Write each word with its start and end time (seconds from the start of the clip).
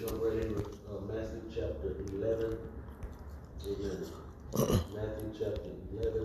jump 0.00 0.22
right 0.22 0.32
in 0.32 0.56
uh, 0.56 1.12
Matthew 1.12 1.42
chapter 1.54 1.94
11. 2.14 2.56
Amen. 3.66 3.98
Matthew 4.94 5.30
chapter 5.38 5.70
11. 5.92 6.24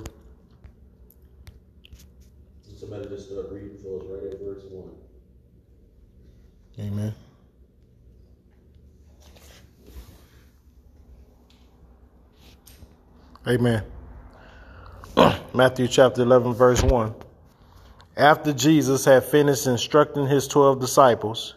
Somebody 2.79 3.09
just 3.09 3.29
start 3.29 3.47
reading 3.51 3.77
for 3.83 3.99
us 3.99 4.05
right 4.09 4.31
at 4.31 4.39
verse 4.39 4.63
1. 4.69 4.89
Amen. 6.87 7.15
Amen. 13.47 13.83
Matthew 15.53 15.87
chapter 15.89 16.21
11, 16.21 16.53
verse 16.53 16.81
1. 16.81 17.13
After 18.15 18.53
Jesus 18.53 19.03
had 19.03 19.25
finished 19.25 19.67
instructing 19.67 20.27
his 20.27 20.47
12 20.47 20.79
disciples, 20.79 21.55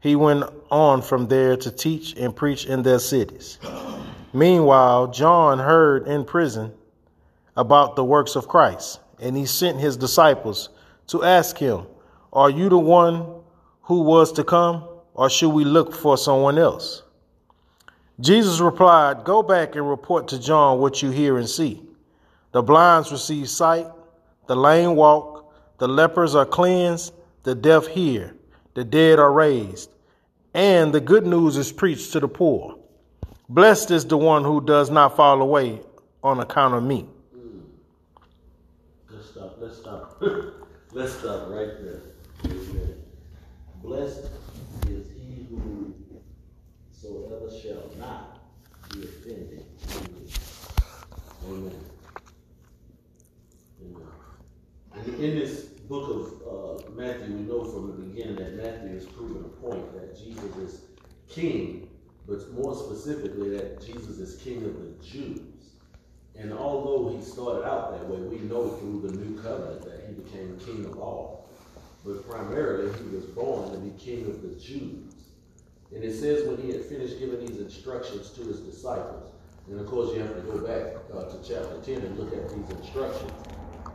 he 0.00 0.14
went 0.14 0.44
on 0.70 1.02
from 1.02 1.26
there 1.26 1.56
to 1.56 1.70
teach 1.70 2.14
and 2.16 2.34
preach 2.34 2.66
in 2.66 2.82
their 2.82 2.98
cities. 2.98 3.58
Meanwhile, 4.32 5.08
John 5.08 5.58
heard 5.58 6.06
in 6.06 6.24
prison 6.24 6.72
about 7.56 7.96
the 7.96 8.04
works 8.04 8.36
of 8.36 8.46
Christ, 8.46 9.00
and 9.18 9.36
he 9.36 9.46
sent 9.46 9.80
his 9.80 9.96
disciples 9.96 10.68
to 11.08 11.24
ask 11.24 11.58
him, 11.58 11.86
Are 12.32 12.50
you 12.50 12.68
the 12.68 12.78
one 12.78 13.26
who 13.82 14.02
was 14.02 14.32
to 14.32 14.44
come, 14.44 14.84
or 15.14 15.28
should 15.28 15.50
we 15.50 15.64
look 15.64 15.94
for 15.94 16.16
someone 16.16 16.58
else? 16.58 17.02
Jesus 18.20 18.60
replied, 18.60 19.24
Go 19.24 19.42
back 19.42 19.74
and 19.74 19.88
report 19.88 20.28
to 20.28 20.38
John 20.38 20.78
what 20.78 21.02
you 21.02 21.10
hear 21.10 21.38
and 21.38 21.48
see. 21.48 21.82
The 22.52 22.62
blinds 22.62 23.10
receive 23.10 23.48
sight, 23.48 23.86
the 24.46 24.56
lame 24.56 24.94
walk, 24.94 25.52
the 25.78 25.88
lepers 25.88 26.34
are 26.34 26.46
cleansed, 26.46 27.12
the 27.42 27.54
deaf 27.54 27.86
hear, 27.86 28.34
the 28.74 28.84
dead 28.84 29.18
are 29.18 29.32
raised, 29.32 29.90
and 30.58 30.92
the 30.92 31.00
good 31.00 31.24
news 31.24 31.56
is 31.56 31.70
preached 31.70 32.10
to 32.10 32.18
the 32.18 32.26
poor. 32.26 32.76
Blessed 33.48 33.92
is 33.92 34.04
the 34.04 34.18
one 34.18 34.42
who 34.42 34.60
does 34.60 34.90
not 34.90 35.14
fall 35.14 35.40
away 35.40 35.80
on 36.24 36.40
account 36.40 36.74
of 36.74 36.82
me. 36.82 37.06
Let's 39.08 39.28
stop. 39.28 39.56
Let's 39.60 39.76
stop. 39.76 40.20
Let's 40.92 41.12
stop 41.12 41.48
right 41.48 41.70
there. 41.80 42.00
Blessed 43.84 44.30
is 44.88 45.06
he 45.12 45.46
who 45.48 45.94
so 46.90 47.28
soever 47.30 47.56
shall 47.62 47.88
not 47.96 48.40
be 48.92 49.04
offended. 49.04 49.64
Amen. 51.46 51.72
Amen. 53.80 54.06
And 54.96 55.14
in 55.22 55.38
this 55.38 55.68
book 55.88 56.10
of 56.10 56.86
uh, 56.86 56.90
Matthew, 56.94 57.34
we 57.34 57.42
know 57.42 57.64
from 57.64 57.86
the 57.86 58.02
beginning 58.04 58.36
that 58.36 58.56
Matthew 58.56 58.96
is 58.96 59.06
proving 59.06 59.42
a 59.42 59.48
point 59.66 59.94
that 59.94 60.18
Jesus 60.18 60.54
is 60.56 60.80
king, 61.28 61.88
but 62.26 62.52
more 62.52 62.76
specifically 62.76 63.48
that 63.56 63.84
Jesus 63.84 64.18
is 64.18 64.40
king 64.42 64.64
of 64.64 64.74
the 64.80 65.04
Jews. 65.04 65.40
And 66.36 66.52
although 66.52 67.16
he 67.16 67.24
started 67.24 67.66
out 67.66 67.92
that 67.92 68.06
way, 68.06 68.18
we 68.18 68.38
know 68.46 68.68
through 68.68 69.08
the 69.08 69.16
new 69.16 69.40
covenant 69.40 69.82
that 69.82 70.04
he 70.06 70.12
became 70.12 70.58
king 70.58 70.84
of 70.84 70.98
all. 70.98 71.48
But 72.04 72.28
primarily, 72.28 72.92
he 72.98 73.16
was 73.16 73.24
born 73.24 73.72
to 73.72 73.78
be 73.78 73.90
king 73.98 74.26
of 74.26 74.42
the 74.42 74.54
Jews. 74.60 75.14
And 75.94 76.04
it 76.04 76.14
says 76.14 76.46
when 76.46 76.58
he 76.58 76.70
had 76.70 76.84
finished 76.84 77.18
giving 77.18 77.44
these 77.46 77.58
instructions 77.58 78.30
to 78.30 78.42
his 78.42 78.60
disciples, 78.60 79.32
and 79.68 79.80
of 79.80 79.86
course 79.86 80.14
you 80.14 80.20
have 80.20 80.34
to 80.34 80.42
go 80.42 80.58
back 80.58 80.96
uh, 81.12 81.24
to 81.24 81.36
chapter 81.38 81.80
10 81.82 82.06
and 82.06 82.18
look 82.18 82.32
at 82.34 82.50
these 82.50 82.70
instructions. 82.78 83.32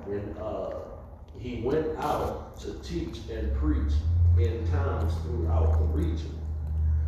And 0.08 0.38
uh, 0.40 0.72
he 1.40 1.62
went 1.62 1.98
out 1.98 2.60
to 2.62 2.74
teach 2.80 3.20
and 3.30 3.56
preach 3.58 3.94
in 4.38 4.68
towns 4.72 5.14
throughout 5.24 5.78
the 5.80 5.86
region. 5.86 6.40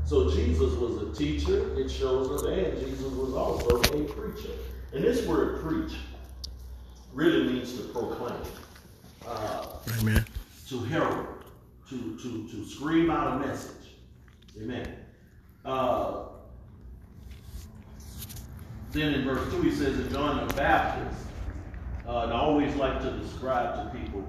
So 0.05 0.29
Jesus 0.29 0.73
was 0.73 1.01
a 1.01 1.13
teacher, 1.15 1.79
it 1.79 1.89
shows 1.89 2.29
us, 2.29 2.43
and 2.43 2.79
Jesus 2.79 3.11
was 3.13 3.33
also 3.33 3.81
a 3.81 4.03
preacher. 4.03 4.51
And 4.93 5.03
this 5.03 5.25
word 5.25 5.61
preach 5.61 5.97
really 7.13 7.51
means 7.51 7.73
to 7.77 7.83
proclaim, 7.89 8.39
uh, 9.27 9.65
Amen. 9.99 10.23
to 10.69 10.79
herald, 10.83 11.27
to, 11.89 12.17
to, 12.17 12.47
to 12.49 12.65
scream 12.65 13.09
out 13.09 13.41
a 13.41 13.47
message. 13.47 13.71
Amen. 14.61 14.95
Uh, 15.63 16.25
then 18.91 19.13
in 19.13 19.25
verse 19.25 19.51
2 19.51 19.61
he 19.63 19.71
says 19.71 19.97
that 19.97 20.11
John 20.11 20.47
the 20.47 20.53
Baptist, 20.53 21.25
uh, 22.07 22.23
and 22.23 22.33
I 22.33 22.39
always 22.39 22.75
like 22.75 23.01
to 23.01 23.11
describe 23.11 23.75
to 23.75 23.97
people, 23.97 24.23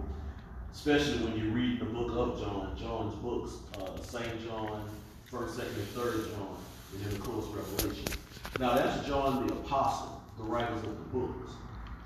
especially 0.73 1.25
when 1.25 1.39
you 1.39 1.51
read 1.51 1.81
the 1.81 1.85
book 1.85 2.11
of 2.13 2.41
John, 2.41 2.77
John's 2.79 3.15
books, 3.17 3.53
uh, 3.79 4.01
St. 4.03 4.47
John, 4.47 4.89
1st, 5.31 5.49
2nd, 5.49 5.77
and 5.77 5.89
3rd 5.95 6.31
John, 6.31 6.57
and 6.93 7.05
then 7.05 7.13
of 7.13 7.21
course 7.21 7.47
Revelation. 7.47 8.07
Now 8.59 8.75
that's 8.75 9.07
John 9.07 9.47
the 9.47 9.53
Apostle, 9.53 10.23
the 10.39 10.45
writers 10.45 10.83
of 10.85 10.97
the 10.99 11.19
books. 11.19 11.53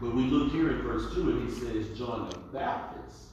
But 0.00 0.14
we 0.14 0.22
look 0.22 0.50
here 0.50 0.70
in 0.70 0.82
verse 0.82 1.12
2 1.14 1.30
and 1.30 1.48
he 1.48 1.54
says 1.54 1.98
John 1.98 2.30
the 2.30 2.38
Baptist, 2.58 3.26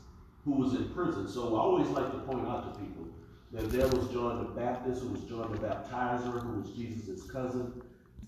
who 0.44 0.52
was 0.52 0.74
in 0.74 0.90
prison. 0.90 1.28
So 1.28 1.56
I 1.56 1.60
always 1.60 1.88
like 1.88 2.12
to 2.12 2.20
point 2.20 2.48
out 2.48 2.74
to 2.74 2.80
people 2.80 3.08
that 3.54 3.72
there 3.72 3.88
was 3.88 4.10
John 4.10 4.40
the 4.40 4.50
Baptist, 4.50 5.02
who 5.02 5.10
was 5.10 5.22
John 5.22 5.52
the 5.52 5.58
Baptizer, 5.58 6.42
who 6.42 6.60
was 6.60 6.72
Jesus' 6.72 7.24
cousin. 7.32 7.82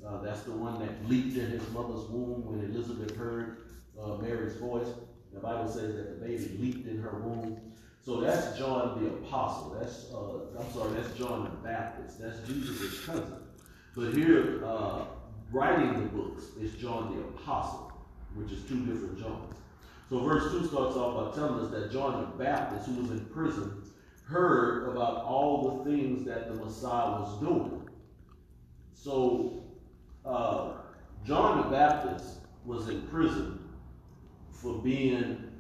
Uh, 0.06 0.22
that's 0.22 0.44
the 0.44 0.52
one 0.52 0.80
that 0.80 1.10
leaped 1.10 1.38
in 1.38 1.48
his 1.52 1.70
mother's 1.72 2.08
womb 2.10 2.46
when 2.46 2.64
Elizabeth 2.64 3.16
heard 3.18 3.58
uh, 4.04 4.16
Mary's 4.18 4.56
voice. 4.56 4.88
The 5.34 5.40
Bible 5.40 5.68
says 5.68 5.96
that 5.96 6.20
the 6.20 6.26
baby 6.26 6.58
leaped 6.60 6.88
in 6.88 7.00
her 7.02 7.20
womb. 7.20 7.60
So 8.02 8.22
that's 8.22 8.58
John 8.58 9.04
the 9.04 9.10
Apostle. 9.10 9.78
That's 9.80 10.12
uh, 10.14 10.60
I'm 10.60 10.72
sorry, 10.74 10.94
that's 10.94 11.18
John 11.18 11.44
the 11.44 11.68
Baptist. 11.68 12.20
That's 12.20 12.40
Jesus' 12.48 13.06
cousin. 13.06 13.34
But 13.96 14.14
here, 14.14 14.64
uh, 14.66 15.06
writing 15.52 15.94
the 15.94 16.10
books 16.10 16.44
is 16.60 16.74
John 16.74 17.16
the 17.16 17.22
Apostle, 17.22 17.92
which 18.36 18.52
is 18.52 18.64
two 18.64 18.86
different 18.86 19.20
Johns. 19.20 19.54
So 20.10 20.24
verse 20.24 20.52
2 20.52 20.68
starts 20.68 20.96
off 20.96 21.32
by 21.32 21.38
telling 21.38 21.64
us 21.64 21.72
that 21.72 21.92
John 21.92 22.22
the 22.22 22.44
Baptist, 22.44 22.88
who 22.88 23.02
was 23.02 23.12
in 23.12 23.26
prison, 23.26 23.84
heard 24.24 24.90
about 24.90 25.24
all 25.24 25.84
the 25.84 25.92
things 25.92 26.26
that 26.26 26.48
the 26.48 26.56
Messiah 26.56 27.20
was 27.20 27.40
doing. 27.40 27.88
So 28.94 29.64
uh, 30.26 30.72
John 31.26 31.58
the 31.58 31.70
Baptist 31.70 32.38
was 32.66 32.90
in 32.90 33.04
prison 33.04 33.59
for 34.62 34.74
being 34.74 35.52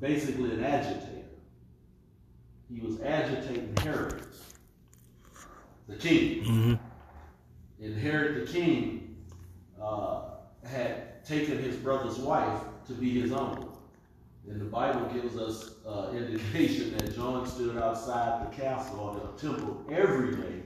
basically 0.00 0.50
an 0.52 0.64
agitator. 0.64 1.08
He 2.72 2.80
was 2.80 3.00
agitating 3.00 3.74
Herod, 3.78 4.24
the 5.88 5.96
king. 5.96 6.44
Mm-hmm. 6.44 6.74
And 7.84 7.98
Herod 7.98 8.46
the 8.46 8.52
king 8.52 9.16
uh, 9.80 10.22
had 10.64 11.24
taken 11.24 11.58
his 11.58 11.76
brother's 11.76 12.18
wife 12.18 12.62
to 12.86 12.92
be 12.92 13.20
his 13.20 13.32
own. 13.32 13.68
And 14.48 14.60
the 14.60 14.64
Bible 14.64 15.06
gives 15.14 15.36
us 15.36 15.74
uh, 15.86 16.12
indication 16.16 16.96
that 16.96 17.14
John 17.14 17.46
stood 17.46 17.78
outside 17.78 18.50
the 18.50 18.56
castle 18.56 19.00
or 19.00 19.14
the 19.14 19.48
temple 19.48 19.84
every 19.90 20.34
day, 20.34 20.62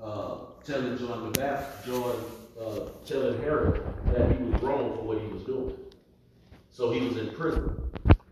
uh, 0.00 0.36
telling 0.64 0.96
John 0.98 1.32
the 1.32 1.40
Baptist, 1.40 1.86
John, 1.86 2.14
uh, 2.60 2.80
telling 3.04 3.42
Herod 3.42 3.82
that 4.12 4.36
he 4.36 4.44
was 4.44 4.62
wrong 4.62 4.96
for 4.96 5.02
what 5.02 5.20
he 5.20 5.26
was 5.28 5.42
doing. 5.42 5.74
So 6.70 6.90
he 6.90 7.00
was 7.00 7.16
in 7.16 7.30
prison. 7.30 7.76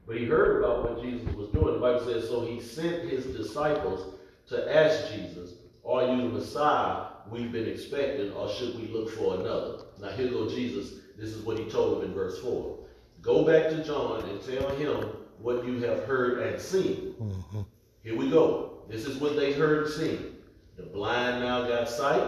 But 0.06 0.16
he 0.16 0.24
heard 0.24 0.62
about 0.62 0.84
what 0.84 1.02
Jesus 1.02 1.28
was 1.34 1.48
doing. 1.50 1.74
The 1.74 1.80
Bible 1.80 2.04
says, 2.04 2.28
so 2.28 2.44
he 2.44 2.60
sent 2.60 3.08
his 3.08 3.26
disciples 3.26 4.14
to 4.48 4.74
ask 4.74 5.12
Jesus, 5.12 5.52
Are 5.84 6.06
you 6.06 6.22
the 6.22 6.28
Messiah 6.28 7.08
we've 7.30 7.52
been 7.52 7.68
expecting, 7.68 8.32
or 8.32 8.48
should 8.48 8.74
we 8.76 8.88
look 8.88 9.10
for 9.10 9.34
another? 9.34 9.80
Now 10.00 10.08
here 10.10 10.30
go 10.30 10.48
Jesus. 10.48 11.00
This 11.18 11.30
is 11.30 11.44
what 11.44 11.58
he 11.58 11.64
told 11.66 12.00
them 12.00 12.08
in 12.08 12.14
verse 12.14 12.40
4. 12.40 12.78
Go 13.20 13.44
back 13.44 13.68
to 13.70 13.84
John 13.84 14.22
and 14.28 14.40
tell 14.42 14.70
him 14.76 15.10
what 15.40 15.66
you 15.66 15.80
have 15.80 16.04
heard 16.04 16.38
and 16.40 16.60
seen. 16.60 17.14
Mm-hmm. 17.20 17.60
Here 18.02 18.16
we 18.16 18.30
go. 18.30 18.82
This 18.88 19.04
is 19.04 19.18
what 19.18 19.36
they 19.36 19.52
heard 19.52 19.86
and 19.86 19.92
seen. 19.92 20.36
The 20.76 20.84
blind 20.84 21.42
now 21.42 21.66
got 21.66 21.88
sight. 21.88 22.26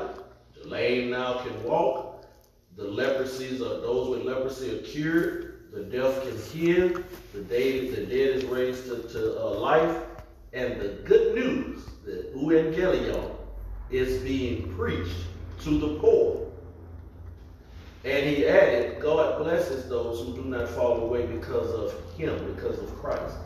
The 0.60 0.68
lame 0.68 1.10
now 1.10 1.38
can 1.38 1.62
walk. 1.62 2.26
The 2.76 2.84
leprosies 2.84 3.60
are 3.60 3.80
those 3.80 4.08
with 4.08 4.24
leprosy 4.24 4.78
are 4.78 4.82
cured. 4.82 5.49
The 5.72 5.84
deaf 5.84 6.22
can 6.22 6.36
hear. 6.38 7.04
The 7.32 7.42
dead, 7.42 7.94
the 7.94 8.06
dead 8.06 8.36
is 8.36 8.44
raised 8.44 8.86
to, 8.86 9.02
to 9.02 9.40
uh, 9.40 9.50
life. 9.60 10.02
And 10.52 10.80
the 10.80 10.88
good 11.04 11.36
news, 11.36 11.84
the 12.04 12.28
euangelion, 12.34 13.36
is 13.90 14.20
being 14.22 14.74
preached 14.74 15.26
to 15.62 15.78
the 15.78 15.98
poor. 16.00 16.50
And 18.04 18.26
he 18.26 18.46
added, 18.46 19.00
God 19.00 19.38
blesses 19.38 19.88
those 19.88 20.26
who 20.26 20.34
do 20.34 20.48
not 20.48 20.68
fall 20.70 21.02
away 21.02 21.26
because 21.26 21.70
of 21.72 21.92
him, 22.16 22.54
because 22.54 22.78
of 22.78 22.96
Christ. 22.96 23.36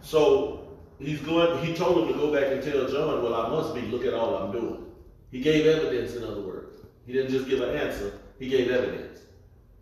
So 0.00 0.68
he's 0.98 1.20
going, 1.20 1.64
he 1.64 1.74
told 1.74 2.02
him 2.02 2.14
to 2.14 2.14
go 2.14 2.32
back 2.32 2.52
and 2.52 2.62
tell 2.62 2.86
John, 2.88 3.22
well, 3.22 3.34
I 3.34 3.48
must 3.48 3.74
be, 3.74 3.82
look 3.82 4.04
at 4.04 4.14
all 4.14 4.36
I'm 4.36 4.52
doing. 4.52 4.86
He 5.30 5.40
gave 5.40 5.66
evidence, 5.66 6.14
in 6.14 6.22
other 6.22 6.42
words. 6.42 6.78
He 7.06 7.12
didn't 7.12 7.32
just 7.32 7.48
give 7.48 7.60
an 7.60 7.76
answer, 7.76 8.20
he 8.38 8.48
gave 8.48 8.70
evidence. 8.70 9.18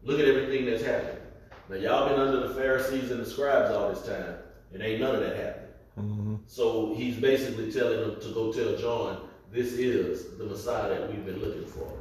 Look 0.02 0.19
at 0.19 0.26
everything 0.26 0.66
that's 0.66 0.82
happened. 0.82 1.21
Now, 1.68 1.76
y'all 1.76 2.08
been 2.08 2.18
under 2.18 2.48
the 2.48 2.54
Pharisees 2.54 3.10
and 3.10 3.20
the 3.20 3.26
scribes 3.28 3.70
all 3.70 3.88
this 3.88 4.04
time, 4.04 4.36
and 4.72 4.82
ain't 4.82 5.00
none 5.00 5.14
of 5.14 5.20
that 5.20 5.36
happened. 5.36 5.68
Mm-hmm. 5.98 6.34
So 6.46 6.94
he's 6.94 7.16
basically 7.16 7.70
telling 7.72 8.00
them 8.00 8.20
to 8.20 8.28
go 8.32 8.52
tell 8.52 8.76
John 8.76 9.28
this 9.52 9.74
is 9.74 10.38
the 10.38 10.44
Messiah 10.44 10.88
that 10.88 11.10
we've 11.10 11.24
been 11.24 11.40
looking 11.40 11.66
for. 11.66 11.92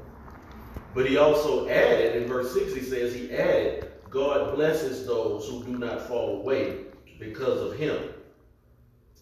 But 0.93 1.09
he 1.09 1.17
also 1.17 1.67
added, 1.67 2.21
in 2.21 2.27
verse 2.27 2.53
6, 2.53 2.73
he 2.73 2.81
says, 2.81 3.13
he 3.13 3.31
added, 3.31 3.91
God 4.09 4.55
blesses 4.55 5.05
those 5.05 5.47
who 5.47 5.63
do 5.63 5.77
not 5.77 6.07
fall 6.07 6.41
away 6.41 6.79
because 7.19 7.61
of 7.61 7.77
him. 7.77 7.97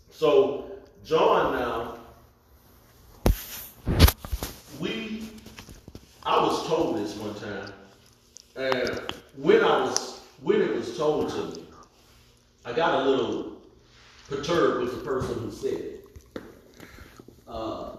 So, 0.10 0.72
John 1.04 1.54
now, 1.54 1.98
we, 4.80 5.30
I 6.24 6.42
was 6.42 6.68
told 6.68 6.98
this 6.98 7.16
one 7.16 7.36
time, 7.36 7.72
and 8.56 9.14
when 9.38 9.64
I 9.64 9.84
was, 9.84 10.19
when 10.42 10.62
it 10.62 10.74
was 10.74 10.98
told 10.98 11.30
to 11.30 11.60
me, 11.60 11.66
I 12.66 12.74
got 12.74 13.06
a 13.06 13.10
little 13.10 13.62
perturbed 14.28 14.82
with 14.82 14.98
the 14.98 15.04
person 15.04 15.40
who 15.40 15.52
said 15.52 15.74
it. 15.74 16.06
Uh, 17.48 17.98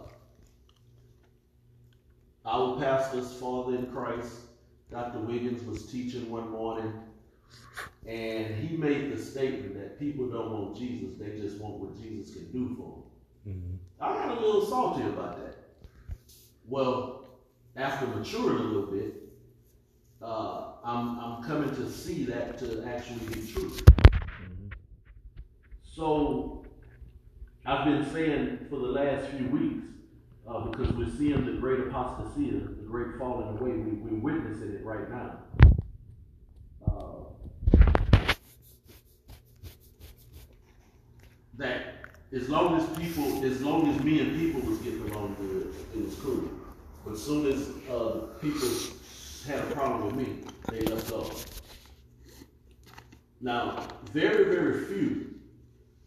our 2.45 2.79
pastor's 2.79 3.33
father 3.35 3.77
in 3.77 3.87
Christ, 3.87 4.33
Dr. 4.91 5.19
Wiggins, 5.21 5.63
was 5.65 5.91
teaching 5.91 6.31
one 6.31 6.51
morning, 6.51 6.93
and 8.07 8.55
he 8.55 8.77
made 8.77 9.13
the 9.13 9.23
statement 9.23 9.75
that 9.75 9.99
people 9.99 10.29
don't 10.29 10.51
want 10.51 10.77
Jesus, 10.77 11.19
they 11.19 11.39
just 11.39 11.59
want 11.59 11.75
what 11.75 12.01
Jesus 12.01 12.35
can 12.35 12.51
do 12.53 12.75
for 12.77 13.03
them. 13.45 13.55
Mm-hmm. 13.55 13.77
I 14.01 14.27
got 14.27 14.39
a 14.39 14.41
little 14.41 14.67
salty 14.67 15.03
about 15.03 15.39
that. 15.39 15.57
Well, 16.67 17.29
after 17.77 18.07
maturing 18.07 18.59
a 18.59 18.63
little 18.63 18.91
bit, 18.91 19.20
uh, 20.23 20.73
I'm, 20.85 21.19
I'm 21.19 21.43
coming 21.43 21.75
to 21.77 21.91
see 21.91 22.25
that 22.27 22.59
to 22.59 22.85
actually 22.87 23.27
be 23.27 23.53
true. 23.53 23.71
Mm-hmm. 23.71 24.69
So 25.83 26.65
I've 27.65 27.85
been 27.85 28.11
saying 28.13 28.67
for 28.69 28.77
the 28.77 28.87
last 28.87 29.31
few 29.31 29.47
weeks, 29.49 29.85
uh, 30.47 30.67
because 30.67 30.93
we're 30.95 31.11
seeing 31.17 31.47
the 31.47 31.61
great 31.61 31.81
apostasy, 31.81 32.51
the 32.51 32.59
great 32.87 33.19
falling 33.19 33.59
away, 33.59 33.71
we, 33.71 33.93
we're 33.93 34.35
witnessing 34.35 34.73
it 34.73 34.85
right 34.85 35.11
now. 35.11 35.39
Uh, 36.87 37.31
that 41.57 41.95
as 42.33 42.49
long 42.49 42.81
as 42.81 42.99
people, 42.99 43.45
as 43.45 43.61
long 43.63 43.95
as 43.95 44.03
me 44.03 44.21
and 44.21 44.39
people 44.39 44.61
was 44.69 44.79
getting 44.79 45.09
along 45.11 45.37
good, 45.41 45.75
it 45.95 46.05
was 46.05 46.15
cool. 46.17 46.51
But 47.05 47.15
as 47.15 47.23
soon 47.23 47.47
as 47.47 47.69
uh, 47.91 48.27
people 48.41 48.69
had 49.47 49.59
a 49.61 49.75
problem 49.75 50.07
with 50.07 50.15
me, 50.15 50.39
they 50.71 50.81
left 50.83 51.11
off. 51.13 51.47
Now, 53.41 53.89
very, 54.13 54.45
very 54.55 54.85
few 54.85 55.35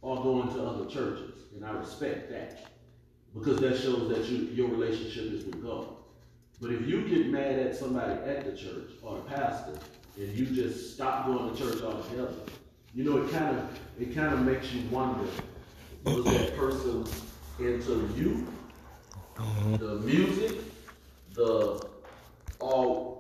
are 0.03 0.18
going 0.18 0.53
to 0.53 0.63
other 0.63 0.85
churches, 0.85 1.39
and 1.56 1.65
I 1.65 1.71
respect 1.71 2.30
that 2.30 2.68
because 3.33 3.59
that 3.59 3.77
shows 3.77 4.09
that 4.09 4.25
you, 4.25 4.50
your 4.53 4.68
relationship 4.69 5.31
is 5.31 5.45
with 5.45 5.63
God. 5.63 5.88
But 6.62 6.71
if 6.71 6.88
you 6.88 7.07
get 7.07 7.27
mad 7.27 7.59
at 7.59 7.75
somebody 7.75 8.12
at 8.12 8.45
the 8.45 8.56
church 8.56 8.91
or 9.01 9.15
the 9.15 9.24
pastor, 9.24 9.80
and 10.18 10.30
you 10.38 10.45
just 10.45 10.94
stop 10.94 11.25
going 11.25 11.53
to 11.53 11.57
church 11.59 11.81
altogether, 11.81 12.33
you 12.94 13.03
know 13.03 13.24
it 13.24 13.31
kind 13.31 13.57
of 13.57 13.80
it 14.00 14.13
kind 14.13 14.33
of 14.33 14.41
makes 14.41 14.71
you 14.71 14.88
wonder: 14.89 15.27
was 16.03 16.24
that 16.25 16.56
person 16.56 17.06
into 17.59 18.09
you, 18.15 18.47
the 19.77 19.95
music, 20.06 20.59
the 21.33 21.83
all 22.59 23.12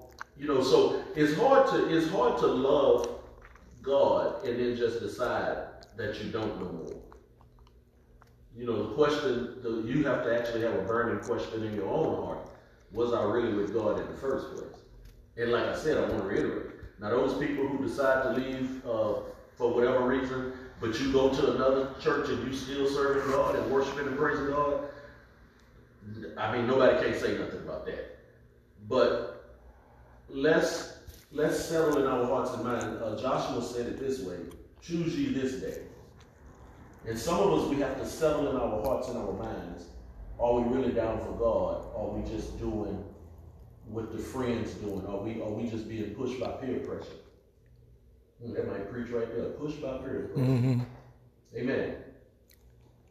you 0.43 0.49
know? 0.49 0.61
So 0.61 1.01
it's 1.15 1.35
hard 1.35 1.67
to 1.69 1.95
it's 1.95 2.09
hard 2.09 2.37
to 2.39 2.47
love 2.47 3.21
God 3.81 4.45
and 4.45 4.59
then 4.59 4.75
just 4.75 4.99
decide 4.99 5.57
that 5.95 6.21
you 6.21 6.31
don't 6.31 6.59
know 6.59 6.71
more. 6.71 7.01
You 8.55 8.65
know, 8.65 8.89
the 8.89 8.93
question, 8.93 9.57
the, 9.63 9.83
you 9.87 10.03
have 10.03 10.23
to 10.25 10.37
actually 10.37 10.61
have 10.61 10.73
a 10.73 10.81
burning 10.81 11.23
question 11.23 11.63
in 11.63 11.73
your 11.73 11.87
own 11.87 12.23
heart. 12.23 12.49
Was 12.91 13.13
I 13.13 13.23
really 13.23 13.53
with 13.53 13.73
God 13.73 13.99
in 13.99 14.07
the 14.07 14.13
first 14.13 14.53
place? 14.53 14.81
And 15.37 15.51
like 15.51 15.65
I 15.65 15.75
said, 15.75 15.97
I 15.97 16.01
want 16.01 16.21
to 16.21 16.27
reiterate. 16.27 16.75
Now, 16.99 17.09
those 17.09 17.43
people 17.43 17.67
who 17.67 17.83
decide 17.83 18.23
to 18.23 18.29
leave 18.39 18.85
uh, 18.85 19.13
for 19.55 19.73
whatever 19.73 20.07
reason, 20.07 20.53
but 20.79 20.99
you 20.99 21.11
go 21.11 21.29
to 21.29 21.55
another 21.55 21.89
church 21.99 22.29
and 22.29 22.47
you 22.47 22.55
still 22.55 22.87
serving 22.87 23.31
God 23.31 23.55
and 23.55 23.71
worshiping 23.71 24.07
and 24.07 24.17
praising 24.17 24.47
God, 24.47 24.81
I 26.37 26.55
mean, 26.55 26.67
nobody 26.67 27.03
can 27.03 27.19
say 27.19 27.37
nothing 27.37 27.59
about 27.59 27.85
that. 27.87 28.19
But 28.87 29.32
let's 30.29 30.97
let's 31.31 31.63
settle 31.63 31.99
in 31.99 32.07
our 32.07 32.25
hearts 32.25 32.53
and 32.53 32.63
minds. 32.63 32.85
Uh, 32.85 33.17
Joshua 33.21 33.61
said 33.61 33.87
it 33.87 33.99
this 33.99 34.21
way: 34.21 34.37
Choose 34.81 35.17
ye 35.17 35.33
this 35.33 35.53
day 35.53 35.83
and 37.05 37.19
some 37.19 37.39
of 37.39 37.59
us, 37.59 37.69
we 37.69 37.77
have 37.77 37.97
to 37.99 38.05
settle 38.05 38.49
in 38.49 38.55
our 38.55 38.81
hearts 38.81 39.09
and 39.09 39.17
our 39.17 39.33
minds. 39.33 39.85
Are 40.39 40.59
we 40.59 40.75
really 40.75 40.93
down 40.93 41.19
for 41.19 41.33
God? 41.33 41.85
Are 41.95 42.07
we 42.07 42.29
just 42.29 42.57
doing 42.59 43.03
what 43.87 44.11
the 44.11 44.17
friends 44.17 44.73
doing? 44.75 45.05
Are 45.07 45.17
we 45.17 45.41
are 45.41 45.49
we 45.49 45.69
just 45.69 45.89
being 45.89 46.15
pushed 46.15 46.39
by 46.39 46.51
peer 46.51 46.79
pressure? 46.79 47.11
That 48.41 48.67
might 48.67 48.91
preach 48.91 49.09
right 49.09 49.29
there. 49.35 49.49
Pushed 49.51 49.81
by 49.81 49.97
peer 49.97 50.29
pressure. 50.33 50.49
Mm-hmm. 50.49 50.81
Amen. 51.55 51.95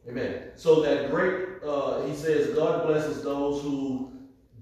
Amen. 0.09 0.43
So 0.57 0.83
that 0.83 1.11
great, 1.11 1.63
uh, 1.65 2.03
he 2.03 2.15
says, 2.15 2.55
God 2.55 2.87
blesses 2.87 3.23
those 3.23 3.63
who 3.63 4.13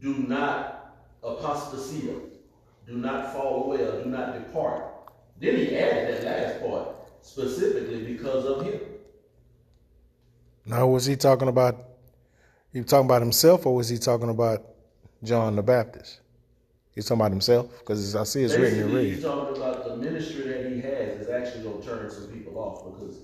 do 0.00 0.14
not 0.14 0.97
apostasy, 1.23 2.11
do 2.87 2.97
not 2.97 3.32
fall 3.32 3.65
away, 3.65 3.82
or 3.82 4.03
do 4.03 4.11
not 4.11 4.35
depart. 4.35 4.85
Then 5.41 5.56
he 5.56 5.77
added 5.77 6.25
that 6.25 6.25
last 6.25 6.61
part 6.67 6.88
specifically 7.23 8.05
because 8.05 8.44
of 8.44 8.65
him. 8.65 8.81
Now, 10.67 10.87
was 10.87 11.06
he 11.06 11.17
talking 11.17 11.49
about? 11.49 11.87
He 12.73 12.82
talking 12.82 13.06
about 13.06 13.23
himself, 13.23 13.67
or 13.67 13.75
was 13.75 13.88
he 13.88 13.99
talking 13.99 14.29
about 14.29 14.65
John 15.25 15.56
the 15.56 15.62
Baptist? 15.62 16.21
He's 16.94 17.06
talking 17.06 17.21
about 17.21 17.31
himself 17.32 17.79
because 17.79 18.15
I 18.15 18.25
see 18.25 18.43
it's 18.43 18.55
Basically, 18.55 18.83
written 18.83 18.91
in 18.91 18.94
red. 18.97 19.05
He's 19.06 19.23
talking 19.23 19.56
about 19.56 19.85
the 19.85 19.97
ministry 19.97 20.49
that 20.49 20.71
he 20.71 20.81
has 20.81 21.21
is 21.21 21.31
actually 21.31 21.65
going 21.65 21.81
to 21.81 21.87
turn 21.87 22.11
some 22.11 22.29
people 22.29 22.59
off 22.59 22.85
because 22.93 23.19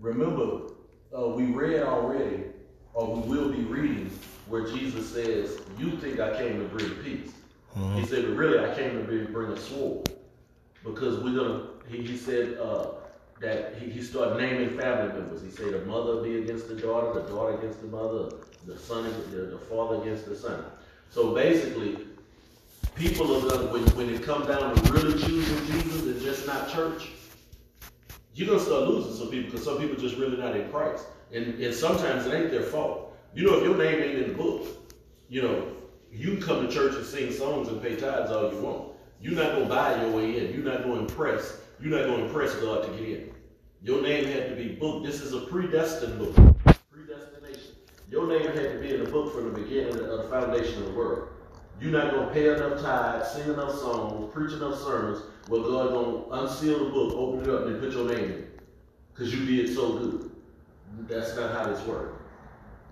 remember, 0.00 0.72
uh, 1.16 1.28
we 1.28 1.46
read 1.46 1.82
already, 1.82 2.44
or 2.94 3.16
we 3.16 3.28
will 3.38 3.52
be 3.52 3.62
reading, 3.64 4.10
where 4.48 4.66
Jesus 4.66 5.08
says, 5.12 5.58
"You 5.78 5.96
think 5.98 6.20
I 6.20 6.36
came 6.36 6.58
to 6.58 6.64
bring 6.76 6.90
peace?" 7.02 7.32
Mm-hmm. 7.76 7.98
He 7.98 8.06
said, 8.06 8.24
"But 8.24 8.36
really, 8.36 8.58
I 8.58 8.74
came 8.74 8.98
to 8.98 9.04
bring, 9.04 9.32
bring 9.32 9.52
a 9.52 9.58
sword 9.58 10.10
because 10.84 11.18
we're 11.18 11.34
gonna." 11.34 11.66
He, 11.88 12.02
he 12.02 12.16
said, 12.16 12.58
uh, 12.58 12.86
that 13.42 13.74
he, 13.76 13.90
he 13.90 14.00
started 14.00 14.38
naming 14.40 14.70
family 14.78 15.12
members. 15.12 15.42
He 15.42 15.50
said 15.50 15.72
the 15.72 15.84
mother 15.84 16.22
be 16.22 16.38
against 16.38 16.68
the 16.68 16.76
daughter, 16.76 17.20
the 17.20 17.28
daughter 17.28 17.58
against 17.58 17.82
the 17.82 17.88
mother, 17.88 18.36
the 18.66 18.78
son, 18.78 19.04
the, 19.30 19.36
the 19.36 19.58
father 19.58 20.00
against 20.00 20.26
the 20.26 20.36
son. 20.36 20.64
So 21.10 21.34
basically, 21.34 21.98
people 22.94 23.36
are 23.36 23.50
gonna 23.50 23.72
when, 23.72 23.82
when 23.96 24.14
it 24.14 24.22
comes 24.22 24.46
down 24.46 24.74
to 24.74 24.92
really 24.92 25.20
choosing 25.20 25.66
Jesus 25.66 26.02
and 26.02 26.20
just 26.22 26.46
not 26.46 26.72
church, 26.72 27.10
you're 28.34 28.48
gonna 28.48 28.60
start 28.60 28.88
losing 28.88 29.14
some 29.14 29.28
people 29.28 29.50
because 29.50 29.64
some 29.64 29.78
people 29.78 29.96
just 29.96 30.16
really 30.16 30.36
not 30.36 30.56
in 30.56 30.70
Christ. 30.70 31.04
And 31.32 31.60
and 31.60 31.74
sometimes 31.74 32.26
it 32.26 32.34
ain't 32.34 32.50
their 32.50 32.62
fault. 32.62 33.16
You 33.34 33.46
know, 33.46 33.58
if 33.58 33.64
your 33.64 33.76
name 33.76 34.02
ain't 34.02 34.18
in 34.18 34.28
the 34.28 34.34
book, 34.34 34.66
you 35.28 35.42
know, 35.42 35.66
you 36.12 36.36
come 36.36 36.66
to 36.66 36.72
church 36.72 36.94
and 36.94 37.06
sing 37.06 37.32
songs 37.32 37.68
and 37.68 37.80
pay 37.80 37.96
tithes 37.96 38.30
all 38.30 38.52
you 38.52 38.60
want. 38.60 38.92
You're 39.20 39.34
not 39.34 39.52
gonna 39.52 39.66
buy 39.66 40.00
your 40.02 40.10
way 40.10 40.38
in. 40.38 40.54
You're 40.54 40.64
not 40.64 40.82
gonna 40.82 41.00
impress. 41.00 41.60
You're 41.80 41.98
not 41.98 42.06
gonna 42.06 42.26
impress 42.26 42.54
God 42.56 42.84
to 42.84 42.90
get 42.90 43.08
in. 43.08 43.34
Your 43.82 44.02
name 44.02 44.26
had 44.26 44.50
to 44.50 44.56
be 44.56 44.74
booked. 44.74 45.06
This 45.06 45.20
is 45.22 45.32
a 45.32 45.40
predestined 45.40 46.18
book. 46.18 46.34
Predestination. 46.90 47.72
Your 48.10 48.26
name 48.28 48.52
had 48.52 48.72
to 48.72 48.78
be 48.80 48.94
in 48.94 49.04
the 49.04 49.10
book 49.10 49.34
from 49.34 49.52
the 49.52 49.58
beginning 49.58 49.98
of 49.98 50.18
the 50.18 50.28
foundation 50.28 50.82
of 50.82 50.88
the 50.88 50.94
world. 50.94 51.28
You're 51.80 51.90
not 51.90 52.12
going 52.12 52.28
to 52.28 52.32
pay 52.32 52.48
enough 52.54 52.80
tithes, 52.80 53.32
sing 53.32 53.52
enough 53.52 53.76
songs, 53.76 54.32
preach 54.32 54.52
enough 54.52 54.78
sermons, 54.78 55.24
where 55.48 55.62
God 55.62 55.88
going 55.88 56.24
to 56.24 56.30
unseal 56.30 56.84
the 56.84 56.90
book, 56.90 57.12
open 57.14 57.42
it 57.42 57.48
up, 57.48 57.66
and 57.66 57.80
put 57.80 57.92
your 57.92 58.06
name 58.06 58.30
in. 58.30 58.46
Because 59.12 59.34
you 59.34 59.44
did 59.44 59.74
so 59.74 59.98
good. 59.98 60.30
That's 61.08 61.34
not 61.34 61.52
how 61.52 61.72
this 61.72 61.84
works. 61.86 62.22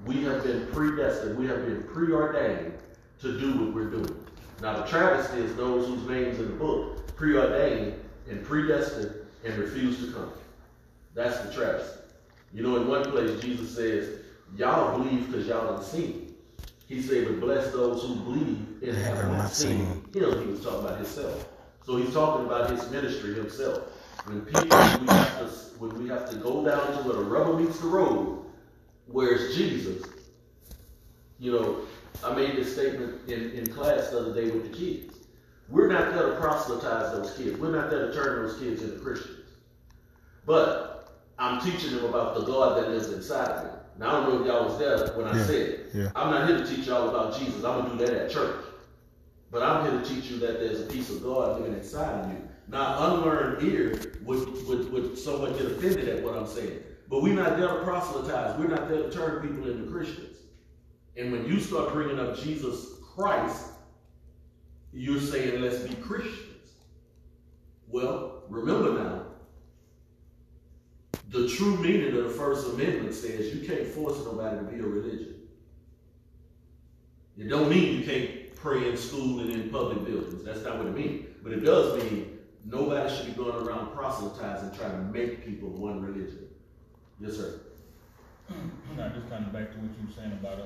We 0.07 0.25
have 0.25 0.43
been 0.43 0.67
predestined. 0.69 1.39
We 1.39 1.47
have 1.47 1.65
been 1.67 1.85
preordained 1.85 2.73
to 3.21 3.39
do 3.39 3.53
what 3.53 3.75
we're 3.75 3.91
doing. 3.91 4.25
Now, 4.63 4.81
the 4.81 4.87
travesty 4.87 5.39
is 5.39 5.55
those 5.57 5.87
whose 5.87 6.03
names 6.09 6.39
in 6.39 6.47
the 6.47 6.55
book 6.55 7.15
preordained 7.17 7.95
and 8.29 8.45
predestined 8.45 9.15
and 9.45 9.57
refuse 9.57 9.99
to 10.05 10.13
come. 10.13 10.31
That's 11.15 11.39
the 11.41 11.53
travesty. 11.53 12.01
You 12.53 12.63
know, 12.63 12.77
in 12.77 12.89
one 12.89 13.11
place, 13.11 13.41
Jesus 13.41 13.75
says, 13.75 14.21
Y'all 14.57 14.99
believe 14.99 15.27
because 15.31 15.47
y'all 15.47 15.77
have 15.77 15.85
seen. 15.85 16.35
He 16.89 17.01
said, 17.01 17.27
But 17.27 17.41
bless 17.41 17.71
those 17.73 18.03
who 18.03 18.17
believe 18.17 18.67
and 18.83 18.97
have 18.97 19.31
not 19.31 19.51
seen. 19.51 19.79
him. 19.79 20.11
He 20.13 20.21
was 20.21 20.63
talking 20.63 20.81
about 20.81 20.97
himself. 20.97 21.49
So 21.87 21.97
he's 21.97 22.13
talking 22.13 22.47
about 22.47 22.71
his 22.71 22.91
ministry 22.91 23.35
himself. 23.35 23.83
When 24.27 24.43
people, 24.43 24.65
we 24.65 25.07
have 25.07 25.39
to, 25.39 25.47
when 25.79 26.03
we 26.03 26.09
have 26.09 26.29
to 26.31 26.37
go 26.37 26.65
down 26.65 26.87
to 26.89 27.09
where 27.09 27.17
the 27.17 27.25
rubber 27.25 27.55
meets 27.55 27.79
the 27.79 27.87
road, 27.87 28.45
where's 29.07 29.57
Jesus? 29.57 30.05
You 31.39 31.53
know, 31.53 31.77
I 32.25 32.35
made 32.35 32.57
this 32.57 32.73
statement 32.75 33.29
in, 33.29 33.51
in 33.51 33.67
class 33.73 34.09
the 34.11 34.19
other 34.21 34.35
day 34.35 34.51
with 34.51 34.71
the 34.71 34.77
kids. 34.77 35.17
We're 35.69 35.89
not 35.89 36.13
there 36.13 36.31
to 36.31 36.37
proselytize 36.37 37.13
those 37.13 37.37
kids. 37.37 37.59
We're 37.59 37.71
not 37.75 37.91
there 37.91 38.09
to 38.09 38.13
turn 38.15 38.47
those 38.47 38.59
kids 38.59 38.83
into 38.83 38.99
Christians. 38.99 39.37
But 40.45 41.13
I'm 41.39 41.61
teaching 41.61 41.95
them 41.95 42.05
about 42.07 42.35
the 42.35 42.43
God 42.43 42.77
that 42.83 42.91
lives 42.91 43.09
inside 43.11 43.49
of 43.49 43.65
them. 43.65 43.77
Now 43.99 44.09
I 44.09 44.13
don't 44.27 44.35
know 44.35 44.41
if 44.41 44.47
y'all 44.47 44.65
was 44.69 44.79
there 44.79 45.17
when 45.17 45.27
I 45.27 45.37
Yeah, 45.37 45.45
said 45.45 45.69
it. 45.69 45.91
yeah. 45.95 46.11
I'm 46.17 46.31
not 46.31 46.49
here 46.49 46.59
to 46.59 46.67
teach 46.67 46.87
y'all 46.87 47.09
about 47.09 47.39
Jesus. 47.39 47.65
I'm 47.65 47.83
gonna 47.83 47.99
do 47.99 48.05
that 48.07 48.15
at 48.25 48.31
church. 48.31 48.57
But 49.51 49.63
I'm 49.63 49.85
here 49.91 50.01
to 50.01 50.07
teach 50.09 50.31
you 50.31 50.39
that 50.41 50.61
there's 50.61 50.81
a 50.81 50.87
piece 50.87 51.11
of 51.11 51.23
God 51.23 51.61
living 51.61 51.77
inside 51.77 52.25
of 52.25 52.31
you. 52.31 52.39
Now, 52.69 53.15
unlearned 53.15 53.63
ear 53.65 54.01
would, 54.23 54.67
would, 54.69 54.93
would 54.93 55.19
somewhat 55.19 55.59
get 55.59 55.67
offended 55.67 56.09
at 56.09 56.23
what 56.23 56.37
I'm 56.37 56.47
saying. 56.47 56.79
But 57.09 57.23
we're 57.23 57.35
not 57.35 57.59
there 57.59 57.67
to 57.67 57.83
proselytize. 57.83 58.57
We're 58.61 58.69
not 58.69 58.89
there 58.89 59.03
to 59.03 59.11
turn 59.11 59.43
people 59.47 59.69
into 59.69 59.91
Christians. 59.91 60.30
And 61.17 61.33
when 61.33 61.47
you 61.47 61.61
start 61.61 61.93
bringing 61.93 62.19
up 62.19 62.39
Jesus 62.39 62.95
Christ, 63.15 63.67
you're 64.93 65.21
saying, 65.21 65.61
let's 65.61 65.79
be 65.79 65.95
Christians. 65.97 66.47
Well, 67.89 68.45
remember 68.49 68.95
now, 68.95 69.23
the 71.29 71.49
true 71.49 71.77
meaning 71.77 72.17
of 72.17 72.25
the 72.25 72.31
First 72.31 72.69
Amendment 72.69 73.15
says 73.15 73.55
you 73.55 73.67
can't 73.67 73.87
force 73.87 74.19
nobody 74.25 74.57
to 74.59 74.63
be 74.65 74.81
a 74.81 74.83
religion. 74.83 75.35
It 77.39 77.49
don't 77.49 77.71
mean 77.71 78.01
you 78.01 78.05
can't 78.05 78.55
pray 78.57 78.91
in 78.91 78.97
school 78.97 79.41
and 79.41 79.51
in 79.51 79.71
public 79.71 80.05
buildings. 80.05 80.45
That's 80.45 80.63
not 80.63 80.79
what 80.79 80.89
it 80.89 80.97
means. 80.97 81.27
But 81.43 81.53
it 81.53 81.61
does 81.61 82.03
mean 82.03 82.39
nobody 82.65 83.15
should 83.15 83.27
be 83.27 83.33
going 83.33 83.67
around 83.67 83.95
proselytizing, 83.95 84.77
trying 84.77 84.93
to 84.93 85.13
make 85.13 85.45
people 85.45 85.71
one 85.71 86.03
religion. 86.03 86.49
Yes, 87.21 87.37
sir. 87.37 87.61
Now, 88.97 89.09
just 89.11 89.31
kind 89.31 89.47
of 89.47 89.53
back 89.53 89.71
to 89.71 89.79
what 89.79 89.91
you 89.97 90.07
were 90.07 90.13
saying 90.13 90.33
about, 90.33 90.59
uh, 90.59 90.65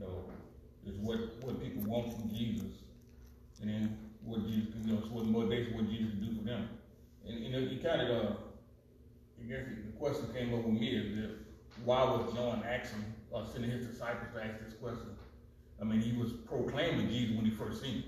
know, 0.00 0.24
is 0.86 0.96
what, 0.98 1.42
what 1.42 1.62
people 1.62 1.82
want 1.82 2.12
from 2.14 2.30
Jesus, 2.30 2.72
and 3.60 3.70
then 3.70 3.98
what 4.22 4.46
Jesus, 4.46 4.68
you 4.84 4.92
know, 4.92 5.00
what 5.10 5.26
motivation, 5.26 5.74
what 5.74 5.88
Jesus 5.90 6.10
can 6.12 6.20
do 6.20 6.38
for 6.38 6.44
them. 6.44 6.68
And, 7.26 7.44
you 7.44 7.52
know, 7.52 7.58
you 7.58 7.80
kind 7.80 8.02
of, 8.02 8.08
uh, 8.10 8.30
I 9.40 9.48
guess 9.48 9.64
the 9.86 9.92
question 9.98 10.26
came 10.32 10.54
up 10.54 10.64
with 10.64 10.74
me 10.74 10.88
is 10.88 11.16
that 11.16 11.30
why 11.84 12.02
was 12.04 12.32
John 12.34 12.62
asking, 12.68 13.04
or 13.30 13.44
sending 13.52 13.70
his 13.70 13.86
disciples 13.86 14.28
to 14.34 14.44
ask 14.44 14.64
this 14.64 14.74
question? 14.74 15.10
I 15.80 15.84
mean, 15.84 16.00
he 16.00 16.16
was 16.18 16.32
proclaiming 16.32 17.08
Jesus 17.08 17.36
when 17.36 17.44
he 17.44 17.52
first 17.52 17.82
seen 17.82 17.94
him. 17.94 18.04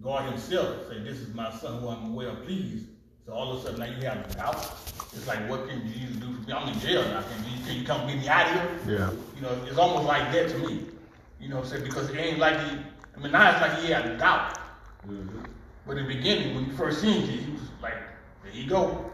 God 0.00 0.30
himself 0.30 0.86
said, 0.88 1.04
this 1.04 1.18
is 1.18 1.34
my 1.34 1.50
son 1.50 1.80
who 1.80 1.88
I'm 1.88 2.14
well 2.14 2.36
pleased. 2.36 2.86
So 3.26 3.32
all 3.32 3.52
of 3.52 3.60
a 3.60 3.62
sudden 3.62 3.80
now 3.80 3.86
you 3.86 4.06
have 4.06 4.36
doubt. 4.36 4.56
It's 5.14 5.26
like, 5.26 5.48
what 5.48 5.68
can 5.68 5.86
Jesus 5.92 6.16
do 6.16 6.34
for 6.34 6.40
me? 6.40 6.52
I'm 6.52 6.68
in 6.72 6.80
jail 6.80 7.02
now. 7.02 7.22
Can 7.22 7.44
you, 7.44 7.64
can 7.64 7.76
you 7.76 7.84
come 7.84 8.06
get 8.08 8.18
me 8.18 8.28
out 8.28 8.46
of 8.46 8.86
here? 8.86 8.98
Yeah. 8.98 9.10
You 9.36 9.42
know, 9.42 9.64
it's 9.66 9.78
almost 9.78 10.06
like 10.06 10.32
that 10.32 10.48
to 10.50 10.58
me. 10.58 10.86
You 11.40 11.48
know 11.48 11.56
what 11.56 11.64
I'm 11.66 11.70
saying? 11.70 11.84
Because 11.84 12.10
it 12.10 12.16
ain't 12.16 12.38
like 12.38 12.58
he, 12.60 12.78
I 13.16 13.20
mean, 13.20 13.32
now 13.32 13.52
it's 13.52 13.60
like 13.60 13.78
he 13.80 13.92
had 13.92 14.06
a 14.06 14.16
doubt. 14.16 14.58
Mm-hmm. 15.06 15.40
But 15.86 15.98
in 15.98 16.06
the 16.06 16.14
beginning, 16.14 16.54
when 16.54 16.66
you 16.66 16.72
first 16.72 17.00
seen 17.00 17.26
Jesus, 17.26 17.44
he 17.46 17.52
was 17.52 17.60
like, 17.82 17.94
there 18.42 18.52
you 18.52 18.68
go. 18.68 19.10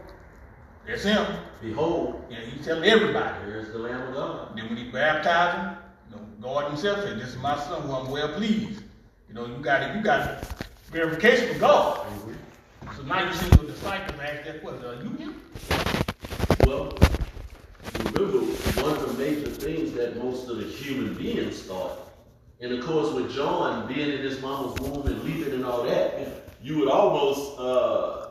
That's 0.87 1.03
him. 1.03 1.25
Behold, 1.61 2.23
And 2.31 2.51
he's 2.51 2.65
telling 2.65 2.89
everybody. 2.89 3.45
there's 3.45 3.71
the 3.71 3.79
Lamb 3.79 4.07
of 4.07 4.13
God. 4.13 4.57
Then 4.57 4.69
when 4.69 4.77
he 4.77 4.89
baptized 4.89 5.57
him, 5.57 5.77
you 6.09 6.15
know, 6.15 6.23
God 6.41 6.71
himself 6.71 7.01
said, 7.03 7.19
This 7.19 7.29
is 7.29 7.37
my 7.37 7.59
son 7.59 7.83
who 7.83 7.91
I'm 7.93 8.09
well 8.09 8.29
pleased. 8.33 8.81
You 9.27 9.35
know, 9.35 9.45
you 9.45 9.57
got 9.57 9.83
it, 9.83 9.95
you 9.95 10.01
got 10.01 10.45
verification 10.91 11.49
from 11.49 11.59
God. 11.59 11.97
Mm-hmm. 12.07 12.33
So 12.95 13.03
now 13.03 13.27
you 13.27 13.33
see 13.33 13.47
your 13.55 13.65
disciples 13.65 14.19
ask 14.19 14.45
that 14.45 14.61
question, 14.61 14.85
are 14.85 15.01
you 15.03 15.09
him? 15.17 15.41
Well, 16.65 16.97
remember, 18.03 18.39
one 18.81 18.95
of 18.97 19.17
the 19.17 19.23
major 19.23 19.49
things 19.49 19.93
that 19.93 20.17
most 20.17 20.49
of 20.49 20.57
the 20.57 20.65
human 20.65 21.13
beings 21.13 21.61
thought, 21.63 22.11
and 22.59 22.73
of 22.73 22.85
course 22.85 23.13
with 23.13 23.33
John 23.33 23.87
being 23.87 24.11
in 24.11 24.19
his 24.19 24.41
mama's 24.41 24.79
womb 24.81 25.07
and 25.07 25.23
leaping 25.23 25.53
and 25.53 25.65
all 25.65 25.83
that, 25.83 26.43
you 26.61 26.79
would 26.79 26.89
almost, 26.89 27.57
uh, 27.59 28.29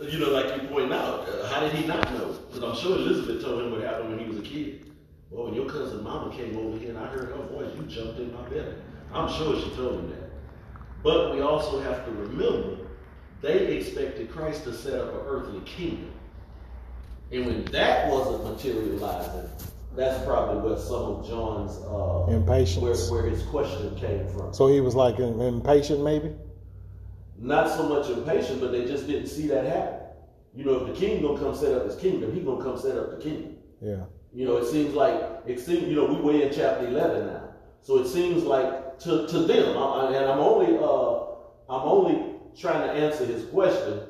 you 0.00 0.18
know, 0.18 0.30
like 0.30 0.60
you 0.60 0.68
point 0.68 0.92
out, 0.92 1.28
uh, 1.28 1.46
how 1.48 1.60
did 1.60 1.72
he 1.72 1.86
not 1.86 2.10
know? 2.14 2.38
Because 2.48 2.62
I'm 2.62 2.76
sure 2.82 2.96
Elizabeth 2.96 3.44
told 3.44 3.62
him 3.62 3.72
what 3.72 3.82
happened 3.82 4.10
when 4.10 4.18
he 4.18 4.26
was 4.26 4.38
a 4.38 4.42
kid. 4.42 4.92
Well, 5.30 5.46
when 5.46 5.54
your 5.54 5.68
cousin 5.68 6.02
mama 6.02 6.34
came 6.34 6.56
over 6.56 6.78
here 6.78 6.90
and 6.90 6.98
I 6.98 7.06
heard 7.06 7.28
her 7.28 7.42
voice, 7.48 7.70
you 7.76 7.82
jumped 7.82 8.18
in 8.18 8.32
my 8.32 8.48
belly. 8.48 8.74
I'm 9.12 9.28
sure 9.32 9.60
she 9.60 9.70
told 9.76 10.00
him 10.00 10.10
that. 10.10 10.30
But 11.02 11.34
we 11.34 11.40
also 11.40 11.80
have 11.80 12.04
to 12.06 12.10
remember, 12.12 12.85
they 13.42 13.76
expected 13.76 14.30
Christ 14.30 14.64
to 14.64 14.72
set 14.72 15.00
up 15.00 15.12
an 15.12 15.20
earthly 15.26 15.60
kingdom. 15.60 16.12
And 17.32 17.46
when 17.46 17.64
that 17.66 18.10
wasn't 18.10 18.44
materializing, 18.44 19.50
that's 19.94 20.24
probably 20.24 20.68
where 20.68 20.78
some 20.78 21.02
of 21.02 21.28
John's 21.28 21.76
uh, 21.84 22.32
Impatience. 22.32 23.10
where, 23.10 23.22
where 23.22 23.30
his 23.30 23.42
question 23.44 23.96
came 23.96 24.28
from. 24.28 24.52
So 24.52 24.68
he 24.68 24.80
was 24.80 24.94
like 24.94 25.18
impatient, 25.18 26.02
maybe. 26.02 26.32
Not 27.38 27.68
so 27.68 27.88
much 27.88 28.08
impatient, 28.10 28.60
but 28.60 28.72
they 28.72 28.84
just 28.84 29.06
didn't 29.06 29.28
see 29.28 29.46
that 29.48 29.64
happen. 29.64 30.00
You 30.54 30.64
know, 30.64 30.86
if 30.86 30.94
the 30.94 30.98
king 30.98 31.20
gonna 31.20 31.38
come 31.38 31.54
set 31.54 31.72
up 31.72 31.84
his 31.84 31.96
kingdom, 31.96 32.34
he 32.34 32.40
gonna 32.40 32.62
come 32.62 32.78
set 32.78 32.96
up 32.96 33.10
the 33.10 33.18
kingdom. 33.18 33.56
Yeah. 33.80 34.04
You 34.32 34.46
know, 34.46 34.56
it 34.56 34.66
seems 34.66 34.94
like 34.94 35.14
it 35.46 35.60
seems. 35.60 35.82
You 35.84 35.96
know, 35.96 36.06
we 36.06 36.20
way 36.20 36.42
in 36.46 36.52
chapter 36.52 36.86
eleven 36.86 37.26
now, 37.26 37.50
so 37.82 37.98
it 37.98 38.06
seems 38.06 38.42
like 38.42 38.98
to 39.00 39.26
to 39.26 39.38
them, 39.40 39.76
I, 39.76 40.06
and 40.14 40.24
I'm 40.24 40.38
only 40.38 40.78
uh, 40.78 41.72
I'm 41.72 41.82
only 41.86 42.25
trying 42.58 42.86
to 42.86 42.92
answer 42.92 43.24
his 43.24 43.44
question 43.50 44.00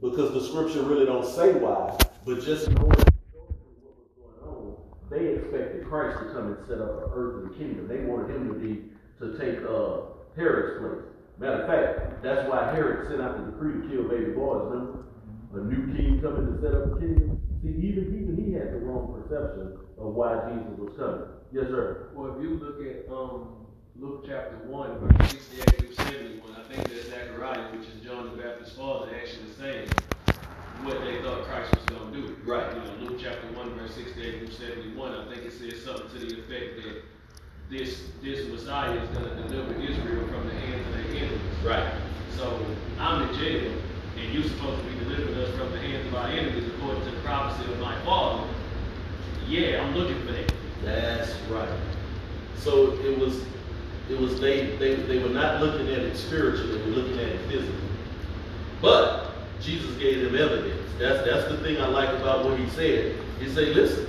because 0.00 0.32
the 0.32 0.40
scripture 0.40 0.82
really 0.82 1.06
don't 1.06 1.26
say 1.26 1.52
why, 1.54 1.96
but 2.24 2.42
just 2.42 2.70
knowing 2.70 2.88
what 2.88 3.12
was 3.32 4.04
going 4.16 4.54
on, 4.54 4.76
they 5.10 5.34
expected 5.34 5.86
Christ 5.86 6.18
to 6.20 6.32
come 6.32 6.54
and 6.54 6.66
set 6.66 6.80
up 6.80 7.04
an 7.04 7.10
earthly 7.14 7.56
kingdom. 7.58 7.88
They 7.88 8.00
wanted 8.00 8.36
him 8.36 8.48
to 8.48 8.54
be 8.54 8.84
to 9.18 9.38
take 9.38 9.58
uh, 9.64 10.12
Herod's 10.36 10.78
place. 10.78 11.16
Matter 11.38 11.62
of 11.62 11.68
fact, 11.68 12.22
that's 12.22 12.48
why 12.48 12.72
Herod 12.72 13.08
sent 13.08 13.20
out 13.20 13.36
the 13.36 13.52
decree 13.52 13.82
to 13.82 13.88
kill 13.88 14.08
baby 14.08 14.32
boys. 14.32 14.72
Remember, 14.72 15.04
a 15.52 15.60
new 15.64 15.92
king 15.96 16.20
coming 16.20 16.52
to 16.52 16.60
set 16.60 16.74
up 16.74 16.96
a 16.96 17.00
kingdom. 17.00 17.40
See, 17.62 17.68
even 17.68 18.12
even 18.12 18.36
he 18.36 18.52
had 18.52 18.72
the 18.72 18.78
wrong 18.78 19.12
perception 19.12 19.76
of 19.98 20.14
why 20.14 20.48
Jesus 20.48 20.78
was 20.78 20.92
coming. 20.96 21.28
Yes, 21.52 21.68
sir. 21.68 22.10
Well, 22.14 22.36
if 22.36 22.42
you 22.42 22.56
look 22.60 22.80
at 22.84 23.08
um, 23.12 23.65
Luke 23.98 24.24
chapter 24.26 24.56
1, 24.66 24.98
verse 24.98 25.30
68 25.30 25.78
through 25.78 25.94
71, 25.94 26.50
I 26.54 26.74
think 26.74 26.86
that 26.88 27.06
Zechariah, 27.06 27.72
which 27.72 27.88
is 27.88 28.04
John 28.04 28.36
the 28.36 28.42
Baptist's 28.42 28.76
father, 28.76 29.08
actually 29.16 29.50
saying 29.58 29.88
what 30.82 31.00
they 31.00 31.22
thought 31.22 31.44
Christ 31.44 31.74
was 31.74 31.84
going 31.86 32.12
to 32.12 32.20
do. 32.20 32.36
Right. 32.44 32.74
You 32.74 32.82
know, 32.82 33.10
Luke 33.10 33.20
chapter 33.22 33.46
1, 33.56 33.74
verse 33.74 33.94
68 33.94 34.38
through 34.38 34.66
71, 34.66 35.14
I 35.14 35.34
think 35.34 35.46
it 35.46 35.52
says 35.52 35.82
something 35.82 36.10
to 36.10 36.18
the 36.18 36.40
effect 36.40 36.76
that 36.76 37.02
this 37.70 38.02
this 38.22 38.46
Messiah 38.48 38.92
is 39.00 39.08
going 39.16 39.34
to 39.34 39.48
deliver 39.48 39.80
Israel 39.80 40.28
from 40.28 40.46
the 40.46 40.54
hands 40.54 40.86
of 40.86 40.92
their 40.92 41.16
enemies. 41.16 41.40
Right. 41.64 41.94
So 42.36 42.64
I'm 42.98 43.28
in 43.30 43.34
jail, 43.38 43.72
and 44.18 44.34
you're 44.34 44.44
supposed 44.44 44.82
to 44.82 44.88
be 44.90 44.98
delivering 45.04 45.38
us 45.38 45.56
from 45.56 45.72
the 45.72 45.78
hands 45.78 46.06
of 46.08 46.14
our 46.14 46.28
enemies 46.28 46.70
according 46.74 47.02
to 47.04 47.10
the 47.12 47.20
prophecy 47.22 47.72
of 47.72 47.78
my 47.80 47.98
father. 48.04 48.46
Yeah, 49.48 49.82
I'm 49.82 49.94
looking 49.96 50.20
for 50.26 50.32
that. 50.32 50.52
That's 50.84 51.34
right. 51.48 51.78
So 52.58 52.92
it 53.00 53.18
was, 53.18 53.42
it 54.08 54.18
was 54.18 54.40
they, 54.40 54.76
they, 54.76 54.94
they 54.94 55.18
were 55.18 55.30
not 55.30 55.60
looking 55.60 55.88
at 55.88 55.98
it 55.98 56.16
spiritually, 56.16 56.78
they 56.78 56.84
were 56.90 56.96
looking 56.96 57.18
at 57.18 57.28
it 57.28 57.40
physically. 57.48 57.74
But 58.80 59.32
Jesus 59.60 59.96
gave 59.96 60.22
them 60.22 60.34
evidence. 60.34 60.82
That's 60.98 61.24
that's 61.28 61.48
the 61.48 61.58
thing 61.58 61.80
I 61.80 61.86
like 61.88 62.10
about 62.10 62.44
what 62.44 62.58
he 62.58 62.68
said. 62.70 63.16
He 63.40 63.48
said, 63.48 63.68
listen, 63.74 64.06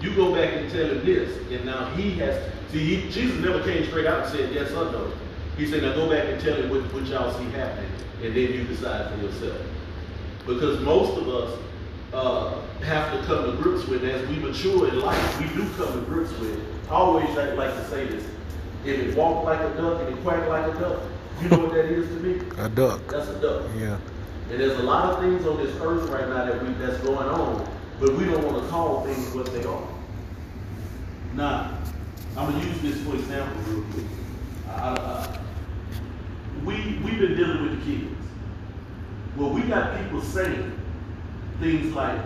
you 0.00 0.14
go 0.14 0.34
back 0.34 0.54
and 0.54 0.70
tell 0.70 0.86
him 0.86 1.04
this, 1.04 1.36
and 1.50 1.64
now 1.64 1.86
he 1.94 2.12
has 2.18 2.52
see 2.70 2.96
he, 2.96 3.10
Jesus 3.10 3.38
never 3.44 3.62
came 3.62 3.86
straight 3.86 4.06
out 4.06 4.24
and 4.24 4.32
said 4.32 4.52
yes 4.52 4.72
or 4.72 4.90
no. 4.92 5.12
He 5.56 5.66
said, 5.66 5.82
now 5.82 5.94
go 5.94 6.10
back 6.10 6.26
and 6.26 6.40
tell 6.40 6.54
him 6.54 6.68
what, 6.68 6.82
what 6.92 7.06
y'all 7.06 7.32
see 7.38 7.44
happening, 7.50 7.90
and 8.22 8.36
then 8.36 8.52
you 8.52 8.64
decide 8.64 9.10
for 9.10 9.24
yourself. 9.24 9.58
Because 10.46 10.80
most 10.80 11.18
of 11.18 11.28
us 11.28 11.58
uh, 12.12 12.60
have 12.82 13.18
to 13.18 13.26
come 13.26 13.50
to 13.50 13.62
grips 13.62 13.86
with, 13.86 14.04
as 14.04 14.26
we 14.28 14.36
mature 14.36 14.88
in 14.88 15.00
life, 15.00 15.40
we 15.40 15.46
do 15.54 15.68
come 15.76 15.92
to 15.92 16.00
grips 16.06 16.32
with. 16.38 16.60
I 16.88 16.94
always 16.94 17.28
like, 17.36 17.54
like 17.56 17.74
to 17.74 17.88
say 17.88 18.06
this: 18.06 18.24
if 18.86 19.00
it 19.00 19.16
walk 19.16 19.44
like 19.44 19.60
a 19.60 19.74
duck 19.76 20.00
and 20.02 20.16
it 20.16 20.22
quack 20.22 20.48
like 20.48 20.74
a 20.74 20.78
duck, 20.78 21.02
you 21.42 21.48
know 21.48 21.58
what 21.58 21.74
that 21.74 21.86
is 21.86 22.08
to 22.08 22.14
me? 22.14 22.40
A 22.58 22.68
duck. 22.68 23.06
That's 23.08 23.28
a 23.28 23.40
duck. 23.40 23.66
Yeah. 23.76 23.98
And 24.50 24.60
there's 24.60 24.78
a 24.78 24.82
lot 24.82 25.12
of 25.12 25.20
things 25.20 25.44
on 25.46 25.56
this 25.56 25.74
earth 25.80 26.08
right 26.10 26.28
now 26.28 26.44
that 26.44 26.62
we 26.62 26.72
that's 26.74 26.98
going 26.98 27.28
on, 27.28 27.68
but 28.00 28.14
we 28.14 28.24
don't 28.24 28.44
want 28.44 28.62
to 28.62 28.68
call 28.70 29.04
things 29.04 29.34
what 29.34 29.52
they 29.52 29.64
are. 29.64 29.88
Now, 31.34 31.76
I'm 32.36 32.52
gonna 32.52 32.64
use 32.64 32.80
this 32.80 33.02
for 33.02 33.16
example 33.16 33.60
real 33.72 33.84
quick. 33.92 34.04
I, 34.68 34.72
I, 34.72 35.38
we 36.64 37.00
we've 37.04 37.18
been 37.18 37.36
dealing 37.36 37.62
with 37.62 37.78
the 37.78 37.90
kids. 37.90 38.14
Well, 39.36 39.50
we 39.50 39.62
got 39.62 39.98
people 39.98 40.22
saying 40.22 40.78
things 41.60 41.94
like, 41.94 42.20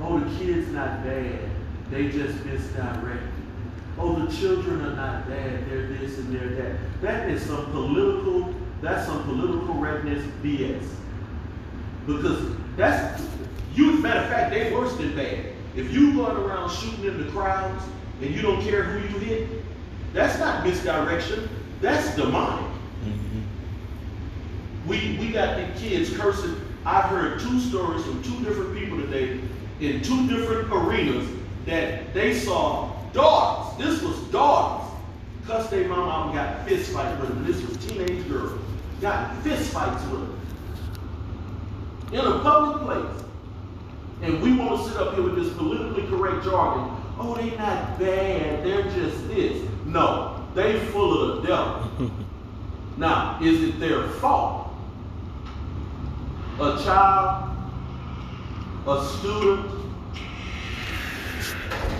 "Oh, 0.00 0.18
the 0.18 0.38
kid's 0.38 0.68
not 0.72 1.04
bad; 1.04 1.38
they 1.90 2.08
just 2.08 2.44
misdirected." 2.44 3.29
Oh, 4.02 4.14
the 4.24 4.34
children 4.34 4.80
are 4.80 4.96
not 4.96 5.28
bad; 5.28 5.68
they're 5.68 5.86
this 5.88 6.16
and 6.16 6.34
they're 6.34 6.48
that. 6.56 7.02
That 7.02 7.28
is 7.28 7.42
some 7.42 7.70
political. 7.70 8.54
That's 8.80 9.06
some 9.06 9.22
political 9.24 9.74
correctness 9.74 10.24
BS. 10.42 10.88
Because 12.06 12.56
that's 12.78 13.22
you. 13.74 13.98
Matter 13.98 14.20
of 14.20 14.28
fact, 14.30 14.52
they 14.52 14.72
worse 14.72 14.96
than 14.96 15.14
bad. 15.14 15.52
If 15.76 15.92
you 15.92 16.14
going 16.14 16.34
around 16.34 16.70
shooting 16.70 17.04
in 17.04 17.24
the 17.24 17.30
crowds 17.30 17.84
and 18.22 18.34
you 18.34 18.40
don't 18.40 18.62
care 18.62 18.84
who 18.84 19.06
you 19.06 19.20
hit, 19.20 19.48
that's 20.14 20.38
not 20.38 20.64
misdirection. 20.64 21.48
That's 21.82 22.16
demonic. 22.16 22.70
Mm-hmm. 23.04 24.88
We 24.88 25.18
we 25.20 25.30
got 25.30 25.58
the 25.58 25.78
kids 25.78 26.16
cursing. 26.16 26.56
I've 26.86 27.10
heard 27.10 27.38
two 27.38 27.60
stories 27.60 28.02
from 28.02 28.22
two 28.22 28.42
different 28.44 28.78
people 28.78 28.96
today 28.96 29.40
in 29.80 30.00
two 30.00 30.26
different 30.26 30.72
arenas 30.72 31.28
that 31.66 32.14
they 32.14 32.34
saw 32.34 32.89
daughters. 33.12 33.78
This 33.78 34.02
was 34.02 34.18
daughters. 34.30 34.86
Their 35.70 35.88
mama 35.88 36.10
out 36.10 36.26
and 36.26 36.34
got 36.34 36.68
fist 36.68 36.92
fights 36.92 37.20
with 37.20 37.28
them. 37.28 37.44
This 37.44 37.60
was 37.66 37.76
teenage 37.84 38.28
girls. 38.28 38.58
Got 39.00 39.36
fist 39.42 39.72
fights 39.72 40.02
with 40.04 40.20
them. 40.20 40.40
In 42.12 42.20
a 42.20 42.38
public 42.38 42.82
place. 42.82 43.24
And 44.22 44.40
we 44.42 44.54
want 44.54 44.80
to 44.80 44.88
sit 44.88 44.96
up 44.96 45.14
here 45.14 45.24
with 45.24 45.36
this 45.36 45.52
politically 45.54 46.06
correct 46.08 46.44
jargon. 46.44 46.96
Oh, 47.18 47.34
they 47.34 47.50
not 47.56 47.98
bad. 47.98 48.64
They're 48.64 48.84
just 48.84 49.26
this. 49.28 49.66
No, 49.86 50.46
they 50.54 50.78
full 50.86 51.20
of 51.20 51.42
the 51.42 51.48
devil. 51.48 52.10
now, 52.96 53.38
is 53.42 53.62
it 53.62 53.80
their 53.80 54.08
fault? 54.08 54.68
A 56.60 56.80
child, 56.84 57.56
a 58.86 59.04
student, 59.18 59.79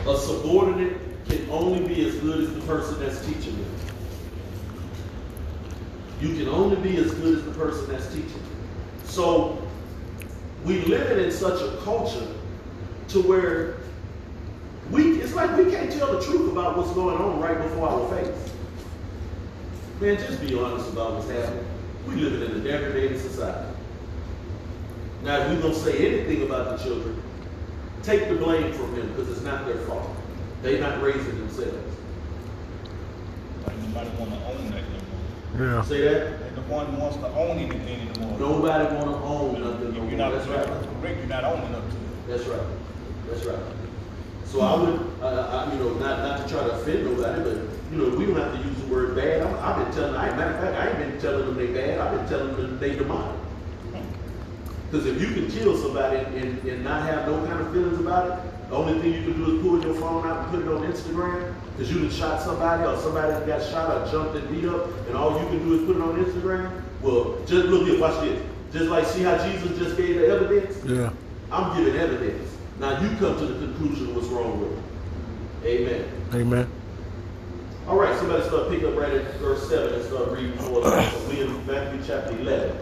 a 0.06 0.16
subordinate 0.18 0.98
can 1.28 1.48
only 1.50 1.86
be 1.86 2.06
as 2.06 2.14
good 2.16 2.44
as 2.44 2.54
the 2.54 2.60
person 2.62 2.98
that's 3.00 3.24
teaching 3.24 3.56
them. 3.56 3.74
You 6.20 6.34
can 6.34 6.48
only 6.48 6.76
be 6.76 6.96
as 6.98 7.12
good 7.14 7.38
as 7.38 7.44
the 7.44 7.52
person 7.52 7.90
that's 7.90 8.08
teaching. 8.08 8.28
You. 8.28 9.06
So 9.06 9.66
we 10.64 10.82
live 10.82 11.18
in 11.18 11.30
such 11.30 11.60
a 11.62 11.76
culture 11.78 12.26
to 13.08 13.22
where 13.22 13.76
we 14.90 15.20
it's 15.20 15.34
like 15.34 15.56
we 15.56 15.70
can't 15.70 15.90
tell 15.92 16.12
the 16.12 16.24
truth 16.24 16.50
about 16.50 16.76
what's 16.76 16.92
going 16.92 17.16
on 17.16 17.40
right 17.40 17.56
before 17.56 17.88
our 17.88 18.16
face. 18.16 18.52
Man, 20.00 20.16
just 20.16 20.40
be 20.40 20.58
honest 20.58 20.90
about 20.90 21.14
what's 21.14 21.30
happening. 21.30 21.64
We 22.06 22.16
live 22.16 22.42
in 22.42 22.56
a 22.56 22.60
degraded 22.60 23.20
society. 23.20 23.76
Now, 25.22 25.38
if 25.40 25.48
we're 25.48 25.62
gonna 25.62 25.74
say 25.74 26.06
anything 26.06 26.42
about 26.42 26.76
the 26.76 26.84
children, 26.84 27.22
take 28.02 28.28
the 28.28 28.36
blame 28.36 28.72
from 28.72 28.94
them 28.94 29.08
because 29.08 29.28
it's 29.30 29.42
not 29.42 29.66
their 29.66 29.76
fault. 29.78 30.08
They're 30.62 30.80
not 30.80 31.02
raising 31.02 31.38
themselves. 31.38 31.96
Like 33.66 33.76
nobody 33.78 34.10
wanna 34.18 34.44
own 34.46 34.70
that 34.70 34.82
no 34.82 35.66
more. 35.66 35.76
Yeah. 35.76 35.82
Say 35.82 36.02
that? 36.02 36.40
Like 36.40 36.54
the 36.54 36.62
one 36.62 36.98
wants 36.98 37.16
to 37.18 37.26
own 37.28 37.58
anything 37.58 38.08
anymore. 38.08 38.38
Nobody 38.38 38.94
wanna 38.94 39.24
own 39.24 39.60
nothing. 39.60 39.88
If 39.88 39.94
no 39.96 40.08
you're 40.08 40.18
not 40.18 40.32
That's 40.32 40.48
right. 40.48 40.66
correct, 40.66 41.18
you're 41.18 41.26
not 41.26 41.44
owning 41.44 41.74
up 41.74 41.88
to 41.88 41.96
it. 41.96 42.28
That's 42.28 42.46
right. 42.46 42.66
That's 43.28 43.44
right. 43.44 43.58
So 44.44 44.62
I 44.62 44.74
would, 44.80 45.22
I, 45.22 45.28
I, 45.28 45.72
you 45.72 45.78
know, 45.78 45.94
not, 45.94 46.18
not 46.20 46.42
to 46.42 46.52
try 46.52 46.64
to 46.64 46.72
offend 46.72 47.04
nobody, 47.04 47.40
but, 47.40 47.56
you 47.92 47.98
know, 47.98 48.16
we 48.18 48.26
don't 48.26 48.34
have 48.34 48.52
to 48.52 48.68
use 48.68 48.76
the 48.82 48.86
word 48.92 49.14
bad. 49.14 49.42
I'm, 49.42 49.54
I've 49.60 49.84
been 49.84 49.94
telling, 49.94 50.16
I, 50.16 50.34
matter 50.36 50.50
of 50.54 50.60
fact, 50.60 50.74
I 50.76 50.88
ain't 50.88 50.98
been 50.98 51.20
telling 51.20 51.46
them 51.46 51.56
they 51.56 51.68
bad. 51.68 52.00
I've 52.00 52.18
been 52.18 52.28
telling 52.28 52.56
them 52.56 52.80
they 52.80 52.96
demonic. 52.96 53.39
Because 54.90 55.06
if 55.06 55.20
you 55.20 55.28
can 55.28 55.48
kill 55.48 55.76
somebody 55.78 56.18
and, 56.18 56.58
and 56.64 56.82
not 56.82 57.02
have 57.02 57.28
no 57.28 57.46
kind 57.46 57.60
of 57.60 57.72
feelings 57.72 58.00
about 58.00 58.26
it, 58.38 58.68
the 58.70 58.74
only 58.74 59.00
thing 59.00 59.12
you 59.14 59.22
can 59.22 59.44
do 59.44 59.56
is 59.56 59.62
pull 59.62 59.80
your 59.84 59.94
phone 59.94 60.26
out 60.26 60.38
and 60.38 60.50
put 60.50 60.60
it 60.60 60.68
on 60.68 60.82
Instagram 60.90 61.54
because 61.72 61.92
you 61.92 62.00
done 62.00 62.10
shot 62.10 62.42
somebody 62.42 62.82
or 62.82 62.96
somebody 62.98 63.46
got 63.46 63.62
shot 63.62 63.90
or 63.90 64.10
jumped 64.10 64.36
and 64.36 64.48
beat 64.50 64.68
up, 64.68 64.86
and 65.06 65.16
all 65.16 65.40
you 65.40 65.46
can 65.46 65.58
do 65.60 65.74
is 65.74 65.86
put 65.86 65.96
it 65.96 66.02
on 66.02 66.24
Instagram. 66.24 66.82
Well, 67.02 67.38
just 67.46 67.66
look 67.66 67.86
here, 67.86 68.00
watch 68.00 68.20
this. 68.22 68.42
Just 68.72 68.86
like 68.86 69.06
see 69.06 69.22
how 69.22 69.38
Jesus 69.44 69.78
just 69.78 69.96
gave 69.96 70.16
the 70.16 70.26
evidence. 70.26 70.84
Yeah. 70.84 71.12
I'm 71.52 71.76
giving 71.76 72.00
evidence. 72.00 72.56
Now 72.78 73.00
you 73.00 73.08
come 73.16 73.38
to 73.38 73.46
the 73.46 73.66
conclusion 73.66 74.10
of 74.10 74.16
what's 74.16 74.28
wrong 74.28 74.60
with 74.60 74.72
it. 75.64 75.66
Amen. 75.66 76.10
Amen. 76.34 76.70
All 77.86 77.96
right, 77.96 78.16
somebody 78.18 78.42
start 78.44 78.70
picking 78.70 78.86
up 78.88 78.96
right 78.96 79.12
at 79.12 79.34
verse 79.36 79.68
7 79.68 79.94
and 79.94 80.04
start 80.04 80.30
reading 80.30 80.56
for 80.58 80.84
us. 80.84 81.28
We 81.28 81.40
in 81.40 81.66
Matthew 81.66 82.02
chapter 82.06 82.36
11. 82.38 82.76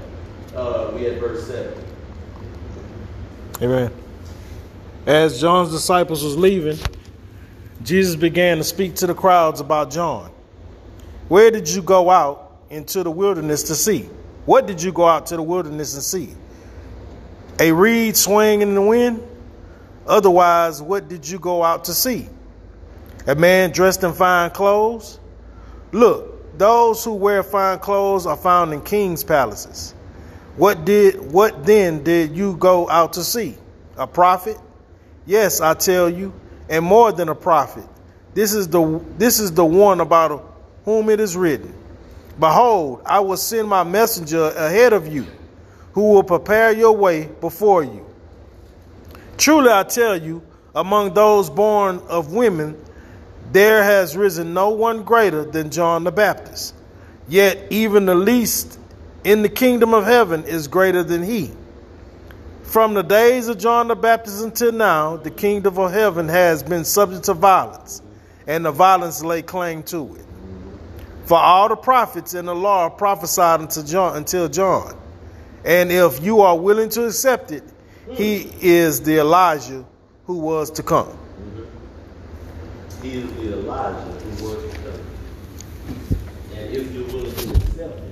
Uh, 0.55 0.93
we 0.95 1.07
at 1.07 1.19
verse 1.19 1.47
7. 1.47 1.88
Amen. 3.61 3.91
As 5.07 5.41
John's 5.41 5.73
disciples 5.73 6.23
was 6.23 6.37
leaving, 6.37 6.79
Jesus 7.83 8.15
began 8.15 8.59
to 8.59 8.65
speak 8.65 8.95
to 8.97 9.07
the 9.07 9.15
crowds 9.15 9.61
about 9.61 9.91
John. 9.91 10.31
Where 11.29 11.51
did 11.51 11.69
you 11.69 11.83
go 11.83 12.09
out 12.11 12.61
into 12.71 13.03
the 13.03 13.11
wilderness 13.11 13.65
to 13.65 13.75
see? 13.75 14.09
What 14.47 14.67
did 14.67 14.83
you 14.83 14.93
go 14.93 15.07
out 15.07 15.27
to 15.27 15.37
the 15.37 15.43
wilderness 15.43 15.95
and 15.95 16.03
see? 16.03 16.35
A 17.61 17.73
reed 17.73 18.17
swaying 18.17 18.63
in 18.63 18.75
the 18.75 18.83
wind? 18.83 19.23
Otherwise, 20.07 20.81
what 20.81 21.09
did 21.09 21.29
you 21.29 21.39
go 21.39 21.63
out 21.63 21.85
to 21.85 21.95
see? 21.95 22.29
A 23.27 23.35
man 23.35 23.73
dressed 23.73 24.05
in 24.05 24.13
fine 24.13 24.51
clothes? 24.51 25.19
Look, 25.93 26.57
those 26.59 27.05
who 27.05 27.15
wear 27.15 27.43
fine 27.43 27.79
clothes 27.79 28.25
are 28.27 28.37
found 28.37 28.73
in 28.73 28.81
king's 28.83 29.25
palaces. 29.25 29.95
What 30.59 30.85
did 30.85 31.31
what 31.33 31.65
then 31.65 32.03
did 32.03 32.37
you 32.37 32.57
go 32.57 32.91
out 32.91 33.13
to 33.13 33.23
see? 33.23 33.57
A 33.97 34.09
prophet? 34.09 34.59
Yes, 35.25 35.61
I 35.61 35.75
tell 35.75 36.11
you, 36.11 36.33
and 36.69 36.85
more 36.85 37.13
than 37.13 37.29
a 37.29 37.35
prophet. 37.35 37.85
This 38.35 38.53
is 38.55 38.67
the 38.67 39.01
this 39.17 39.39
is 39.39 39.53
the 39.53 39.65
one 39.65 40.01
about 40.01 40.53
whom 40.85 41.11
it 41.11 41.21
is 41.21 41.37
written. 41.37 41.73
Behold, 42.41 43.03
I 43.07 43.21
will 43.21 43.37
send 43.37 43.69
my 43.69 43.85
messenger 43.85 44.47
ahead 44.49 44.93
of 44.93 45.07
you, 45.07 45.27
who 45.93 46.15
will 46.15 46.25
prepare 46.25 46.73
your 46.73 46.93
way 46.93 47.27
before 47.41 47.85
you. 47.85 48.05
Truly 49.37 49.71
I 49.71 49.85
tell 49.85 50.21
you, 50.21 50.43
among 50.75 51.15
those 51.15 51.51
born 51.51 52.01
of 52.09 52.33
women, 52.33 52.77
there 53.53 53.85
has 53.85 54.17
risen 54.17 54.55
no 54.55 54.71
one 54.71 55.05
greater 55.05 55.45
than 55.45 55.71
John 55.71 56.03
the 56.03 56.11
Baptist. 56.11 56.75
Yet 57.29 57.59
even 57.71 58.07
the 58.07 58.17
least 58.17 58.79
in 59.29 59.43
the 59.43 59.49
kingdom 59.51 59.93
of 59.93 60.07
heaven 60.07 60.43
is 60.45 60.69
greater 60.69 61.05
than 61.05 61.23
he. 61.23 61.51
From 62.63 62.95
the 62.95 63.03
days 63.03 63.49
of 63.49 63.59
John 63.59 63.89
the 63.89 63.95
Baptist 63.95 64.43
until 64.43 64.73
now, 64.73 65.19
the 65.19 65.31
kingdom 65.31 65.79
of 65.79 65.93
heaven 65.93 66.31
has 66.31 66.63
been 66.63 66.83
subject 66.83 67.25
to 67.25 67.35
violence, 67.35 68.01
and 68.47 68.65
the 68.65 68.73
violence 68.73 69.23
lay 69.23 69.43
claim 69.43 69.83
to 69.83 70.15
it. 70.15 70.25
For 71.27 71.37
all 71.37 71.69
the 71.69 71.77
prophets 71.77 72.33
and 72.33 72.49
the 72.49 72.55
law 72.55 72.89
prophesied 72.89 73.61
until 73.61 73.83
John, 73.83 74.17
until 74.17 74.49
John. 74.49 74.97
And 75.63 75.93
if 75.93 76.25
you 76.25 76.41
are 76.41 76.57
willing 76.57 76.89
to 76.91 77.05
accept 77.05 77.53
it, 77.53 77.65
he 78.11 78.51
is 78.63 79.03
the 79.03 79.19
Elijah 79.19 79.85
who 80.25 80.39
was 80.39 80.71
to 80.71 80.83
come. 80.83 81.19
He 83.03 83.19
is 83.19 83.31
the 83.35 83.59
Elijah 83.59 84.11
who 84.11 84.45
was 84.47 84.73
to 84.73 84.79
come. 84.79 85.01
And 86.57 86.75
if 86.75 86.95
you're 86.95 87.07
willing 87.09 87.35
to 87.35 87.51
accept 87.51 87.99
it. 87.99 88.09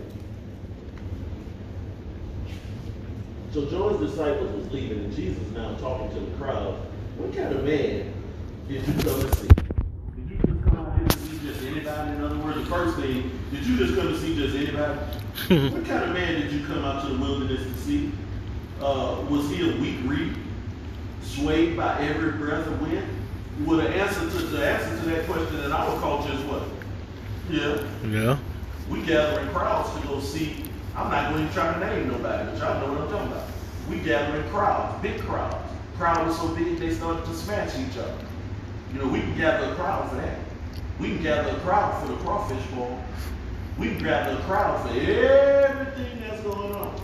So 3.57 3.65
John's 3.71 4.11
disciples 4.11 4.55
was 4.55 4.71
leaving, 4.71 4.99
and 4.99 5.17
Jesus 5.17 5.43
now 5.55 5.75
talking 5.77 6.11
to 6.11 6.21
the 6.21 6.37
crowd. 6.37 6.75
What 7.17 7.35
kind 7.35 7.55
of 7.55 7.65
man 7.65 8.13
did 8.69 8.87
you 8.87 8.93
come 8.93 9.19
to 9.19 9.35
see? 9.35 9.49
Did 9.49 10.31
you 10.31 10.37
just 10.37 10.63
come 10.63 10.77
out 10.77 10.99
here 10.99 11.09
to 11.09 11.19
see 11.19 11.39
just 11.39 11.63
anybody? 11.63 12.11
In 12.11 12.23
other 12.23 12.37
words, 12.37 12.59
the 12.59 12.67
first 12.67 12.99
thing, 12.99 13.31
did 13.51 13.65
you 13.65 13.79
just 13.79 13.95
come 13.95 14.09
to 14.09 14.21
see 14.21 14.37
just 14.37 14.55
anybody? 14.57 14.99
what 15.71 15.87
kind 15.87 16.05
of 16.05 16.11
man 16.13 16.39
did 16.39 16.53
you 16.53 16.67
come 16.67 16.85
out 16.85 17.07
to 17.07 17.15
the 17.15 17.19
wilderness 17.19 17.63
to 17.63 17.75
see? 17.79 18.13
Uh, 18.79 19.25
was 19.31 19.49
he 19.49 19.71
a 19.71 19.81
weak 19.81 20.01
reed, 20.05 20.37
swayed 21.23 21.79
by 21.79 21.99
every 22.01 22.33
breath 22.33 22.67
of 22.67 22.79
wind? 22.83 23.09
Well, 23.65 23.79
the 23.79 23.89
answer 23.89 24.21
to 24.21 24.47
the 24.49 24.69
answer 24.69 25.03
to 25.03 25.11
that 25.13 25.27
question 25.27 25.61
in 25.61 25.73
our 25.73 25.99
culture 26.01 26.31
is 26.31 26.41
what? 26.41 26.63
Yeah, 27.49 27.83
Yeah. 28.07 28.37
we 28.91 29.01
gather 29.01 29.41
in 29.41 29.49
crowds 29.49 29.99
to 29.99 30.07
go 30.07 30.21
see. 30.21 30.63
I'm 30.97 31.11
not 31.11 31.33
going 31.33 31.47
to 31.47 31.53
try 31.53 31.75
to 31.75 31.79
name 31.79 32.09
nobody, 32.09 32.51
but 32.51 32.59
y'all 32.59 32.81
know 32.81 32.95
what 32.95 33.03
I'm 33.03 33.11
talking 33.11 33.33
about. 33.33 33.49
We 33.91 33.99
gather 33.99 34.41
in 34.41 34.49
crowds, 34.49 35.03
big 35.03 35.21
crowds. 35.21 35.71
Crowd 35.99 36.27
was 36.27 36.39
so 36.39 36.49
big 36.55 36.79
they 36.79 36.95
started 36.95 37.25
to 37.27 37.35
smash 37.35 37.79
each 37.79 37.99
other. 37.99 38.17
You 38.93 39.01
know, 39.01 39.09
we 39.09 39.21
can 39.21 39.37
gather 39.37 39.73
a 39.73 39.75
crowd 39.75 40.09
for 40.09 40.17
that. 40.17 40.39
We 40.99 41.09
can 41.09 41.23
gather 41.23 41.51
a 41.51 41.61
crowd 41.61 42.03
for 42.03 42.11
the 42.11 42.19
crawfish 42.21 42.65
ball. 42.69 42.99
We 43.79 43.89
can 43.89 44.05
gather 44.05 44.39
a 44.39 44.43
crowd 44.45 44.83
for 44.83 44.95
everything 44.99 46.21
that's 46.21 46.41
going 46.43 46.75
on. 46.75 46.99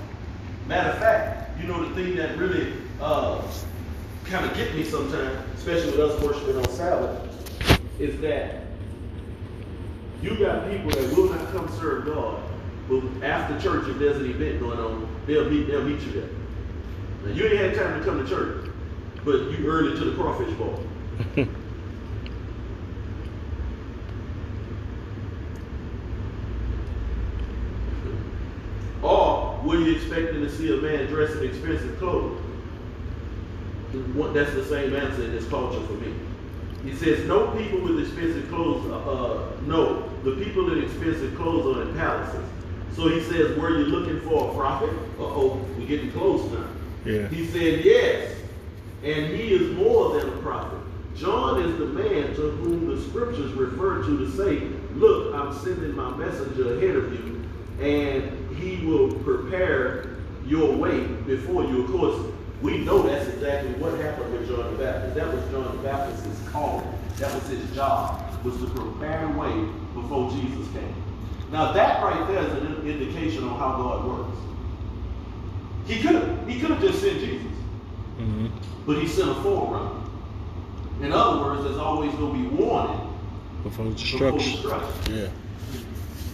Matter 0.66 0.90
of 0.90 0.98
fact, 0.98 1.60
you 1.60 1.68
know 1.68 1.86
the 1.86 1.94
thing 1.94 2.16
that 2.16 2.38
really 2.38 2.72
uh, 2.98 3.42
kind 4.24 4.50
of 4.50 4.56
get 4.56 4.74
me 4.74 4.84
sometimes, 4.84 5.38
especially 5.58 5.90
with 5.90 6.00
us 6.00 6.22
worshiping 6.22 6.56
on 6.56 6.68
Sabbath, 6.70 7.80
is 8.00 8.18
that 8.22 8.62
you 10.22 10.34
got 10.36 10.70
people 10.70 10.90
that 10.90 11.14
will 11.14 11.28
not 11.28 11.52
come 11.52 11.68
serve 11.78 12.06
God, 12.06 12.42
but 12.92 13.24
after 13.24 13.58
church, 13.60 13.88
if 13.88 13.98
there's 13.98 14.18
an 14.18 14.26
event 14.26 14.60
going 14.60 14.78
on, 14.78 15.08
they'll 15.26 15.48
meet 15.48 15.66
they'll 15.66 15.82
meet 15.82 16.00
you 16.02 16.12
there. 16.12 16.28
Now 17.24 17.30
you 17.32 17.46
ain't 17.46 17.56
had 17.56 17.74
time 17.74 17.98
to 17.98 18.04
come 18.04 18.22
to 18.22 18.28
church, 18.28 18.68
but 19.24 19.50
you 19.50 19.66
early 19.66 19.98
to 19.98 20.04
the 20.04 20.14
crawfish 20.14 20.52
ball. 20.54 20.84
or 29.02 29.60
were 29.64 29.78
you 29.78 29.96
expecting 29.96 30.42
to 30.42 30.50
see 30.50 30.76
a 30.76 30.76
man 30.76 31.06
dressed 31.06 31.36
in 31.36 31.44
expensive 31.44 31.98
clothes? 31.98 32.40
That's 34.34 34.52
the 34.54 34.64
same 34.64 34.94
answer 34.96 35.24
in 35.24 35.32
this 35.32 35.46
culture 35.48 35.80
for 35.86 35.92
me. 35.94 36.14
He 36.82 36.94
says, 36.96 37.26
no 37.26 37.48
people 37.48 37.80
with 37.82 38.00
expensive 38.00 38.48
clothes, 38.48 38.90
uh, 38.90 39.52
no, 39.66 40.08
the 40.24 40.32
people 40.44 40.72
in 40.72 40.82
expensive 40.82 41.36
clothes 41.36 41.76
are 41.76 41.82
in 41.82 41.94
palaces. 41.94 42.48
So 42.96 43.08
he 43.08 43.22
says, 43.22 43.56
were 43.58 43.78
you 43.78 43.86
looking 43.86 44.20
for 44.20 44.50
a 44.50 44.54
prophet? 44.54 44.90
Uh-oh, 45.18 45.66
we're 45.78 45.86
getting 45.86 46.12
close 46.12 46.50
now. 46.52 46.66
Yeah. 47.04 47.28
He 47.28 47.46
said, 47.46 47.84
yes, 47.84 48.36
and 49.02 49.26
he 49.34 49.54
is 49.54 49.74
more 49.76 50.18
than 50.18 50.28
a 50.28 50.36
prophet. 50.42 50.78
John 51.16 51.62
is 51.62 51.78
the 51.78 51.86
man 51.86 52.34
to 52.34 52.50
whom 52.50 52.94
the 52.94 53.02
scriptures 53.02 53.52
refer 53.52 54.02
to 54.02 54.18
to 54.18 54.30
say, 54.32 54.66
Look, 54.94 55.34
I'm 55.34 55.54
sending 55.58 55.94
my 55.94 56.16
messenger 56.16 56.76
ahead 56.76 56.96
of 56.96 57.12
you, 57.12 57.44
and 57.80 58.56
he 58.56 58.84
will 58.84 59.14
prepare 59.16 60.16
your 60.46 60.74
way 60.74 61.04
before 61.26 61.64
you. 61.64 61.84
Of 61.84 61.90
course, 61.90 62.32
we 62.60 62.78
know 62.78 63.02
that's 63.02 63.28
exactly 63.28 63.72
what 63.74 63.98
happened 64.00 64.32
with 64.32 64.48
John 64.48 64.72
the 64.72 64.84
Baptist. 64.84 65.14
That 65.14 65.32
was 65.32 65.44
John 65.50 65.76
the 65.76 65.82
Baptist's 65.82 66.48
calling. 66.48 66.86
That 67.16 67.34
was 67.34 67.46
his 67.48 67.70
job, 67.74 68.22
was 68.44 68.56
to 68.58 68.66
prepare 68.66 69.26
the 69.26 69.38
way 69.38 69.68
before 69.94 70.30
Jesus 70.30 70.66
came. 70.72 70.94
Now 71.52 71.72
that 71.72 72.02
right 72.02 72.26
there 72.28 72.42
is 72.42 72.52
an 72.54 72.86
indication 72.88 73.44
on 73.44 73.58
how 73.58 73.76
God 73.76 74.06
works. 74.06 74.38
He 75.86 76.00
could 76.00 76.14
have 76.14 76.48
he 76.48 76.58
could 76.58 76.70
have 76.70 76.80
just 76.80 77.00
sent 77.00 77.20
Jesus, 77.20 77.46
hmm 78.16 78.46
but 78.86 78.98
he 79.00 79.06
sent 79.06 79.30
a 79.30 79.34
forerunner. 79.34 80.00
In 81.02 81.12
other 81.12 81.44
words, 81.44 81.62
there's 81.64 81.76
always 81.76 82.12
going 82.14 82.32
to 82.44 82.48
be 82.50 82.56
warning 82.62 82.98
Before 83.62 83.84
before 83.86 83.92
destruction. 83.92 84.52
destruction. 84.62 85.14
Yeah. 85.14 85.28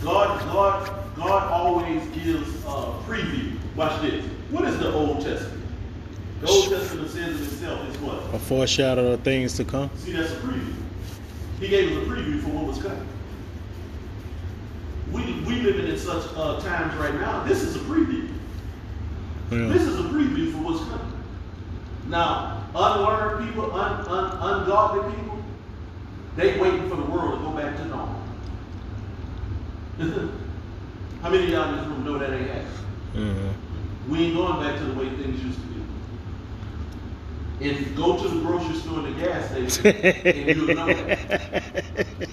God, 0.02 0.40
God, 0.52 1.16
God 1.16 1.50
always 1.52 2.02
gives 2.08 2.48
a 2.64 2.92
preview. 3.06 3.58
Watch 3.76 4.00
this. 4.02 4.24
What 4.50 4.64
is 4.64 4.78
the 4.78 4.92
Old 4.92 5.20
Testament? 5.20 5.64
The 6.40 6.46
Old 6.48 6.68
Testament 6.70 7.10
says 7.10 7.36
in 7.36 7.42
itself 7.46 7.88
is 7.88 7.96
what? 7.98 8.34
A 8.34 8.38
foreshadow 8.38 9.12
of 9.12 9.20
things 9.22 9.54
to 9.56 9.64
come. 9.64 9.90
See, 9.96 10.12
that's 10.12 10.32
a 10.32 10.36
preview. 10.36 10.72
He 11.60 11.68
gave 11.68 11.96
us 11.96 12.06
a 12.06 12.10
preview 12.10 12.40
for 12.42 12.50
what 12.50 12.66
was 12.66 12.78
coming. 12.82 13.06
We 15.12 15.22
we 15.46 15.60
living 15.60 15.86
in 15.86 15.98
such 15.98 16.24
uh, 16.36 16.60
times 16.60 16.94
right 16.96 17.14
now. 17.14 17.42
This 17.44 17.62
is 17.62 17.76
a 17.76 17.80
preview. 17.80 18.30
This 19.72 19.82
is 19.82 19.98
a 19.98 20.02
preview 20.04 20.52
for 20.52 20.58
what's 20.58 20.84
coming. 20.88 21.12
Now, 22.08 22.62
unlearned 22.74 23.46
people, 23.48 23.72
un, 23.74 24.06
un, 24.06 24.60
ungodly 24.60 25.14
people, 25.14 25.38
they 26.36 26.58
waiting 26.60 26.88
for 26.88 26.96
the 26.96 27.02
world 27.04 27.38
to 27.38 27.44
go 27.44 27.50
back 27.52 27.76
to 27.76 27.84
normal. 27.86 28.20
How 31.22 31.30
many 31.30 31.44
of 31.44 31.50
y'all 31.50 31.68
in 31.70 31.76
this 31.78 31.86
room 31.86 32.04
know 32.04 32.18
that 32.18 32.32
ain't 32.32 32.50
happening? 32.50 32.74
hmm 33.14 34.10
We 34.10 34.18
ain't 34.26 34.36
going 34.36 34.60
back 34.62 34.78
to 34.78 34.84
the 34.84 34.94
way 34.94 35.08
things 35.10 35.42
used 35.42 35.60
to 35.60 35.66
be. 35.66 35.67
And 37.60 37.96
go 37.96 38.16
to 38.16 38.28
the 38.28 38.40
grocery 38.40 38.76
store 38.76 39.00
and 39.00 39.16
the 39.16 39.20
gas 39.24 39.50
station, 39.50 39.86
and 40.24 40.56
you'll 40.56 40.74
know 40.76 40.86
that. 40.86 41.62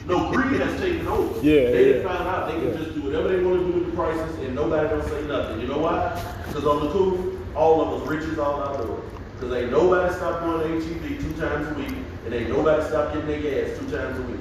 No, 0.07 0.29
greed 0.31 0.61
has 0.61 0.79
taken 0.79 1.07
over. 1.07 1.33
Yeah, 1.41 1.71
They 1.71 1.97
yeah. 1.97 2.03
found 2.07 2.27
out 2.27 2.47
they 2.47 2.59
can 2.59 2.67
Yeah. 2.73 2.77
just 2.77 2.93
do 2.93 3.01
whatever 3.01 3.27
they 3.29 3.43
want 3.43 3.59
to 3.59 3.65
do 3.71 3.79
with 3.79 3.89
the 3.89 3.95
prices, 3.95 4.37
and 4.39 4.53
nobody 4.53 4.87
don't 4.87 5.03
say 5.09 5.23
nothing. 5.23 5.61
You 5.61 5.67
know 5.67 5.79
why? 5.79 6.21
Because 6.45 6.65
on 6.67 6.85
the 6.85 6.91
cool, 6.91 7.35
all 7.55 7.81
of 7.81 8.01
us 8.03 8.07
riches 8.07 8.37
all 8.37 8.61
out 8.61 8.77
the. 8.77 8.85
Because 9.33 9.51
ain't 9.57 9.71
nobody 9.71 10.13
stop 10.13 10.41
going 10.41 10.61
to 10.61 10.87
HEB 10.87 11.19
two 11.19 11.33
times 11.41 11.67
a 11.67 11.73
week, 11.73 11.97
and 12.25 12.33
ain't 12.35 12.49
nobody 12.49 12.83
stop 12.83 13.13
getting 13.13 13.27
their 13.27 13.41
gas 13.41 13.79
two 13.79 13.89
times 13.89 14.19
a 14.19 14.21
week. 14.21 14.39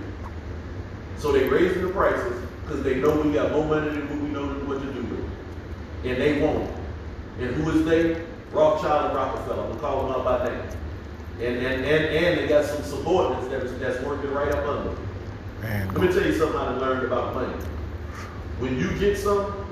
So 1.17 1.33
they 1.33 1.49
raising 1.49 1.83
the 1.87 1.93
prices 1.93 2.43
because 2.63 2.83
they 2.83 2.97
know 2.97 3.19
we 3.23 3.33
got 3.33 3.53
more 3.53 3.65
money 3.65 3.89
than 3.89 4.09
what 4.09 4.19
we 4.21 4.29
know 4.29 4.47
what 4.69 4.81
to 4.83 4.93
do 4.93 5.01
with. 5.01 5.25
And 6.05 6.21
they 6.21 6.41
won't. 6.41 6.71
And 7.41 7.55
who 7.57 7.71
is 7.71 7.85
they? 7.87 8.21
Rothschild 8.55 9.07
and 9.07 9.17
Rockefeller. 9.17 9.67
We'll 9.67 9.79
call 9.79 10.07
them 10.07 10.13
out 10.15 10.25
by 10.25 10.49
name. 10.49 10.63
And 11.41 11.57
and, 11.67 11.85
and, 11.85 12.05
and 12.05 12.39
they 12.39 12.47
got 12.47 12.65
some 12.65 12.83
subordinates 12.83 13.49
that's, 13.49 13.73
that's 13.79 14.05
working 14.05 14.33
right 14.33 14.53
up 14.53 14.67
under. 14.67 14.91
them. 14.91 15.09
Man, 15.63 15.89
Let 15.89 16.01
me 16.01 16.09
tell 16.09 16.25
you 16.25 16.35
something 16.35 16.59
I 16.59 16.77
learned 16.77 17.07
about 17.07 17.35
money. 17.35 17.55
When 18.59 18.79
you 18.79 18.97
get 18.99 19.19
some, 19.19 19.67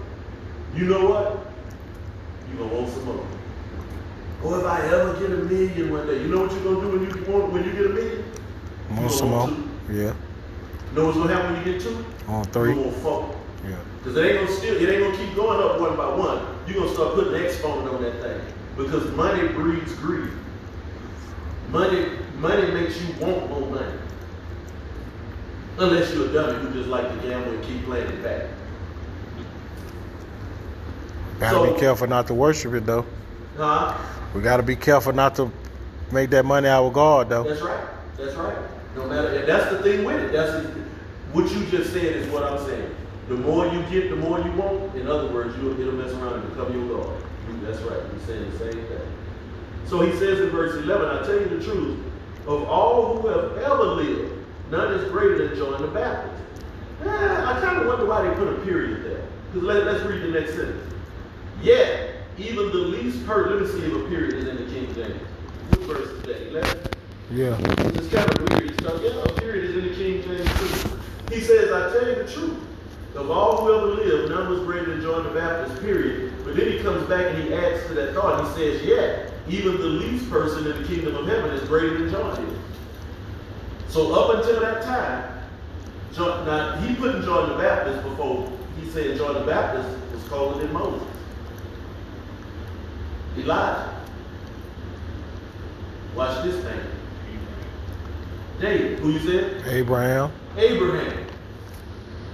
you 0.75 0.85
know 0.87 1.09
what? 1.09 1.53
you 2.53 2.59
gonna 2.59 2.75
want 2.75 2.93
some 2.93 3.05
more. 3.05 3.27
Or 4.43 4.59
if 4.61 4.67
I 4.67 4.87
ever 4.89 5.15
get 5.21 5.31
a 5.31 5.45
million 5.45 5.91
one 5.91 6.07
day, 6.07 6.21
you 6.21 6.29
know 6.29 6.43
what 6.43 6.53
you're 6.53 6.65
gonna 6.65 6.81
do 6.81 6.99
when 6.99 7.03
you 7.09 7.33
want 7.33 7.53
when 7.53 7.65
you 7.65 7.73
get 7.73 7.87
a 7.87 7.89
million? 7.91 8.25
want 8.91 9.11
some 9.11 9.31
more? 9.31 9.49
Yeah. 9.89 10.13
You 10.13 10.99
know 10.99 11.07
what's 11.07 11.17
gonna 11.17 11.33
happen 11.33 11.53
when 11.55 11.67
you 11.67 11.73
get 11.73 11.83
two? 11.83 12.05
On 12.29 12.45
three. 12.45 12.75
You're 12.75 12.85
gonna 12.85 12.97
four. 12.99 13.37
Yeah. 13.65 13.77
Because 13.99 14.17
it 14.17 14.25
ain't 14.25 14.45
gonna 14.45 14.59
still, 14.59 14.77
it 14.77 14.89
ain't 14.89 15.05
gonna 15.05 15.17
keep 15.17 15.35
going 15.37 15.61
up 15.63 15.81
one 15.81 15.97
by 15.97 16.09
one. 16.15 16.59
You're 16.67 16.81
gonna 16.81 16.93
start 16.93 17.15
putting 17.15 17.35
exponent 17.43 17.89
on 17.89 18.03
that 18.03 18.21
thing. 18.21 18.41
Because 18.77 19.11
money 19.13 19.49
breeds 19.49 19.93
greed. 19.95 20.31
Money, 21.71 22.07
money 22.39 22.71
makes 22.73 23.01
you 23.01 23.15
want 23.21 23.49
more 23.51 23.61
money. 23.71 23.93
Unless 25.79 26.15
you're 26.15 26.29
a 26.29 26.33
dummy 26.33 26.59
who 26.59 26.73
just 26.75 26.89
like 26.89 27.09
to 27.09 27.29
gamble 27.29 27.53
and 27.53 27.65
keep 27.65 27.85
playing 27.85 28.07
it 28.09 28.23
back. 28.23 28.43
Gotta 31.41 31.57
So- 31.57 31.73
be 31.75 31.81
careful 31.81 32.07
not 32.07 32.27
to 32.29 32.35
worship 32.35 32.75
it 32.75 32.87
though. 32.87 33.05
Huh? 33.57 33.95
We 34.35 34.43
gotta 34.43 34.63
be 34.63 34.77
careful 34.77 35.13
not 35.13 35.35
to 35.37 35.51
make 36.11 36.31
that 36.31 36.45
money 36.45 36.69
our 36.69 36.91
God 36.91 37.29
though. 37.29 37.43
That's 37.43 37.61
right. 37.63 37.81
That's 38.19 38.35
right. 38.37 38.57
No 38.97 39.07
matter, 39.07 39.29
and 39.29 39.49
that's 39.49 39.71
the 39.71 39.79
thing 39.83 40.05
with 40.05 40.17
it. 40.17 40.33
That's 40.33 40.67
what 41.33 41.51
you 41.51 41.65
just 41.67 41.93
said 41.93 42.05
is 42.05 42.29
what 42.29 42.43
I'm 42.45 42.59
saying. 42.67 42.95
The 43.29 43.35
more 43.35 43.67
you 43.67 43.83
get, 43.91 44.11
the 44.11 44.17
more 44.17 44.39
you 44.41 44.53
want. 44.53 44.95
In 44.95 45.09
other 45.09 45.29
words, 45.33 45.55
you'll 45.61 45.79
it'll 45.81 45.95
mess 45.95 46.13
around 46.13 46.35
and 46.35 46.49
become 46.51 46.73
your 46.73 46.99
God. 46.99 47.17
You- 47.63 47.67
That's 47.73 47.83
right. 47.83 47.99
You're 48.13 48.27
saying 48.27 48.51
the 48.51 48.59
same 48.59 48.73
thing. 48.73 49.01
So 49.87 50.01
he 50.01 50.13
says 50.19 50.41
in 50.41 50.51
verse 50.51 50.75
11, 50.83 51.09
I 51.09 51.23
tell 51.27 51.39
you 51.41 51.49
the 51.49 51.63
truth, 51.65 51.99
of 52.47 52.65
all 52.65 53.19
who 53.19 53.29
have 53.29 53.59
ever 53.59 53.83
lived, 53.85 54.33
none 54.71 54.93
is 54.95 55.11
greater 55.11 55.47
than 55.49 55.57
John 55.57 55.81
the 55.81 55.89
Baptist. 55.89 56.43
Eh, 57.05 57.09
I 57.09 57.61
kind 57.61 57.79
of 57.81 57.87
wonder 57.87 58.07
why 58.07 58.23
they 58.27 58.35
put 58.35 58.49
a 58.49 58.57
period 58.65 59.05
there. 59.05 59.23
Because 59.53 59.67
let, 59.67 59.85
let's 59.85 60.05
read 60.05 60.23
the 60.23 60.29
next 60.29 60.55
sentence. 60.55 60.83
Yet, 61.63 62.15
even 62.39 62.69
the 62.69 62.79
least 62.79 63.25
per 63.27 63.51
let 63.51 63.61
me 63.63 63.69
see 63.69 63.85
if 63.87 63.93
a 63.95 64.09
period 64.09 64.35
is 64.35 64.49
in 64.49 64.57
the 64.57 64.73
King 64.73 64.93
James. 64.95 65.21
What 65.71 65.81
verse 65.81 66.09
is 66.09 66.23
that? 66.23 66.49
11? 66.49 66.79
Yeah. 67.33 67.57
It's 67.99 68.09
kind 68.13 68.31
of 68.31 68.49
weird 68.59 68.75
stuff. 68.81 69.01
Yeah, 69.03 69.11
a 69.23 69.33
period 69.41 69.65
is 69.71 69.77
in 69.77 69.89
the 69.89 69.95
King 69.95 70.23
James 70.23 70.49
too. 70.59 70.99
He 71.35 71.41
says, 71.41 71.71
I 71.73 71.93
tell 71.93 72.09
you 72.09 72.15
the 72.25 72.33
truth. 72.33 72.59
Of 73.15 73.31
all 73.31 73.63
who 73.63 73.75
ever 73.75 73.87
lived, 74.03 74.31
none 74.31 74.49
was 74.49 74.61
greater 74.61 74.91
than 74.91 75.03
John 75.03 75.25
the 75.25 75.31
Baptist, 75.31 75.83
period. 75.83 76.33
But 76.45 76.57
then 76.57 76.73
he 76.73 76.79
comes 76.79 77.07
back 77.09 77.35
and 77.35 77.45
he 77.45 77.53
adds 77.53 77.87
to 77.89 77.95
that 77.95 78.15
thought. 78.15 78.47
He 78.47 78.55
says, 78.55 78.83
Yet, 78.83 79.33
even 79.49 79.77
the 79.79 79.87
least 79.87 80.31
person 80.31 80.67
in 80.67 80.81
the 80.81 80.89
kingdom 80.89 81.17
of 81.17 81.27
heaven 81.27 81.51
is 81.51 81.69
greater 81.69 81.99
than 81.99 82.11
John 82.11 82.43
is. 82.43 82.59
So 83.89 84.15
up 84.15 84.39
until 84.39 84.61
that 84.61 84.83
time, 84.83 85.45
John, 86.15 86.47
now 86.47 86.77
he 86.77 86.95
putting 86.95 87.23
John 87.23 87.51
the 87.51 87.57
Baptist 87.57 88.03
before 88.03 88.51
he 88.81 88.89
said 88.91 89.19
John 89.19 89.35
the 89.35 89.41
Baptist 89.41 89.89
was 90.13 90.23
colder 90.25 90.61
than 90.61 90.73
Moses. 90.73 91.07
Elijah. 93.37 94.01
Watch 96.15 96.45
this 96.45 96.63
thing. 96.65 96.81
David, 98.61 98.99
who 99.01 99.11
you 99.11 99.19
said? 99.21 99.67
Abraham. 99.67 100.31
Abraham. 100.57 101.27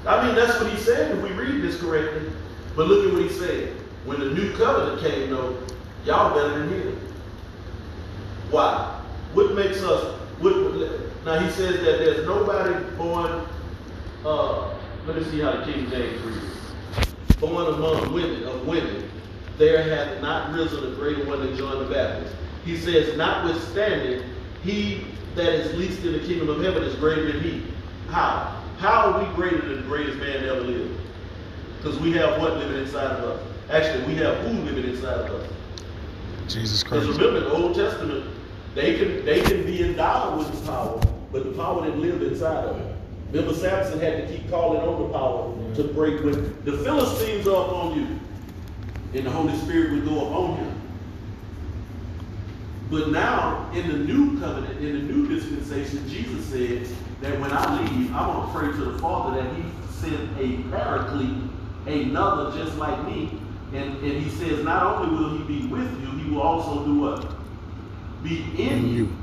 I 0.06 0.26
mean, 0.26 0.34
that's 0.34 0.60
what 0.60 0.70
he 0.70 0.78
said 0.78 1.16
if 1.16 1.22
we 1.22 1.30
read 1.30 1.62
this 1.62 1.80
correctly. 1.80 2.30
But 2.76 2.88
look 2.88 3.06
at 3.06 3.12
what 3.12 3.22
he 3.22 3.28
said. 3.28 3.74
When 4.04 4.20
the 4.20 4.30
new 4.30 4.56
covenant 4.56 5.00
came, 5.00 5.30
though, 5.30 5.58
y'all 6.04 6.34
better 6.34 6.58
than 6.58 6.68
him. 6.68 7.00
Why? 8.50 9.00
What 9.34 9.54
makes 9.54 9.82
us? 9.82 10.14
What, 10.40 10.54
now 11.24 11.38
he 11.40 11.50
says 11.50 11.76
that 11.84 11.98
there's 11.98 12.26
nobody 12.26 12.82
born. 12.96 13.46
Uh, 14.24 14.74
let 15.06 15.16
me 15.16 15.24
see 15.24 15.40
how 15.40 15.52
the 15.52 15.64
King 15.70 15.90
James 15.90 16.20
reads. 16.22 17.36
Born 17.40 17.74
among 17.74 18.12
women 18.12 18.44
of 18.44 18.66
women, 18.66 19.10
there 19.58 19.82
hath 19.82 20.22
not 20.22 20.52
risen 20.52 20.92
a 20.92 20.96
greater 20.96 21.24
one 21.26 21.40
than 21.40 21.56
John 21.56 21.78
the 21.78 21.92
Baptist. 21.92 22.34
He 22.64 22.76
says, 22.76 23.16
notwithstanding, 23.16 24.22
he 24.62 25.04
that 25.34 25.52
is 25.52 25.74
least 25.76 26.04
in 26.04 26.12
the 26.12 26.18
kingdom 26.20 26.48
of 26.48 26.62
heaven 26.62 26.82
is 26.82 26.94
greater 26.96 27.32
than 27.32 27.42
he. 27.42 27.64
How? 28.08 28.57
How 28.78 29.10
are 29.10 29.24
we 29.24 29.34
greater 29.34 29.60
than 29.60 29.82
the 29.82 29.88
greatest 29.88 30.18
man 30.18 30.42
that 30.42 30.54
ever 30.54 30.60
lived? 30.60 31.00
Because 31.76 31.98
we 31.98 32.12
have 32.12 32.40
what 32.40 32.58
living 32.58 32.80
inside 32.80 33.10
of 33.16 33.24
us? 33.24 33.42
Actually, 33.70 34.06
we 34.06 34.14
have 34.16 34.36
who 34.46 34.52
living 34.62 34.84
inside 34.84 35.18
of 35.18 35.30
us? 35.30 35.50
Jesus 36.46 36.84
Christ. 36.84 37.06
Because 37.06 37.18
remember, 37.18 37.40
the 37.40 37.52
Old 37.52 37.74
Testament, 37.74 38.24
they 38.76 38.96
can 38.96 39.24
they 39.24 39.42
can 39.42 39.66
be 39.66 39.82
endowed 39.82 40.38
with 40.38 40.52
the 40.52 40.70
power, 40.70 41.00
but 41.32 41.44
the 41.44 41.52
power 41.52 41.84
didn't 41.84 42.00
live 42.00 42.22
inside 42.22 42.66
of 42.66 42.78
it. 42.78 42.96
Remember, 43.32 43.52
Samson 43.52 43.98
had 43.98 44.28
to 44.28 44.32
keep 44.32 44.48
calling 44.48 44.80
on 44.80 45.02
the 45.02 45.12
power 45.12 45.74
to 45.74 45.92
break 45.92 46.22
when 46.22 46.64
the 46.64 46.78
Philistines 46.78 47.48
are 47.48 47.64
up 47.66 47.72
on 47.72 47.98
you, 47.98 48.20
and 49.12 49.26
the 49.26 49.30
Holy 49.30 49.56
Spirit 49.58 49.90
would 49.90 50.04
go 50.04 50.28
upon 50.28 50.56
him. 50.56 50.80
But 52.90 53.10
now, 53.10 53.70
in 53.74 53.88
the 53.88 53.98
new 53.98 54.38
covenant, 54.38 54.80
in 54.80 54.92
the 54.92 55.12
new 55.12 55.26
dispensation, 55.26 56.08
Jesus 56.08 56.46
said 56.46 56.86
that 57.20 57.40
when 57.40 57.52
I 57.52 57.80
leave, 57.80 58.14
I'm 58.14 58.32
going 58.32 58.46
to 58.46 58.52
pray 58.58 58.66
to 58.68 58.92
the 58.92 58.98
Father 58.98 59.42
that 59.42 59.56
He 59.56 59.64
send 59.90 60.38
a 60.38 60.62
paraclete, 60.70 61.36
another 61.86 62.56
just 62.56 62.76
like 62.78 63.04
me. 63.06 63.40
And, 63.72 63.96
and 63.98 64.22
He 64.22 64.30
says, 64.30 64.64
not 64.64 64.82
only 64.84 65.16
will 65.16 65.38
He 65.38 65.60
be 65.60 65.66
with 65.66 65.90
you, 66.00 66.06
He 66.18 66.30
will 66.30 66.42
also 66.42 66.84
do 66.84 67.00
what? 67.00 67.32
Be 68.22 68.44
in 68.58 68.88
you. 68.88 69.16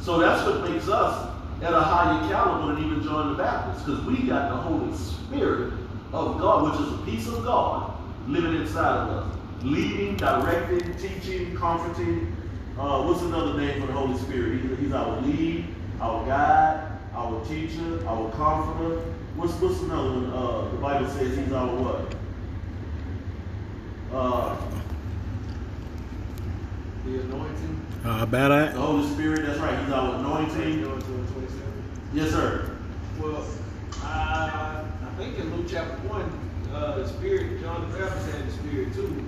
So 0.00 0.18
that's 0.18 0.46
what 0.46 0.68
makes 0.68 0.88
us 0.88 1.30
at 1.62 1.72
a 1.72 1.80
higher 1.80 2.28
caliber 2.28 2.74
than 2.74 2.84
even 2.84 3.02
John 3.02 3.32
the 3.32 3.42
Baptist, 3.42 3.86
because 3.86 4.04
we 4.04 4.26
got 4.26 4.50
the 4.50 4.56
Holy 4.56 4.94
Spirit 4.94 5.72
of 6.12 6.38
God, 6.38 6.70
which 6.70 6.80
is 6.86 6.92
a 6.92 6.98
piece 7.04 7.26
of 7.28 7.44
God 7.44 7.92
living 8.28 8.54
inside 8.60 9.08
of 9.08 9.10
us, 9.10 9.36
leading, 9.62 10.16
directing, 10.16 10.94
teaching, 10.98 11.56
comforting, 11.56 12.34
Uh, 12.78 13.04
what's 13.04 13.22
another 13.22 13.54
name 13.54 13.80
for 13.80 13.86
the 13.86 13.92
Holy 13.92 14.18
Spirit? 14.18 14.60
He's, 14.60 14.78
he's 14.78 14.92
our 14.92 15.20
lead, 15.20 15.64
our 16.00 16.26
guide, 16.26 16.98
our 17.14 17.44
teacher, 17.44 18.06
our 18.06 18.30
comforter. 18.32 19.00
What's 19.36 19.54
what's 19.54 19.80
another 19.82 20.10
one? 20.10 20.30
Uh, 20.32 20.68
the 20.70 20.76
Bible 20.78 21.08
says 21.10 21.36
he's 21.36 21.52
our 21.52 21.68
what? 21.74 22.14
Uh, 24.12 24.56
The 27.04 27.20
anointing. 27.20 27.86
Uh, 28.04 28.26
bad 28.26 28.50
the. 28.52 28.72
Holy 28.76 29.06
Spirit. 29.12 29.44
That's 29.46 29.58
right. 29.58 29.78
He's 29.84 29.92
our 29.92 30.14
anointing. 30.16 30.82
Going 30.82 31.00
to 31.00 31.06
the 31.06 31.32
27. 31.32 31.84
Yes, 32.14 32.30
sir. 32.30 32.70
Well, 33.20 33.44
uh, 34.02 34.84
I 34.84 35.14
think 35.16 35.38
in 35.38 35.54
Luke 35.56 35.66
chapter 35.68 35.96
one, 36.08 36.30
uh, 36.72 36.96
the 36.98 37.08
Spirit, 37.08 37.60
John 37.60 37.90
the 37.90 37.98
Baptist 37.98 38.30
had 38.30 38.46
the 38.46 38.52
Spirit 38.52 38.94
too. 38.94 39.24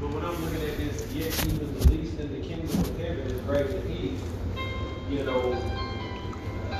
But 0.00 0.10
when 0.14 0.24
I'm 0.24 0.44
looking 0.44 0.62
at 0.68 0.76
this, 0.76 1.12
yet 1.12 1.46
even 1.46 1.78
the 1.78 1.90
least 1.90 2.18
in 2.18 2.32
the 2.32 2.46
kingdom 2.46 2.78
of 2.78 2.98
heaven 2.98 3.18
is 3.26 3.40
greater 3.42 3.68
than 3.68 3.88
he. 3.90 4.16
You 5.10 5.24
know, 5.24 5.52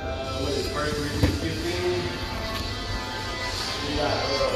uh, 0.01 0.39
what 0.39 0.51
is 0.51 0.67
First 0.71 0.95
Corinthians 0.95 1.39
15? 1.39 2.01
We 3.87 3.95
got, 3.97 4.11
uh, 4.11 4.49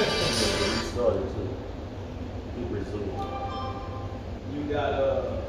he 0.00 0.86
started 0.88 1.26
to. 1.28 1.42
He 2.56 2.62
resumed. 2.74 3.12
you 4.54 4.62
got, 4.72 4.92
uh, 4.92 5.40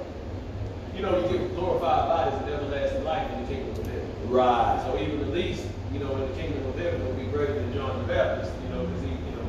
you 0.96 1.02
know, 1.02 1.20
you 1.20 1.38
get 1.38 1.56
glorified 1.56 2.08
bodies 2.08 2.40
and 2.42 2.50
everlasting 2.50 3.04
life 3.04 3.32
in 3.32 3.42
the 3.42 3.48
kingdom 3.48 3.72
of 3.72 3.88
heaven. 3.88 4.30
Right. 4.30 4.84
So 4.86 5.00
even 5.00 5.20
the 5.20 5.26
least, 5.28 5.66
you 5.92 6.00
know, 6.00 6.16
in 6.16 6.30
the 6.30 6.42
kingdom 6.42 6.66
of 6.68 6.78
heaven 6.78 7.06
will 7.06 7.14
be 7.14 7.26
greater 7.26 7.54
than 7.54 7.74
John 7.74 7.98
the 8.00 8.08
Baptist, 8.08 8.52
you 8.64 8.70
know, 8.70 8.86
because 8.86 9.02
he, 9.04 9.10
you 9.10 9.36
know, 9.36 9.48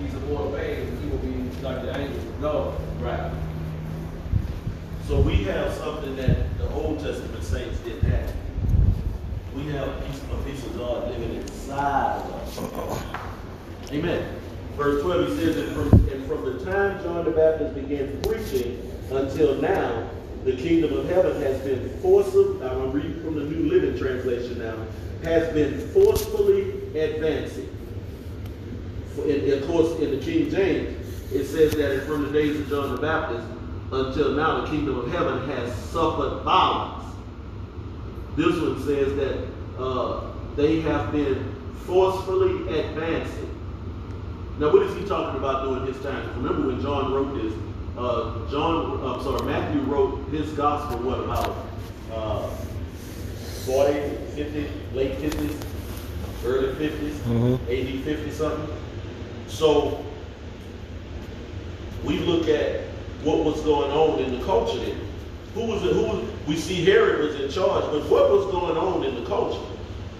he's 0.00 0.14
a 0.14 0.20
mortal 0.26 0.50
man, 0.50 0.80
and 0.80 1.04
he 1.04 1.10
will 1.10 1.18
be 1.18 1.62
like 1.62 1.82
the 1.82 1.96
angels 1.96 2.24
of 2.24 2.40
God. 2.40 2.74
Right. 3.00 3.32
So 5.06 5.20
we 5.20 5.44
have 5.44 5.72
something 5.74 6.16
that 6.16 6.58
the 6.58 6.68
Old 6.70 7.00
Testament 7.00 7.44
saints 7.44 7.78
didn't 7.80 8.10
have. 8.10 8.32
We 9.54 9.64
have 9.72 9.88
a 9.88 10.42
piece, 10.44 10.64
of 10.64 10.78
God 10.78 11.08
living 11.10 11.36
inside 11.36 12.22
of 12.26 12.78
us. 12.78 13.02
Amen. 13.90 14.36
Verse 14.76 15.02
12, 15.02 15.28
he 15.28 15.36
says, 15.36 15.56
and 15.56 15.72
from, 15.76 16.08
and 16.08 16.26
from 16.26 16.44
the 16.44 16.64
time 16.64 17.02
John 17.02 17.24
the 17.26 17.30
Baptist 17.32 17.74
began 17.74 18.20
preaching 18.22 18.90
until 19.10 19.56
now, 19.56 20.08
the 20.44 20.56
kingdom 20.56 20.94
of 20.94 21.06
heaven 21.08 21.40
has 21.42 21.60
been 21.60 21.90
forcibly, 22.00 22.66
I'm 22.66 22.92
reading 22.92 23.22
from 23.22 23.34
the 23.34 23.44
New 23.44 23.68
Living 23.68 23.98
Translation 23.98 24.58
now, 24.58 24.76
has 25.22 25.52
been 25.52 25.86
forcefully 25.90 26.70
advancing. 26.98 27.68
In, 29.26 29.52
of 29.52 29.66
course, 29.66 30.00
in 30.00 30.18
the 30.18 30.24
King 30.24 30.50
James, 30.50 30.98
it 31.30 31.46
says 31.46 31.72
that 31.72 32.06
from 32.06 32.22
the 32.24 32.32
days 32.32 32.58
of 32.58 32.68
John 32.70 32.94
the 32.94 33.00
Baptist 33.00 33.46
until 33.92 34.32
now, 34.32 34.62
the 34.62 34.68
kingdom 34.68 34.98
of 34.98 35.12
heaven 35.12 35.46
has 35.50 35.74
suffered 35.90 36.42
violence. 36.42 37.01
This 38.36 38.56
one 38.60 38.82
says 38.84 39.14
that 39.16 39.46
uh, 39.82 40.32
they 40.56 40.80
have 40.80 41.12
been 41.12 41.54
forcefully 41.86 42.78
advancing. 42.78 43.48
Now, 44.58 44.72
what 44.72 44.82
is 44.82 44.94
he 44.96 45.04
talking 45.06 45.38
about 45.38 45.64
during 45.64 45.86
his 45.92 46.02
time? 46.02 46.28
Remember 46.42 46.68
when 46.68 46.80
John 46.80 47.12
wrote 47.12 47.34
this? 47.42 47.52
Uh, 47.96 48.48
John, 48.50 49.00
I'm 49.04 49.22
sorry, 49.22 49.42
Matthew 49.44 49.80
wrote 49.82 50.28
his 50.30 50.50
gospel. 50.52 50.98
What 51.00 51.20
about 51.20 51.56
uh, 52.12 52.48
40, 53.66 54.16
50, 54.34 54.68
late 54.94 55.18
50s, 55.18 55.64
early 56.44 56.72
50s, 56.74 57.14
Mhm. 57.26 57.54
AD 57.68 58.04
50 58.04 58.30
something? 58.30 58.68
So 59.48 60.04
we 62.04 62.18
look 62.20 62.48
at 62.48 62.80
what 63.24 63.44
was 63.44 63.60
going 63.60 63.90
on 63.92 64.18
in 64.20 64.38
the 64.38 64.44
culture 64.44 64.78
then. 64.78 64.98
Who 65.54 65.66
was 65.66 65.82
it? 65.82 65.92
Who 65.92 66.02
was, 66.02 66.24
we 66.46 66.56
see 66.56 66.84
Herod 66.84 67.20
was 67.20 67.40
in 67.40 67.50
charge, 67.50 67.84
but 67.84 68.08
what 68.10 68.30
was 68.30 68.46
going 68.50 68.76
on 68.76 69.04
in 69.04 69.14
the 69.14 69.28
culture? 69.28 69.60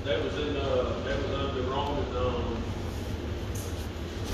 That 0.04 0.22
was 0.22 0.35
in, 0.38 0.56
uh, 0.56 0.94
that 1.04 1.16
was 1.22 1.38
under 1.38 1.62
Roman, 1.62 2.16
um. 2.16 2.56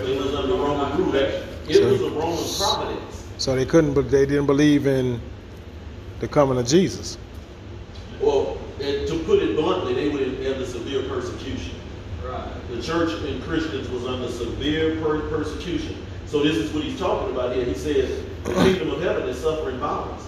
It 0.00 0.22
was 0.22 0.34
under 0.34 0.54
Roman 0.54 0.98
rule. 0.98 1.12
That- 1.12 1.42
It 1.68 1.84
was 1.84 2.00
a 2.00 2.10
Roman 2.10 2.44
providence. 2.58 3.24
So 3.38 3.54
they 3.54 3.66
couldn't, 3.66 3.94
but 3.94 4.10
they 4.10 4.24
didn't 4.26 4.46
believe 4.46 4.86
in 4.86 5.20
the 6.20 6.28
coming 6.28 6.58
of 6.58 6.66
Jesus. 6.66 7.18
Well, 8.20 8.56
and 8.80 9.06
to 9.08 9.18
put 9.24 9.40
it 9.42 9.54
bluntly, 9.56 9.94
they 9.94 10.08
were 10.08 10.20
in- 10.20 10.46
under 10.52 10.64
severe 10.66 11.02
persecution. 11.02 11.72
Right. 12.26 12.44
The 12.74 12.82
church 12.82 13.12
and 13.26 13.42
Christians 13.44 13.88
was 13.90 14.06
under 14.06 14.28
severe 14.28 14.96
per- 15.02 15.20
persecution. 15.28 15.96
So 16.26 16.42
this 16.42 16.56
is 16.56 16.72
what 16.72 16.82
he's 16.84 16.98
talking 16.98 17.34
about 17.34 17.54
here. 17.54 17.64
He 17.64 17.74
says 17.74 18.10
the 18.44 18.52
kingdom 18.54 18.90
of 18.90 19.02
heaven 19.02 19.28
is 19.28 19.38
suffering 19.38 19.78
violence, 19.78 20.24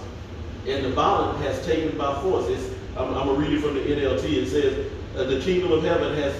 and 0.67 0.85
the 0.85 0.89
violence 0.89 1.39
has 1.43 1.65
taken 1.65 1.97
by 1.97 2.19
force. 2.21 2.47
It's, 2.47 2.69
I'm, 2.97 3.07
I'm 3.13 3.27
gonna 3.27 3.33
read 3.33 3.53
it 3.53 3.61
from 3.61 3.75
the 3.75 3.81
NLT. 3.81 4.23
It 4.23 4.47
says 4.49 4.91
uh, 5.15 5.23
the 5.23 5.39
kingdom 5.39 5.71
of 5.71 5.83
heaven 5.83 6.15
has. 6.15 6.35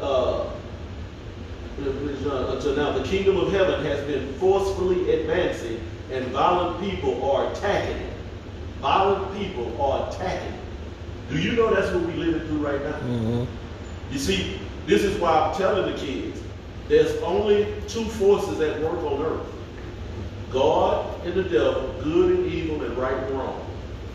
Uh, 0.00 0.48
until 1.78 2.76
now, 2.76 2.92
the 2.92 3.02
kingdom 3.04 3.38
of 3.38 3.50
heaven 3.50 3.84
has 3.84 4.04
been 4.06 4.32
forcefully 4.34 5.10
advancing, 5.12 5.80
and 6.10 6.26
violent 6.26 6.80
people 6.80 7.30
are 7.30 7.50
attacking 7.50 7.96
it. 7.96 8.12
Violent 8.80 9.34
people 9.36 9.80
are 9.80 10.08
attacking 10.08 10.52
it. 10.52 10.60
Do 11.30 11.38
you 11.38 11.52
know 11.52 11.74
that's 11.74 11.92
what 11.92 12.04
we're 12.04 12.16
living 12.16 12.46
through 12.46 12.66
right 12.66 12.82
now? 12.82 12.92
hmm 12.92 13.44
You 14.10 14.18
see, 14.18 14.60
this 14.86 15.02
is 15.02 15.18
why 15.18 15.30
I'm 15.32 15.54
telling 15.56 15.90
the 15.90 15.98
kids, 15.98 16.40
there's 16.88 17.16
only 17.22 17.66
two 17.88 18.04
forces 18.04 18.60
at 18.60 18.80
work 18.82 19.02
on 19.04 19.22
earth. 19.22 19.46
God 20.52 21.26
and 21.26 21.34
the 21.34 21.44
devil, 21.44 21.94
good 22.02 22.36
and 22.36 22.46
evil 22.46 22.82
and 22.82 22.96
right 22.96 23.14
and 23.14 23.30
wrong. 23.34 23.66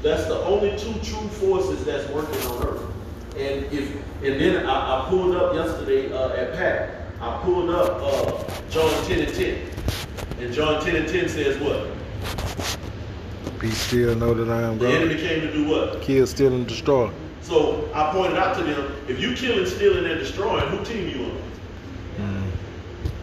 That's 0.04 0.26
the 0.26 0.40
only 0.46 0.78
two 0.78 0.94
true 1.04 1.28
forces 1.30 1.84
that's 1.84 2.08
working 2.12 2.40
on 2.48 2.68
earth. 2.68 2.84
And 3.38 3.66
if 3.74 3.96
and 4.24 4.40
then 4.40 4.66
I, 4.66 5.06
I 5.06 5.10
pulled 5.10 5.36
up 5.36 5.54
yesterday 5.54 6.12
uh, 6.12 6.30
at 6.30 6.54
Pat, 6.54 7.08
I 7.20 7.42
pulled 7.44 7.70
up 7.70 8.00
uh, 8.02 8.62
John 8.70 9.06
10 9.06 9.20
and 9.20 9.34
10. 9.34 9.62
And 10.40 10.54
John 10.54 10.84
10 10.84 10.96
and 10.96 11.08
10 11.08 11.30
says 11.30 11.58
what? 11.60 11.88
Be 13.60 13.72
still, 13.72 14.16
know 14.16 14.34
that 14.34 14.50
I 14.50 14.62
am 14.64 14.78
God. 14.78 14.92
The 14.92 14.96
enemy 14.96 15.16
came 15.16 15.42
to 15.42 15.52
do 15.52 15.68
what? 15.68 16.02
Kill, 16.02 16.28
steal, 16.28 16.54
and 16.54 16.68
destroy. 16.68 17.12
So 17.42 17.90
I 17.94 18.12
pointed 18.12 18.38
out 18.38 18.56
to 18.58 18.64
them, 18.64 18.92
if 19.08 19.20
you 19.20 19.34
killing, 19.34 19.66
stealing, 19.66 20.06
and 20.06 20.20
destroying, 20.20 20.68
who 20.68 20.84
team 20.86 21.08
you 21.08 21.26
on? 21.26 21.37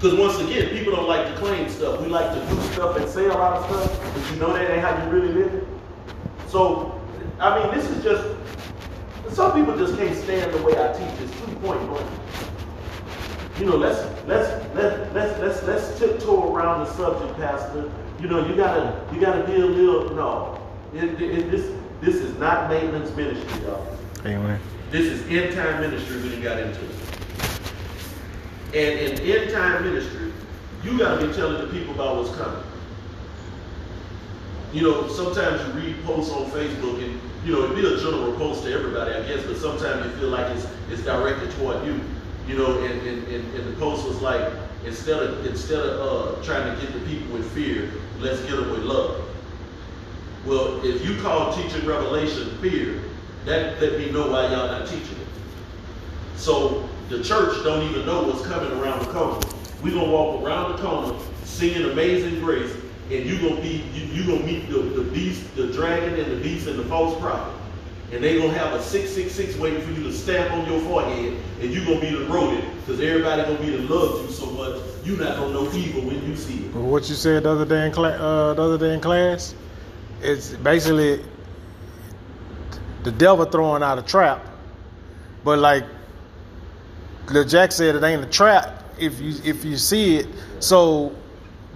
Because 0.04 0.18
once 0.18 0.38
again, 0.38 0.68
people 0.68 0.92
don't 0.92 1.08
like 1.08 1.26
to 1.26 1.34
claim 1.36 1.66
stuff. 1.70 1.98
We 1.98 2.08
like 2.08 2.30
to 2.34 2.54
do 2.54 2.60
stuff 2.72 2.94
and 2.98 3.08
say 3.08 3.24
a 3.24 3.28
lot 3.28 3.56
of 3.56 3.64
stuff, 3.64 4.14
but 4.14 4.30
you 4.30 4.38
know 4.38 4.52
that 4.52 4.70
ain't 4.70 4.82
how 4.82 5.02
you 5.02 5.10
really 5.10 5.32
live 5.32 5.54
it. 5.54 5.66
So, 6.46 7.00
I 7.40 7.58
mean, 7.58 7.74
this 7.74 7.88
is 7.88 8.04
just, 8.04 8.22
some 9.34 9.54
people 9.54 9.74
just 9.78 9.96
can't 9.96 10.14
stand 10.14 10.52
the 10.52 10.62
way 10.62 10.72
I 10.72 10.92
teach. 10.92 11.08
It's 11.22 11.32
two 11.40 11.56
point 11.56 11.80
blank. 11.88 12.06
You 13.58 13.64
know, 13.64 13.76
let's 13.76 13.98
let's 14.26 14.50
let 14.74 15.14
let's 15.14 15.40
let's 15.40 15.62
let's 15.62 15.98
tiptoe 15.98 16.54
around 16.54 16.80
the 16.80 16.92
subject, 16.92 17.34
Pastor. 17.38 17.90
You 18.20 18.28
know, 18.28 18.46
you 18.46 18.54
gotta 18.54 19.02
you 19.10 19.18
gotta 19.18 19.42
be 19.44 19.54
a 19.54 19.64
little 19.64 20.14
no. 20.14 20.60
It, 20.92 21.18
it, 21.18 21.50
this 21.50 21.74
this 22.02 22.16
is 22.16 22.36
not 22.36 22.68
maintenance 22.68 23.16
ministry, 23.16 23.62
y'all. 23.62 23.98
Amen. 24.26 24.60
This 24.90 25.06
is 25.06 25.26
end 25.30 25.54
time 25.54 25.80
ministry 25.80 26.20
when 26.20 26.30
you 26.30 26.42
got 26.42 26.58
into 26.58 26.84
it. 26.84 27.13
And 28.74 28.98
in 28.98 29.20
end 29.20 29.50
time 29.52 29.84
ministry, 29.84 30.32
you 30.82 30.98
got 30.98 31.20
to 31.20 31.26
be 31.26 31.32
telling 31.32 31.64
the 31.64 31.72
people 31.72 31.94
about 31.94 32.16
what's 32.16 32.34
coming. 32.36 32.62
You 34.72 34.82
know, 34.82 35.08
sometimes 35.08 35.60
you 35.62 35.80
read 35.80 36.04
posts 36.04 36.32
on 36.32 36.50
Facebook 36.50 37.02
and, 37.02 37.20
you 37.44 37.52
know, 37.52 37.62
it'd 37.62 37.76
be 37.76 37.86
a 37.86 37.96
general 37.98 38.34
post 38.34 38.64
to 38.64 38.72
everybody, 38.72 39.14
I 39.14 39.22
guess, 39.28 39.46
but 39.46 39.56
sometimes 39.56 40.04
you 40.04 40.10
feel 40.18 40.30
like 40.30 40.46
it's, 40.56 40.66
it's 40.90 41.02
directed 41.02 41.52
toward 41.52 41.86
you. 41.86 42.00
You 42.48 42.58
know, 42.58 42.82
and, 42.82 43.00
and, 43.06 43.28
and, 43.28 43.54
and 43.54 43.68
the 43.68 43.78
post 43.78 44.06
was 44.06 44.20
like, 44.20 44.52
instead 44.84 45.22
of, 45.22 45.46
instead 45.46 45.78
of 45.78 46.00
uh, 46.00 46.42
trying 46.42 46.74
to 46.74 46.82
get 46.82 46.92
the 46.92 47.00
people 47.06 47.36
with 47.36 47.50
fear, 47.52 47.90
let's 48.18 48.40
get 48.42 48.56
them 48.56 48.70
with 48.70 48.82
love. 48.82 49.24
Well, 50.44 50.84
if 50.84 51.06
you 51.06 51.16
call 51.22 51.54
teaching 51.54 51.86
revelation 51.86 52.58
fear, 52.58 53.00
that 53.44 53.80
let 53.80 53.98
me 53.98 54.10
know 54.10 54.30
why 54.30 54.42
y'all 54.48 54.66
not 54.66 54.86
teaching 54.86 55.16
it. 55.20 56.36
So 56.36 56.88
the 57.08 57.22
church 57.22 57.62
don't 57.62 57.82
even 57.90 58.06
know 58.06 58.22
what's 58.22 58.46
coming 58.46 58.72
around 58.80 59.00
the 59.00 59.12
corner. 59.12 59.40
We're 59.82 59.94
gonna 59.94 60.10
walk 60.10 60.42
around 60.42 60.72
the 60.72 60.78
corner 60.78 61.18
singing 61.44 61.90
Amazing 61.90 62.40
Grace, 62.40 62.74
and 63.10 63.26
you 63.26 63.38
gonna 63.38 63.60
be 63.60 63.84
you, 63.94 64.06
you 64.06 64.26
gonna 64.26 64.44
meet 64.44 64.68
the, 64.70 64.78
the 64.78 65.02
beast, 65.10 65.54
the 65.56 65.66
dragon, 65.68 66.18
and 66.18 66.32
the 66.32 66.42
beast 66.42 66.66
and 66.66 66.78
the 66.78 66.84
false 66.84 67.20
prophet. 67.20 67.52
And 68.12 68.22
they're 68.22 68.38
gonna 68.38 68.56
have 68.56 68.72
a 68.72 68.82
666 68.82 69.58
waiting 69.58 69.80
for 69.82 69.90
you 69.92 70.04
to 70.04 70.12
stamp 70.12 70.52
on 70.52 70.70
your 70.70 70.80
forehead, 70.82 71.36
and 71.60 71.72
you're 71.72 71.84
gonna 71.84 72.00
be 72.00 72.10
the 72.10 72.24
rodent, 72.26 72.64
because 72.80 73.00
everybody 73.00 73.42
gonna 73.42 73.58
be 73.58 73.70
to 73.76 73.94
love 73.94 74.24
you 74.24 74.30
so 74.32 74.46
much, 74.52 74.80
you're 75.04 75.18
not 75.18 75.36
gonna 75.36 75.52
know 75.52 75.70
evil 75.72 76.02
when 76.02 76.24
you 76.26 76.36
see 76.36 76.64
it. 76.64 76.72
But 76.72 76.82
what 76.82 77.08
you 77.08 77.14
said 77.14 77.42
the 77.42 77.50
other 77.50 77.66
day 77.66 77.86
in 77.86 77.92
class, 77.92 78.18
uh, 78.18 78.54
the 78.54 78.62
other 78.62 78.78
day 78.78 78.94
in 78.94 79.00
class, 79.00 79.54
it's 80.22 80.50
basically 80.50 81.22
the 83.02 83.12
devil 83.12 83.44
throwing 83.44 83.82
out 83.82 83.98
a 83.98 84.02
trap. 84.02 84.46
But 85.44 85.58
like 85.58 85.84
Lil 87.30 87.44
Jack 87.44 87.72
said, 87.72 87.96
it 87.96 88.02
ain't 88.02 88.22
a 88.22 88.26
trap 88.28 88.82
if 88.98 89.20
you 89.20 89.34
if 89.44 89.64
you 89.64 89.76
see 89.76 90.16
it. 90.16 90.26
So 90.60 91.14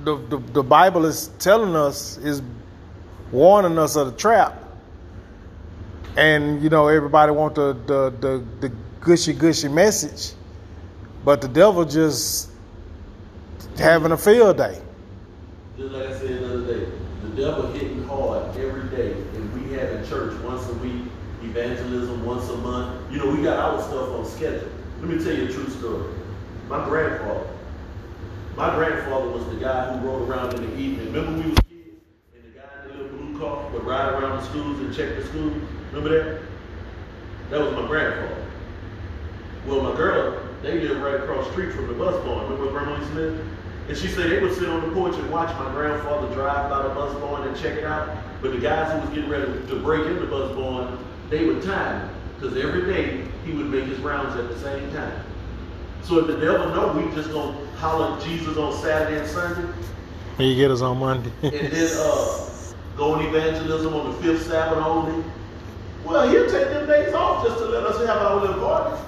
the 0.05 0.17
the, 0.17 0.39
the 0.39 0.63
Bible 0.63 1.07
is 1.07 1.31
telling 1.39 1.75
us 1.75 2.17
is 2.19 2.43
warning 3.33 3.79
us 3.79 3.97
of 3.97 4.13
the 4.13 4.17
trap. 4.17 4.65
And 6.17 6.63
you 6.63 6.69
know, 6.69 6.89
everybody 6.89 7.33
want 7.33 7.55
the 7.55 7.73
the 7.87 8.11
the, 8.21 8.45
the 8.69 8.75
gushy 9.01 9.33
gushy 9.33 9.69
message, 9.69 10.35
but 11.25 11.41
the 11.41 11.49
devil 11.49 11.85
just 11.85 12.51
having 13.79 14.13
a 14.13 14.17
field 14.17 14.59
day. 14.59 14.81
Just 15.77 15.93
like 15.93 16.09
I 16.09 16.19
said 16.19 16.41
the 16.41 16.47
other 16.47 16.67
day, 16.67 16.93
the 17.23 17.29
devil 17.31 17.73
hitting 17.73 18.05
hard 18.05 18.57
every 18.57 18.89
day, 18.97 19.13
and 19.13 19.55
we 19.55 19.77
have 19.77 19.91
a 19.91 20.07
church 20.09 20.35
once 20.43 20.69
a 20.69 20.75
week, 20.75 21.05
evangelism 21.43 22.25
once 22.27 22.49
a 22.49 22.57
month. 22.59 23.13
You 23.13 23.19
know, 23.19 23.31
we 23.31 23.43
got 23.43 23.59
our 23.59 23.81
stuff 23.81 24.11
on 24.11 24.27
schedule. 24.27 24.69
Let 25.01 25.11
me 25.11 25.23
tell 25.23 25.33
you 25.33 25.45
a 25.45 25.53
true 25.53 25.69
story. 25.69 26.13
My 26.69 26.85
grandfather, 26.89 27.47
my 28.57 28.75
grandfather 28.75 29.31
was 29.31 29.47
the 29.47 29.55
guy 29.55 29.97
who 29.97 30.05
rode 30.05 30.29
around 30.29 30.55
in 30.55 30.63
the 30.63 30.77
evening. 30.77 31.13
Remember 31.13 31.41
we 31.41 31.51
was 31.51 31.59
kids, 31.61 32.03
and 32.35 32.43
the 32.45 32.59
guy 32.59 32.83
in 32.83 32.89
the 32.89 33.05
little 33.05 33.17
blue 33.17 33.39
car 33.39 33.71
would 33.71 33.85
ride 33.85 34.13
around 34.13 34.39
the 34.39 34.43
schools 34.43 34.81
and 34.81 34.93
check 34.93 35.15
the 35.15 35.25
schools. 35.29 35.55
Remember 35.93 36.09
that? 36.09 36.43
That 37.51 37.61
was 37.61 37.73
my 37.75 37.87
grandfather. 37.87 38.45
Well, 39.69 39.83
my 39.83 39.97
girl, 39.97 40.43
they 40.63 40.81
lived 40.81 41.01
right 41.01 41.15
across 41.15 41.47
the 41.47 41.53
street 41.53 41.73
from 41.73 41.87
the 41.87 41.95
bus 41.95 42.17
barn. 42.25 42.51
Remember 42.51 42.73
Grandma 42.73 42.99
live? 43.15 43.41
And 43.89 43.97
she 43.97 44.09
said 44.09 44.33
they 44.33 44.41
would 44.41 44.55
sit 44.55 44.69
on 44.69 44.87
the 44.87 44.95
porch 44.95 45.15
and 45.15 45.31
watch 45.31 45.57
my 45.61 45.71
grandfather 45.73 46.35
drive 46.35 46.69
by 46.69 46.83
the 46.83 46.89
bus 46.89 47.15
barn 47.21 47.47
and 47.47 47.57
check 47.57 47.79
it 47.79 47.85
out. 47.85 48.19
But 48.43 48.51
the 48.51 48.59
guys 48.59 48.93
who 48.93 48.99
was 48.99 49.11
getting 49.11 49.31
ready 49.31 49.47
to 49.47 49.81
break 49.81 50.07
in 50.07 50.19
the 50.19 50.27
bus 50.27 50.55
barn, 50.57 50.99
they 51.31 51.47
would 51.47 51.63
time. 51.63 52.18
Because 52.39 52.57
every 52.57 52.93
day 52.93 53.25
he 53.45 53.53
would 53.53 53.67
make 53.67 53.85
his 53.85 53.99
rounds 53.99 54.37
at 54.37 54.49
the 54.49 54.59
same 54.59 54.93
time. 54.93 55.25
So 56.03 56.21
if 56.21 56.27
the 56.29 56.37
devil 56.37 56.69
know 56.69 56.93
we 56.93 57.15
just 57.15 57.33
gonna 57.33 57.57
holler 57.77 58.21
Jesus 58.21 58.57
on 58.57 58.73
Saturday 58.81 59.19
and 59.21 59.29
Sunday, 59.29 59.73
He 60.39 60.55
get 60.57 60.71
us 60.71 60.81
on 60.81 60.99
Monday. 60.99 61.33
and 61.43 61.53
then 61.53 61.91
uh, 61.97 62.49
go 62.97 63.15
on 63.15 63.27
evangelism 63.27 63.93
on 63.93 64.13
the 64.13 64.23
fifth 64.23 64.47
Sabbath 64.47 64.79
only, 64.79 65.25
well, 66.05 66.29
he'll 66.29 66.49
take 66.49 66.69
them 66.69 66.87
days 66.87 67.13
off 67.13 67.45
just 67.45 67.59
to 67.59 67.67
let 67.67 67.85
us 67.85 67.99
have 68.07 68.23
our 68.23 68.41
little 68.41 68.61
parties. 68.61 69.08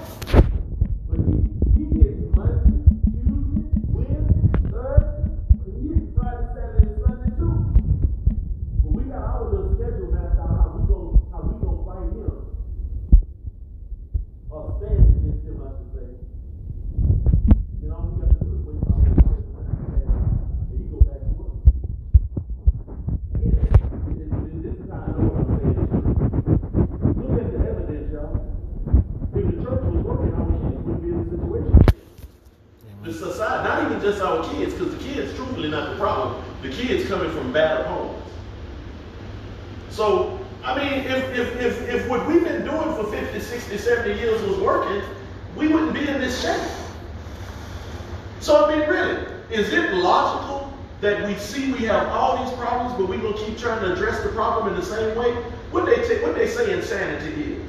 So, 48.51 48.65
I 48.65 48.77
mean, 48.77 48.89
really, 48.89 49.17
is 49.49 49.71
it 49.71 49.93
logical 49.93 50.77
that 50.99 51.25
we 51.25 51.35
see 51.35 51.71
we 51.71 51.85
have 51.85 52.09
all 52.09 52.43
these 52.43 52.53
problems, 52.57 52.93
but 52.97 53.07
we're 53.07 53.21
going 53.21 53.33
to 53.33 53.45
keep 53.45 53.57
trying 53.57 53.79
to 53.79 53.93
address 53.93 54.21
the 54.23 54.29
problem 54.31 54.73
in 54.73 54.77
the 54.77 54.85
same 54.85 55.17
way? 55.17 55.31
What 55.71 55.85
they, 55.85 55.95
ta- 55.95 56.21
what 56.21 56.35
they 56.35 56.49
say 56.49 56.73
insanity 56.73 57.61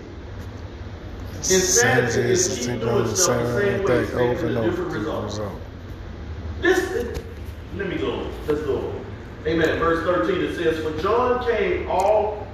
is. 1.41 1.77
Insanity 1.77 2.33
is 2.33 2.59
keep 2.59 2.81
doing 2.81 3.05
the 3.05 3.17
stuff 3.17 3.43
the 3.43 3.61
same 3.61 3.77
same 3.77 3.85
way, 3.85 4.07
thing 4.07 4.19
over 4.19 4.47
and 4.49 4.59
over. 4.59 4.71
different 4.71 4.91
result. 4.91 5.53
This, 6.61 7.15
let 7.77 7.89
me 7.89 7.97
go. 7.97 8.29
Let's 8.49 8.63
go. 8.63 8.93
Amen. 9.47 9.79
Verse 9.79 10.03
13 10.05 10.43
it 10.43 10.57
says, 10.57 10.83
For 10.83 11.01
John 11.01 11.49
came 11.49 11.89
all, 11.89 12.45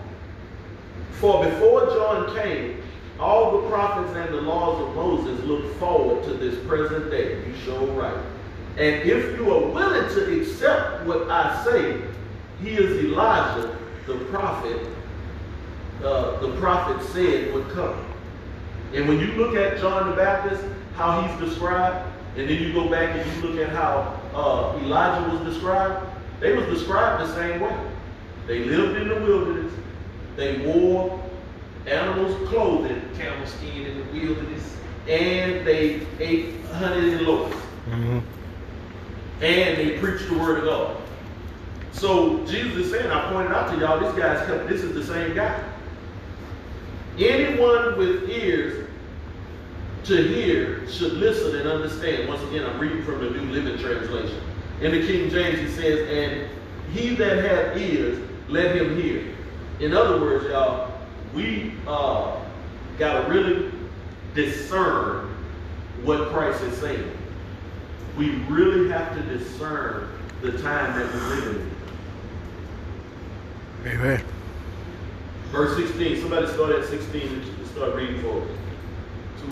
for 1.13 1.43
before 1.47 1.87
John 1.87 2.37
came, 2.37 2.83
all 3.21 3.61
the 3.61 3.69
prophets 3.69 4.15
and 4.17 4.33
the 4.33 4.41
laws 4.41 4.81
of 4.81 4.95
Moses 4.95 5.45
look 5.45 5.75
forward 5.79 6.25
to 6.25 6.35
this 6.35 6.59
present 6.67 7.11
day. 7.11 7.43
You 7.47 7.55
show 7.65 7.87
right. 7.89 8.17
And 8.77 9.09
if 9.09 9.37
you 9.37 9.53
are 9.53 9.67
willing 9.67 10.09
to 10.15 10.41
accept 10.41 11.05
what 11.05 11.29
I 11.29 11.65
say, 11.65 12.01
he 12.63 12.71
is 12.71 13.05
Elijah, 13.05 13.77
the 14.07 14.17
prophet, 14.27 14.81
uh, 16.05 16.39
the 16.41 16.53
prophet 16.59 17.05
said 17.09 17.53
would 17.53 17.69
come. 17.71 18.05
And 18.95 19.09
when 19.09 19.19
you 19.19 19.27
look 19.33 19.57
at 19.57 19.79
John 19.79 20.11
the 20.11 20.17
Baptist, 20.17 20.63
how 20.95 21.21
he's 21.23 21.49
described, 21.49 22.07
and 22.37 22.49
then 22.49 22.63
you 22.63 22.73
go 22.73 22.89
back 22.89 23.17
and 23.17 23.43
you 23.43 23.49
look 23.49 23.61
at 23.61 23.75
how 23.75 24.21
uh, 24.33 24.79
Elijah 24.81 25.29
was 25.35 25.55
described, 25.55 26.07
they 26.41 26.57
was 26.57 26.67
described 26.67 27.29
the 27.29 27.35
same 27.35 27.61
way. 27.61 27.77
They 28.47 28.61
lived 28.61 28.97
in 28.97 29.09
the 29.09 29.17
wilderness. 29.17 29.73
They 30.37 30.59
wore 30.65 31.21
animals' 31.91 32.49
clothing, 32.49 33.03
Camel 33.19 33.47
skin 33.47 33.87
in 33.87 33.99
the 33.99 34.21
wilderness. 34.27 34.75
and 35.09 35.67
they 35.67 36.01
ate 36.21 36.55
honey 36.75 37.15
and 37.15 37.23
locusts. 37.23 37.63
Mhm. 37.91 38.21
And 39.41 39.79
they 39.79 39.99
preached 39.99 40.29
the 40.29 40.37
word 40.39 40.59
of 40.59 40.65
God. 40.65 40.97
So 41.93 42.45
Jesus 42.47 42.77
is 42.77 42.91
saying, 42.93 43.11
I 43.11 43.33
pointed 43.33 43.53
out 43.53 43.73
to 43.73 43.79
y'all, 43.81 43.99
this 44.01 44.13
guy's 44.23 44.47
coming. 44.47 44.67
This 44.67 44.83
is 44.83 44.93
the 44.95 45.03
same 45.03 45.35
guy. 45.35 45.59
Anyone 47.19 47.97
with 47.97 48.29
ears 48.29 48.87
to 50.05 50.17
hear 50.17 50.87
should 50.89 51.15
listen 51.15 51.57
and 51.57 51.69
understand. 51.69 52.29
Once 52.29 52.43
again, 52.45 52.67
I'm 52.67 52.79
reading 52.79 53.03
from 53.03 53.21
the 53.25 53.31
New 53.31 53.51
Living 53.51 53.79
Translation. 53.79 54.41
In 54.83 54.93
the 54.93 55.07
King 55.07 55.31
James, 55.31 55.59
he 55.59 55.69
says, 55.69 56.07
and 56.09 56.49
he 56.95 57.15
that 57.17 57.39
hath 57.45 57.77
ears, 57.79 58.19
let 58.49 58.77
him 58.77 59.01
hear. 59.01 59.23
In 59.81 59.95
other 59.95 60.21
words, 60.21 60.45
y'all, 60.47 60.93
we 61.35 61.75
uh, 61.87 62.41
got 62.99 63.25
to 63.25 63.33
really 63.33 63.73
discern 64.35 65.35
what 66.05 66.29
Christ 66.29 66.63
is 66.63 66.77
saying. 66.79 67.11
We 68.17 68.31
really 68.49 68.89
have 68.91 69.15
to 69.15 69.23
discern 69.23 70.09
the 70.43 70.53
time 70.59 70.99
that 70.99 71.13
we're 71.13 71.35
living 71.35 71.73
in. 73.85 73.93
Amen. 73.93 74.25
Verse 75.51 75.77
16, 75.77 76.21
somebody 76.21 76.47
start 76.49 76.73
at 76.73 76.87
16 76.87 77.23
and 77.23 77.67
start 77.69 77.95
reading 77.95 78.21
for 78.21 78.43
us. 78.43 78.49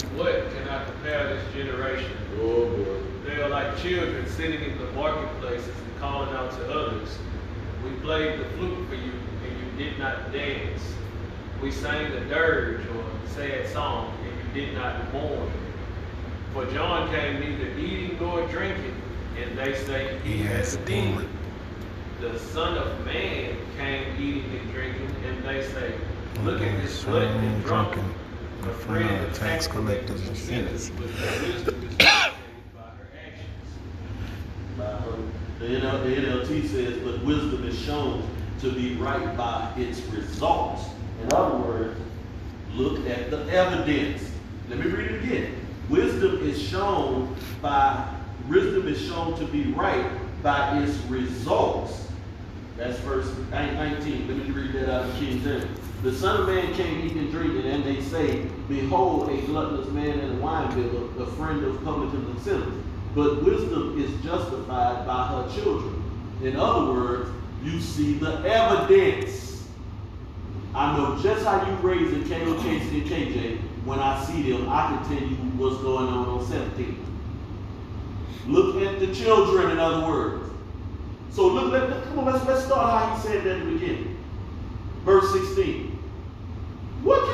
To 0.01 0.07
what 0.09 0.51
can 0.53 0.69
I 0.69 0.85
compare 0.85 1.35
this 1.35 1.53
generation? 1.55 2.11
Oh 2.41 2.69
boy. 2.69 3.07
They 3.27 3.43
are 3.43 3.49
like 3.49 3.77
children 3.79 4.29
sitting 4.29 4.63
in 4.63 4.79
the 4.79 4.85
marketplaces 4.93 5.69
and 5.69 5.99
calling 5.99 6.33
out 6.35 6.51
to 6.53 6.73
others. 6.73 7.19
We 7.85 7.91
played 8.01 8.39
the 8.39 8.45
flute 8.51 8.89
for 8.89 8.95
you, 8.95 9.13
and 9.45 9.79
you 9.79 9.85
did 9.85 9.99
not 9.99 10.33
dance. 10.33 10.83
We 11.63 11.71
sang 11.71 12.13
a 12.13 12.21
dirge 12.27 12.87
or 12.87 13.05
sad 13.29 13.67
song, 13.69 14.15
and 14.25 14.55
you 14.55 14.67
did 14.67 14.75
not 14.75 15.11
mourn. 15.13 15.51
For 16.53 16.67
John 16.67 17.11
came 17.11 17.41
neither 17.41 17.71
eating 17.79 18.19
nor 18.21 18.47
drinking, 18.49 18.95
and 19.43 19.57
they 19.57 19.75
say 19.75 20.19
He 20.23 20.39
has 20.39 20.75
a 20.75 20.79
demon. 20.81 21.29
The 22.21 22.39
Son 22.39 22.77
of 22.77 23.05
Man 23.07 23.57
came 23.79 24.21
eating 24.21 24.59
and 24.59 24.73
drinking, 24.73 25.11
and 25.27 25.45
they 25.45 25.63
say, 25.63 25.95
Look 26.43 26.61
at 26.61 26.83
this 26.83 27.01
Swine 27.01 27.23
glutton 27.23 27.45
and 27.45 27.65
drunken, 27.65 28.03
drunken, 28.03 28.69
a 28.69 28.71
a 28.71 28.75
friend 28.75 29.25
of 29.25 29.33
tax 29.33 29.67
collectors 29.67 30.29
and 30.29 30.37
sinners, 30.37 30.91
but 30.91 31.09
her 31.09 31.47
wisdom 31.47 31.89
is 31.89 31.97
demonstrated 31.97 32.75
by 32.75 32.83
her 32.83 33.09
actions. 33.27 33.69
By 34.77 34.85
her. 34.85 35.17
The, 35.59 35.67
NL, 35.67 36.05
the 36.05 36.55
NLT 36.55 36.69
says, 36.69 36.99
but 37.03 37.25
wisdom 37.25 37.67
is 37.67 37.79
shown 37.79 38.29
to 38.61 38.73
be 38.73 38.97
right 38.97 39.35
by 39.39 39.73
its 39.79 40.01
results. 40.07 40.85
In 41.23 41.33
other 41.33 41.57
words, 41.57 41.99
look 42.73 43.07
at 43.09 43.31
the 43.31 43.49
evidence. 43.51 44.23
Let 44.69 44.79
me 44.79 44.87
read 44.87 45.11
it 45.11 45.25
again. 45.25 45.55
Wisdom 45.89 46.49
is 46.49 46.61
shown 46.61 47.37
by 47.63 48.13
wisdom 48.49 48.87
is 48.87 49.01
shown 49.05 49.39
to 49.39 49.47
be 49.47 49.73
right 49.73 50.07
by 50.43 50.79
its 50.83 50.97
results. 51.09 52.09
That's 52.77 52.99
verse 53.01 53.33
19. 53.51 54.29
Let 54.29 54.37
me 54.37 54.51
read 54.51 54.75
that 54.75 54.93
out 54.93 55.09
of 55.09 55.15
King 55.17 55.43
James. 55.43 55.79
The 56.03 56.13
Son 56.13 56.43
of 56.43 56.47
Man 56.47 56.75
came 56.75 57.05
eating 57.07 57.19
and 57.19 57.31
drinking, 57.31 57.67
and 57.67 57.83
they 57.83 58.03
say, 58.03 58.43
Behold, 58.69 59.31
a 59.31 59.41
gluttonous 59.43 59.89
man 59.89 60.19
and 60.21 60.39
a 60.39 60.43
winebibber, 60.43 61.21
a 61.21 61.27
friend 61.33 61.65
of 61.65 61.83
publicans 61.83 62.29
and 62.29 62.41
sinners. 62.41 62.85
But 63.15 63.43
wisdom 63.43 63.99
is 64.01 64.11
justified 64.23 65.07
by 65.07 65.29
her 65.29 65.51
children. 65.55 66.03
In 66.43 66.57
other 66.57 66.93
words, 66.93 67.31
you 67.65 67.81
see 67.81 68.15
the 68.15 68.41
evidence. 68.45 69.46
I 70.77 70.95
know 70.95 71.19
just 71.23 71.45
how 71.45 71.67
you 71.67 71.75
raise 71.77 72.13
in 72.13 72.29
K.O. 72.29 72.61
Casey 72.61 73.01
and 73.01 73.09
KJ. 73.09 73.61
When 73.87 73.99
I 73.99 74.23
see 74.25 74.53
them, 74.53 74.69
I 74.69 74.89
can 74.89 75.09
tell 75.09 75.29
you 75.29 75.37
what's 75.57 75.79
going 75.79 76.07
on 76.07 76.29
on 76.29 76.47
17. 76.47 77.03
Look 78.47 78.83
at 78.83 79.01
the 79.01 79.15
children, 79.15 79.71
in 79.71 79.79
other 79.79 80.07
words. 80.07 80.51
So 81.31 81.47
look, 81.49 81.73
let, 81.73 82.05
come 82.05 82.19
on, 82.19 82.27
let's, 82.27 82.45
let's 82.47 82.65
start 82.65 82.91
how 82.91 83.17
he 83.17 83.23
said 83.23 83.45
that 83.45 83.57
in 83.57 83.67
the 83.67 83.73
beginning. 83.73 84.19
verse 85.05 85.33
16. 85.33 85.99
What 87.03 87.25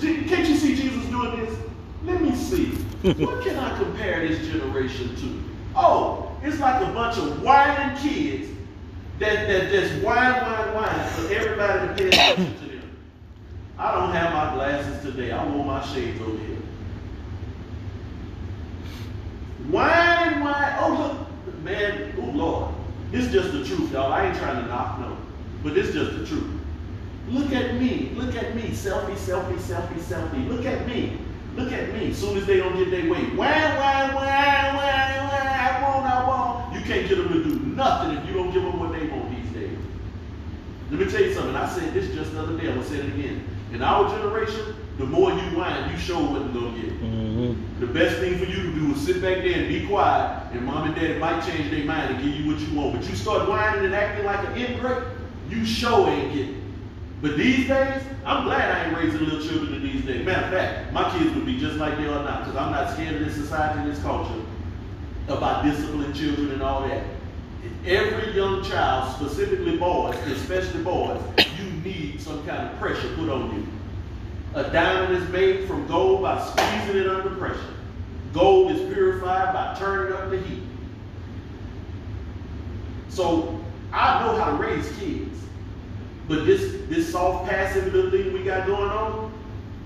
can, 0.00 0.28
can't 0.28 0.48
you 0.48 0.56
see 0.56 0.74
Jesus 0.74 1.04
doing 1.06 1.44
this? 1.44 1.58
Let 2.04 2.20
me 2.22 2.34
see. 2.34 2.66
what 3.02 3.44
can 3.44 3.56
I 3.56 3.78
compare 3.78 4.26
this 4.26 4.46
generation 4.48 5.14
to? 5.16 5.44
Oh, 5.76 6.36
it's 6.42 6.58
like 6.58 6.82
a 6.82 6.92
bunch 6.92 7.18
of 7.18 7.42
whining 7.42 7.96
kids 7.98 8.50
that, 9.18 9.46
that 9.46 9.70
just 9.70 10.02
whine, 10.02 10.32
whine, 10.32 10.74
whine 10.74 11.08
for 11.10 11.32
everybody 11.32 11.88
to 11.88 11.94
pay 11.94 12.08
attention 12.08 12.58
to 12.58 12.66
them. 12.66 12.77
I 13.78 13.92
don't 13.94 14.10
have 14.10 14.32
my 14.32 14.54
glasses 14.54 15.02
today. 15.02 15.30
I 15.30 15.46
wore 15.48 15.64
my 15.64 15.84
shades 15.84 16.20
over 16.20 16.36
here. 16.36 16.56
Whine, 19.70 20.40
whine. 20.40 20.76
Oh, 20.80 21.26
look, 21.46 21.62
man. 21.62 22.14
Oh, 22.18 22.36
Lord. 22.36 22.74
This 23.12 23.26
is 23.26 23.32
just 23.32 23.52
the 23.52 23.64
truth, 23.64 23.92
y'all. 23.92 24.12
I 24.12 24.26
ain't 24.26 24.36
trying 24.36 24.62
to 24.62 24.68
knock 24.68 24.98
no. 24.98 25.16
But 25.62 25.74
this 25.74 25.88
is 25.88 25.94
just 25.94 26.18
the 26.18 26.26
truth. 26.26 26.50
Look 27.28 27.52
at 27.52 27.74
me. 27.74 28.10
Look 28.14 28.34
at 28.34 28.56
me. 28.56 28.62
Selfie, 28.70 29.14
selfie, 29.14 29.58
selfie, 29.58 30.00
selfie. 30.00 30.48
Look 30.48 30.66
at 30.66 30.86
me. 30.88 31.18
Look 31.54 31.72
at 31.72 31.92
me. 31.92 32.12
Soon 32.12 32.36
as 32.38 32.46
they 32.46 32.56
don't 32.56 32.76
get 32.76 32.90
their 32.90 33.10
way, 33.10 33.24
wah, 33.34 33.46
wah, 33.46 34.14
wah, 34.14 34.14
wah, 34.14 34.74
wah, 34.74 35.38
I 35.58 35.80
want, 35.82 36.06
I 36.06 36.28
want. 36.28 36.74
You 36.74 36.80
can't 36.82 37.08
get 37.08 37.18
them 37.18 37.28
to 37.28 37.44
do 37.44 37.58
nothing 37.74 38.16
if 38.16 38.26
you 38.26 38.34
don't 38.34 38.52
give 38.52 38.62
them 38.62 38.78
what 38.78 38.92
they 38.92 39.06
want 39.06 39.30
these 39.30 39.52
days. 39.52 39.78
Let 40.90 41.00
me 41.00 41.06
tell 41.06 41.22
you 41.22 41.34
something. 41.34 41.54
I 41.54 41.68
said 41.68 41.92
this 41.94 42.14
just 42.14 42.32
the 42.32 42.42
other 42.42 42.56
day. 42.56 42.68
I'm 42.68 42.76
gonna 42.76 42.88
say 42.88 42.96
it 42.96 43.06
again. 43.06 43.44
In 43.72 43.82
our 43.82 44.08
generation, 44.08 44.74
the 44.96 45.04
more 45.04 45.30
you 45.30 45.56
whine, 45.56 45.90
you 45.90 45.98
show 45.98 46.18
what 46.20 46.42
you're 46.42 46.52
gonna 46.52 46.80
get. 46.80 46.90
Mm-hmm. 47.00 47.80
The 47.80 47.86
best 47.86 48.18
thing 48.18 48.38
for 48.38 48.46
you 48.46 48.56
to 48.56 48.72
do 48.72 48.92
is 48.92 49.00
sit 49.06 49.22
back 49.22 49.38
there 49.38 49.60
and 49.60 49.68
be 49.68 49.86
quiet, 49.86 50.52
and 50.52 50.64
mom 50.64 50.86
and 50.86 50.94
dad 50.94 51.20
might 51.20 51.46
change 51.46 51.70
their 51.70 51.84
mind 51.84 52.14
and 52.14 52.24
give 52.24 52.34
you 52.34 52.50
what 52.50 52.60
you 52.60 52.74
want. 52.74 52.96
But 52.96 53.08
you 53.08 53.14
start 53.14 53.48
whining 53.48 53.84
and 53.84 53.94
acting 53.94 54.24
like 54.24 54.46
an 54.48 54.56
ingrate, 54.56 55.04
you 55.48 55.64
show 55.64 56.08
ain't 56.08 56.34
getting. 56.34 56.74
But 57.20 57.36
these 57.36 57.68
days, 57.68 58.02
I'm 58.24 58.44
glad 58.44 58.70
I 58.70 58.88
ain't 58.88 58.96
raising 58.96 59.24
little 59.28 59.46
children 59.46 59.74
in 59.74 59.82
these 59.82 60.04
days. 60.04 60.24
Matter 60.24 60.46
of 60.46 60.52
fact, 60.52 60.92
my 60.92 61.10
kids 61.16 61.34
would 61.34 61.46
be 61.46 61.58
just 61.58 61.76
like 61.76 61.96
they 61.98 62.06
are 62.06 62.24
now, 62.24 62.38
because 62.38 62.56
I'm 62.56 62.72
not 62.72 62.92
scared 62.94 63.16
of 63.16 63.24
this 63.24 63.34
society 63.34 63.80
and 63.80 63.90
this 63.90 64.00
culture 64.00 64.40
about 65.28 65.64
disciplining 65.64 66.12
children 66.14 66.52
and 66.52 66.62
all 66.62 66.88
that. 66.88 67.04
Every 67.84 68.34
young 68.34 68.64
child, 68.64 69.14
specifically 69.16 69.76
boys, 69.76 70.16
especially 70.26 70.82
boys, 70.82 71.20
need 71.88 72.20
some 72.20 72.44
kind 72.46 72.68
of 72.68 72.78
pressure 72.78 73.08
put 73.16 73.28
on 73.28 73.54
you. 73.54 73.66
A 74.54 74.70
diamond 74.70 75.22
is 75.22 75.28
made 75.30 75.66
from 75.66 75.86
gold 75.86 76.22
by 76.22 76.42
squeezing 76.42 77.02
it 77.02 77.08
under 77.08 77.30
pressure. 77.36 77.74
Gold 78.32 78.72
is 78.72 78.92
purified 78.92 79.52
by 79.52 79.74
turning 79.78 80.12
up 80.12 80.30
the 80.30 80.40
heat. 80.40 80.62
So 83.08 83.60
I 83.92 84.24
know 84.24 84.36
how 84.36 84.50
to 84.50 84.56
raise 84.56 84.88
kids. 84.98 85.38
But 86.28 86.44
this 86.44 86.82
this 86.88 87.10
soft 87.10 87.48
passive 87.48 87.92
little 87.92 88.10
thing 88.10 88.32
we 88.32 88.42
got 88.42 88.66
going 88.66 88.90
on, 88.90 89.32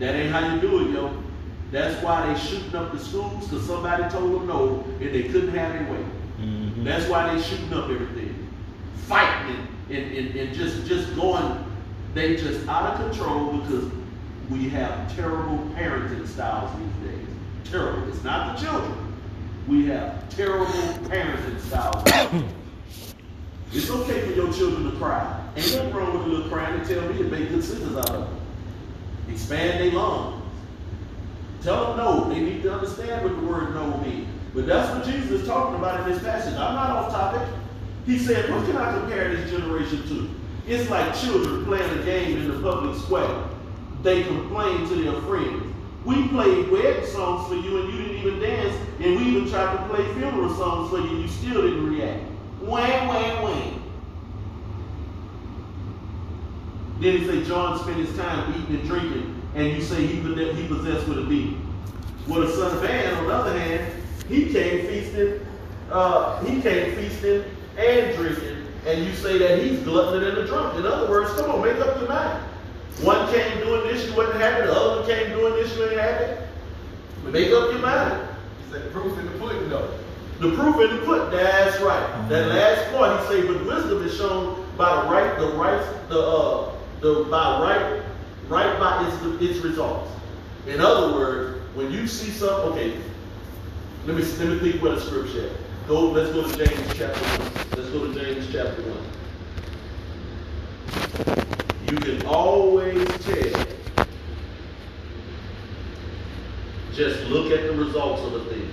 that 0.01 0.15
ain't 0.15 0.33
how 0.33 0.55
you 0.55 0.61
do 0.61 0.89
it, 0.89 0.93
yo. 0.93 1.23
That's 1.71 2.03
why 2.03 2.27
they 2.27 2.39
shooting 2.39 2.75
up 2.75 2.93
the 2.93 2.99
schools, 2.99 3.49
because 3.49 3.67
somebody 3.67 4.03
told 4.11 4.35
them 4.35 4.47
no, 4.47 4.85
and 5.01 5.15
they 5.15 5.23
couldn't 5.25 5.55
have 5.55 5.73
their 5.73 5.91
way. 5.91 6.05
Mm-hmm. 6.41 6.85
That's 6.85 7.09
why 7.09 7.33
they 7.33 7.41
shooting 7.41 7.73
up 7.73 7.89
everything. 7.89 8.49
Fighting 9.07 9.57
and, 9.89 9.99
and, 9.99 10.17
and, 10.17 10.37
and 10.37 10.55
just 10.55 10.87
just 10.87 11.15
going, 11.15 11.65
they 12.15 12.37
just 12.37 12.67
out 12.69 12.95
of 12.95 13.11
control 13.11 13.59
because 13.59 13.91
we 14.51 14.69
have 14.71 15.15
terrible 15.17 15.59
parenting 15.75 16.27
styles 16.29 16.71
these 16.79 17.11
days. 17.11 17.27
Terrible. 17.65 18.09
It's 18.09 18.23
not 18.23 18.57
the 18.57 18.65
children. 18.65 19.15
We 19.67 19.87
have 19.87 20.29
terrible 20.29 20.67
parenting 21.09 21.61
styles. 21.61 22.03
it's 23.73 23.91
okay 23.91 24.29
for 24.29 24.33
your 24.33 24.53
children 24.53 24.91
to 24.91 24.99
cry. 24.99 25.41
Ain't 25.57 25.75
nothing 25.75 25.93
wrong 25.95 26.13
with 26.19 26.27
a 26.27 26.29
little 26.29 26.51
crying 26.51 26.79
and 26.79 26.89
tell 26.89 27.03
me 27.09 27.19
to 27.19 27.25
make 27.25 27.49
good 27.49 27.65
scissors 27.65 27.97
out 27.97 28.11
of 28.11 28.29
it. 28.33 29.33
Expand 29.33 29.81
their 29.81 29.93
lungs. 29.93 30.43
Tell 31.63 31.89
them 31.89 31.97
no. 31.99 32.29
They 32.29 32.41
need 32.41 32.63
to 32.65 32.75
understand 32.75 33.25
what 33.25 33.37
the 33.37 33.47
word 33.47 33.75
no 33.75 33.97
means. 33.99 34.29
But 34.55 34.67
that's 34.67 34.95
what 34.95 35.07
Jesus 35.07 35.43
is 35.43 35.47
talking 35.47 35.77
about 35.77 36.01
in 36.01 36.13
this 36.13 36.23
passage. 36.23 36.55
I'm 36.55 36.75
not 36.75 36.91
off 36.91 37.13
topic. 37.13 37.49
He 38.05 38.19
said, 38.19 38.51
what 38.51 38.67
can 38.67 38.77
I 38.77 38.99
compare 38.99 39.35
this 39.35 39.51
generation 39.51 40.07
to? 40.09 40.31
It's 40.67 40.89
like 40.89 41.15
children 41.17 41.65
playing 41.65 41.99
a 41.99 42.05
game 42.05 42.39
in 42.39 42.49
the 42.49 42.61
public 42.61 42.97
square. 43.01 43.45
They 44.03 44.23
complain 44.23 44.89
to 44.89 44.95
their 44.95 45.21
friends. 45.23 45.75
We 46.05 46.29
played 46.29 46.71
wedding 46.71 47.07
songs 47.07 47.49
for 47.49 47.55
you 47.55 47.81
and 47.81 47.93
you 47.93 47.99
didn't 47.99 48.17
even 48.17 48.41
dance, 48.41 48.77
and 49.01 49.17
we 49.17 49.23
even 49.23 49.49
tried 49.49 49.77
to 49.77 49.95
play 49.95 50.05
funeral 50.15 50.55
songs 50.55 50.91
for 50.91 50.99
you 50.99 51.09
and 51.09 51.21
you 51.23 51.29
still 51.29 51.63
didn't 51.63 51.89
react. 51.89 52.25
Wham, 52.61 53.09
wham, 53.09 53.43
wham. 53.43 53.83
Then 57.01 57.19
he 57.19 57.27
say 57.27 57.45
John 57.45 57.81
spent 57.81 57.97
his 57.97 58.17
time 58.17 58.55
eating 58.55 58.77
and 58.77 58.89
drinking, 58.89 59.43
and 59.57 59.69
you 59.73 59.83
say 59.83 60.07
he, 60.07 60.21
he 60.21 60.69
possessed 60.69 61.09
with 61.09 61.19
a 61.19 61.27
demon. 61.27 61.61
Well, 62.29 62.41
the 62.41 62.53
son 62.53 62.77
of 62.77 62.83
man, 62.83 63.15
on 63.15 63.27
the 63.27 63.33
other 63.33 63.59
hand, 63.59 64.03
he 64.29 64.53
came 64.53 64.87
feasting, 64.87 65.45
uh, 65.91 66.43
he 66.45 66.63
came 66.63 66.95
feasting 66.95 67.45
and 67.77 68.17
drinking, 68.17 68.52
and 68.87 69.05
you 69.05 69.15
say 69.15 69.39
that 69.39 69.63
he's 69.63 69.81
gluttonous 69.81 70.29
and 70.29 70.39
a 70.39 70.47
drunk. 70.47 70.79
In 70.79 70.87
other 70.87 71.09
words, 71.09 71.33
come 71.35 71.51
on, 71.51 71.63
make 71.63 71.77
up 71.81 71.99
your 71.99 72.09
mind. 72.09 72.43
One 73.01 73.33
came 73.33 73.59
doing 73.59 73.83
this, 73.85 74.07
you 74.07 74.15
wasn't 74.15 74.41
happy. 74.41 74.67
The 74.67 74.73
other 74.75 75.01
one 75.01 75.09
came 75.09 75.31
doing 75.31 75.55
this, 75.55 75.77
you 75.77 75.85
ain't 75.85 76.01
happy. 76.01 76.41
Make 77.25 77.53
up 77.53 77.73
your 77.73 77.81
mind. 77.81 78.29
He 78.65 78.73
said, 78.73 78.85
the 78.85 78.91
proof 78.91 79.19
in 79.19 79.27
the 79.27 79.39
pudding, 79.39 79.69
though. 79.69 79.99
The 80.41 80.55
proof 80.55 80.77
in 80.81 80.97
the 80.97 81.03
pudding. 81.05 81.31
That's 81.31 81.81
right. 81.81 82.29
That 82.29 82.49
last 82.49 82.93
part, 82.93 83.21
he 83.21 83.27
said, 83.27 83.47
but 83.49 83.65
wisdom 83.65 84.05
is 84.05 84.17
shown 84.17 84.67
by 84.77 85.03
the 85.03 85.11
right, 85.11 85.39
the 85.39 85.49
right, 85.53 86.09
the 86.09 86.19
uh, 86.21 86.73
the 87.01 87.25
by 87.31 87.61
right, 87.61 88.03
right 88.49 88.79
by 88.79 89.07
its 89.07 89.43
its 89.43 89.65
results. 89.65 90.11
In 90.67 90.81
other 90.81 91.15
words, 91.15 91.61
when 91.75 91.93
you 91.93 92.07
see 92.07 92.31
something, 92.31 92.73
okay, 92.73 93.01
let 94.07 94.17
me 94.17 94.23
let 94.23 94.49
me 94.49 94.59
think 94.59 94.83
what 94.83 94.93
a 94.93 95.01
scripture. 95.01 95.51
Go, 95.89 96.11
let's 96.11 96.31
go 96.31 96.49
to 96.49 96.65
James 96.65 96.95
chapter 96.97 97.21
one. 97.21 97.53
Let's 97.77 97.91
go 97.91 98.07
to 98.07 98.15
James 98.15 98.47
chapter 98.53 98.83
one. 98.83 99.05
You 101.91 101.97
can 101.97 102.27
always 102.27 103.09
tell. 103.25 103.67
Just 106.93 107.25
look 107.25 107.51
at 107.51 107.63
the 107.67 107.73
results 107.73 108.23
of 108.23 108.35
a 108.35 108.45
thing. 108.45 108.73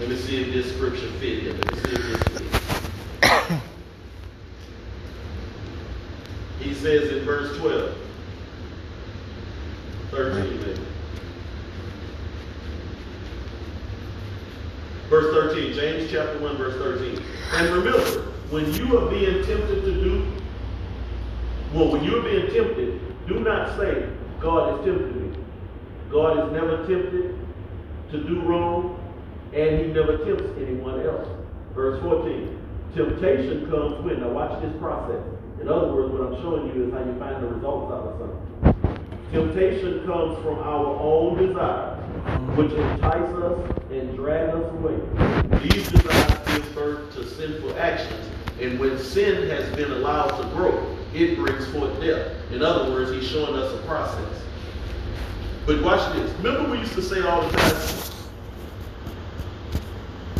Let 0.00 0.08
me 0.08 0.16
see 0.16 0.42
if 0.42 0.52
this 0.52 0.74
scripture 0.74 1.10
fit 1.20 1.42
here. 1.42 1.52
Let 1.52 1.72
me 1.72 1.80
see 1.80 1.94
if 1.94 2.02
this 2.02 2.40
fits. 2.40 3.62
he 6.58 6.74
says 6.74 7.12
in 7.12 7.24
verse 7.24 7.56
12, 7.58 7.96
13 10.10 10.60
maybe. 10.60 10.95
Verse 15.08 15.32
13, 15.32 15.72
James 15.74 16.10
chapter 16.10 16.38
1, 16.40 16.56
verse 16.56 16.74
13. 16.76 17.22
And 17.52 17.74
remember, 17.74 18.22
when 18.50 18.72
you 18.74 18.98
are 18.98 19.08
being 19.08 19.44
tempted 19.46 19.84
to 19.84 20.02
do, 20.02 20.32
well, 21.72 21.92
when 21.92 22.02
you 22.02 22.18
are 22.18 22.22
being 22.22 22.46
tempted, 22.52 23.00
do 23.28 23.40
not 23.40 23.76
say, 23.78 24.08
God 24.40 24.80
is 24.80 24.84
tempting 24.86 25.32
me. 25.32 25.38
God 26.10 26.46
is 26.46 26.52
never 26.52 26.78
tempted 26.86 27.38
to 28.10 28.24
do 28.24 28.40
wrong, 28.42 28.98
and 29.52 29.80
he 29.80 29.86
never 29.92 30.18
tempts 30.18 30.44
anyone 30.58 31.00
else. 31.00 31.28
Verse 31.74 32.00
14. 32.02 32.58
Temptation 32.94 33.70
comes 33.70 34.02
when, 34.04 34.20
now 34.20 34.30
watch 34.30 34.60
this 34.62 34.74
process. 34.80 35.22
In 35.60 35.68
other 35.68 35.92
words, 35.92 36.12
what 36.12 36.22
I'm 36.32 36.42
showing 36.42 36.74
you 36.74 36.86
is 36.86 36.92
how 36.92 37.00
you 37.00 37.18
find 37.18 37.42
the 37.42 37.48
results 37.48 37.92
out 37.92 38.06
of 38.08 38.18
something. 38.18 39.32
Temptation 39.32 40.06
comes 40.06 40.36
from 40.42 40.58
our 40.60 40.86
own 40.98 41.36
desires, 41.46 42.05
which 42.56 42.72
entice 42.72 43.34
us 43.34 43.82
and 43.90 44.16
drag 44.16 44.50
us 44.50 44.72
away. 44.72 44.98
These 45.62 45.90
desires 45.90 46.38
give 46.46 46.74
birth 46.74 47.14
to 47.14 47.24
sinful 47.24 47.78
actions, 47.78 48.26
and 48.60 48.78
when 48.78 48.98
sin 48.98 49.48
has 49.50 49.74
been 49.76 49.92
allowed 49.92 50.40
to 50.40 50.48
grow, 50.54 50.96
it 51.14 51.36
brings 51.36 51.66
forth 51.68 52.00
death. 52.00 52.32
In 52.50 52.62
other 52.62 52.90
words, 52.90 53.10
he's 53.10 53.26
showing 53.26 53.54
us 53.54 53.72
a 53.72 53.78
process. 53.86 54.42
But 55.66 55.82
watch 55.82 56.12
this. 56.14 56.30
Remember 56.38 56.70
we 56.70 56.78
used 56.78 56.94
to 56.94 57.02
say 57.02 57.22
all 57.22 57.42
the 57.42 57.56
time, 57.56 57.76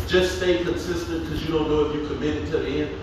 just 0.07 0.37
stay 0.37 0.63
consistent 0.63 1.23
because 1.23 1.43
you 1.43 1.51
don't 1.51 1.69
know 1.69 1.85
if 1.85 1.95
you 1.95 2.07
committed 2.07 2.45
to 2.51 2.59
the 2.59 2.67
end. 2.67 2.95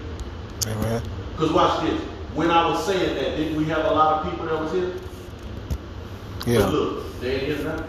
Amen. 0.66 1.02
Because 1.32 1.52
watch 1.52 1.82
this. 1.82 2.00
When 2.34 2.50
I 2.50 2.66
was 2.68 2.84
saying 2.84 3.14
that, 3.16 3.36
didn't 3.36 3.56
we 3.56 3.64
have 3.66 3.84
a 3.84 3.90
lot 3.90 4.24
of 4.24 4.30
people 4.30 4.46
that 4.46 4.60
was 4.60 4.72
here? 4.72 4.92
Yeah. 6.46 6.60
But 6.60 6.72
look, 6.72 7.20
they 7.20 7.34
ain't 7.34 7.42
here 7.42 7.64
now. 7.64 7.84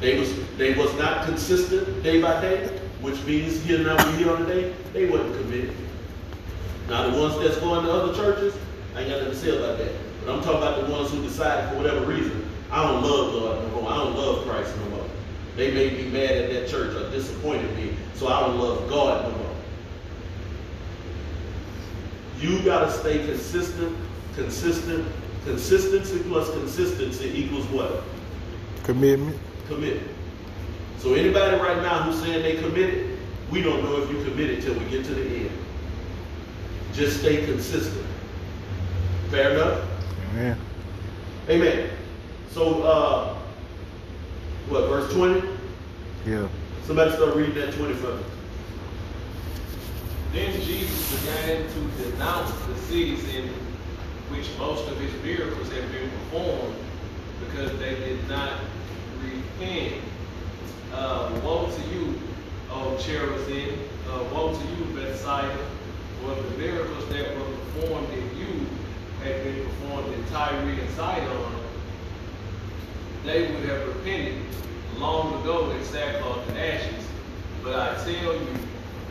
They 0.00 0.18
was 0.18 0.34
they 0.56 0.74
was 0.74 0.92
not 0.96 1.24
consistent 1.24 2.02
day 2.02 2.20
by 2.20 2.40
day, 2.40 2.66
which 3.00 3.22
means 3.24 3.62
here 3.64 3.78
now 3.78 3.96
we 4.10 4.18
here 4.18 4.30
on 4.30 4.44
the 4.44 4.54
day, 4.54 4.74
they 4.92 5.06
wasn't 5.06 5.34
committed. 5.38 5.74
Now 6.88 7.10
the 7.10 7.20
ones 7.20 7.38
that's 7.38 7.58
going 7.58 7.84
to 7.84 7.90
other 7.90 8.14
churches, 8.14 8.54
I 8.94 9.00
ain't 9.00 9.10
got 9.10 9.18
nothing 9.18 9.32
to 9.32 9.36
say 9.36 9.56
about 9.56 9.78
that. 9.78 9.92
But 10.24 10.34
I'm 10.34 10.42
talking 10.42 10.58
about 10.58 10.86
the 10.86 10.92
ones 10.92 11.10
who 11.10 11.22
decided 11.22 11.70
for 11.70 11.76
whatever 11.76 12.04
reason, 12.04 12.46
I 12.70 12.82
don't 12.82 13.02
love 13.02 13.32
God 13.32 13.62
no 13.62 13.80
more. 13.80 13.90
I 13.90 13.96
don't 13.96 14.16
love 14.16 14.46
Christ 14.46 14.76
no 14.76 14.96
more. 14.96 15.06
They 15.56 15.72
made 15.72 15.94
me 15.96 16.10
mad 16.10 16.30
at 16.30 16.50
that 16.50 16.68
church 16.68 16.94
or 16.94 17.10
disappointed 17.10 17.74
me, 17.76 17.96
so 18.14 18.28
I 18.28 18.40
don't 18.40 18.58
love 18.58 18.88
God 18.90 19.32
no 19.32 19.38
more. 19.38 19.46
You 22.38 22.62
gotta 22.62 22.92
stay 22.92 23.24
consistent, 23.24 23.96
consistent, 24.34 25.08
consistency 25.44 26.18
plus 26.24 26.50
consistency 26.50 27.30
equals 27.34 27.64
what? 27.68 28.02
Commitment. 28.84 29.38
Commitment. 29.68 30.10
So 30.98 31.14
anybody 31.14 31.56
right 31.56 31.82
now 31.82 32.02
who's 32.02 32.20
saying 32.20 32.42
they 32.42 32.56
committed, 32.56 33.18
we 33.50 33.62
don't 33.62 33.82
know 33.84 34.02
if 34.02 34.10
you 34.10 34.22
committed 34.24 34.62
till 34.62 34.74
we 34.74 34.84
get 34.86 35.04
to 35.04 35.14
the 35.14 35.24
end. 35.24 35.50
Just 36.92 37.20
stay 37.20 37.44
consistent. 37.44 38.06
Fair 39.30 39.52
enough? 39.52 39.88
Amen. 40.32 40.58
Amen. 41.48 41.90
So, 42.52 42.82
uh, 42.82 43.34
what, 44.68 44.88
verse 44.88 45.12
20? 45.12 45.48
Yeah. 46.26 46.48
Somebody 46.86 47.12
start 47.12 47.34
reading 47.36 47.54
that 47.54 47.74
20 47.74 47.94
for 47.94 48.16
me. 48.16 48.22
Then 50.32 50.60
Jesus 50.60 51.20
began 51.20 51.66
to 51.68 52.10
denounce 52.10 52.50
the 52.66 52.76
cities 52.82 53.22
in 53.34 53.48
which 54.28 54.48
most 54.58 54.88
of 54.88 54.98
his 54.98 55.12
miracles 55.22 55.70
had 55.70 55.90
been 55.92 56.10
performed 56.10 56.74
because 57.40 57.78
they 57.78 57.94
did 57.94 58.28
not 58.28 58.52
repent. 59.58 60.02
Uh, 60.92 61.40
woe 61.44 61.66
to 61.66 61.94
you, 61.94 62.18
O 62.70 62.96
Chorazin! 62.98 63.78
Uh, 64.08 64.24
woe 64.32 64.52
to 64.52 64.66
you, 64.76 64.84
Bethsaida! 64.94 65.58
For 66.20 66.34
the 66.34 66.58
miracles 66.58 67.08
that 67.10 67.36
were 67.36 67.44
performed 67.44 68.08
in 68.10 68.38
you 68.38 68.66
had 69.22 69.44
been 69.44 69.64
performed 69.64 70.12
in 70.14 70.24
Tyre 70.26 70.56
and 70.56 70.90
Sidon, 70.90 71.52
they 73.24 73.52
would 73.52 73.64
have 73.64 73.86
repented 73.88 74.42
long 74.96 75.40
ago 75.42 75.70
in 75.70 75.84
sackcloth 75.84 76.48
and 76.48 76.58
ashes. 76.58 77.06
But 77.62 77.74
I 77.74 77.94
tell 78.04 78.34
you, 78.34 78.48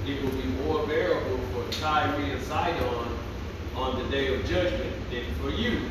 it 0.07 0.23
will 0.23 0.31
be 0.31 0.47
more 0.63 0.85
bearable 0.87 1.37
for 1.53 1.71
Tyre 1.79 2.15
and 2.15 2.41
Sidon 2.43 3.17
on 3.75 4.01
the 4.01 4.09
day 4.09 4.33
of 4.33 4.45
judgment 4.45 4.93
than 5.11 5.25
for 5.41 5.49
you. 5.49 5.81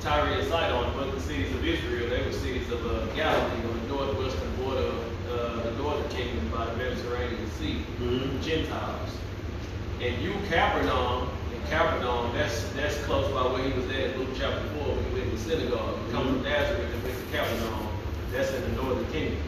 Tyre 0.00 0.32
and 0.32 0.48
Sidon 0.48 0.96
were 0.96 1.10
the 1.10 1.20
cities 1.20 1.52
of 1.54 1.64
Israel. 1.64 2.08
They 2.08 2.22
were 2.24 2.32
cities 2.32 2.70
of 2.70 2.86
uh, 2.86 3.06
Galilee 3.14 3.66
on 3.68 3.80
the 3.80 3.86
northwestern 3.88 4.54
border 4.56 4.86
of 4.86 5.30
uh, 5.30 5.62
the 5.64 5.72
northern 5.72 6.08
kingdom 6.10 6.48
by 6.50 6.66
the 6.66 6.76
Mediterranean 6.76 7.46
Sea. 7.58 7.84
Mhm. 8.00 8.40
Gentiles. 8.40 9.10
And 10.00 10.22
you, 10.22 10.34
Capernaum, 10.48 11.28
and 11.52 11.66
Capernaum, 11.68 12.32
that's 12.32 12.62
that's 12.74 12.96
close 13.04 13.26
by 13.34 13.42
where 13.52 13.62
he 13.64 13.72
was 13.72 13.86
at 13.90 14.14
in 14.14 14.18
Luke 14.18 14.36
chapter 14.38 14.62
4 14.78 14.94
when 14.94 15.04
he 15.04 15.10
went 15.14 15.24
to 15.30 15.36
the 15.36 15.42
synagogue. 15.42 15.98
He 16.06 16.12
come 16.12 16.26
from 16.28 16.42
Nazareth 16.44 16.94
and 16.94 17.02
went 17.02 17.16
to 17.18 17.36
Capernaum. 17.36 17.88
That's 18.30 18.52
in 18.52 18.62
the 18.62 18.82
northern 18.82 19.06
kingdom. 19.10 19.42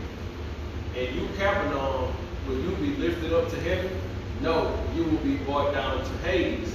And 0.96 1.14
you, 1.14 1.28
Capernaum, 1.38 2.12
will 2.46 2.58
you 2.58 2.74
be 2.76 2.96
lifted 2.96 3.32
up 3.32 3.48
to 3.50 3.60
heaven? 3.60 3.92
No, 4.40 4.74
you 4.96 5.04
will 5.04 5.18
be 5.22 5.36
brought 5.36 5.72
down 5.72 6.02
to 6.02 6.10
Hades. 6.26 6.74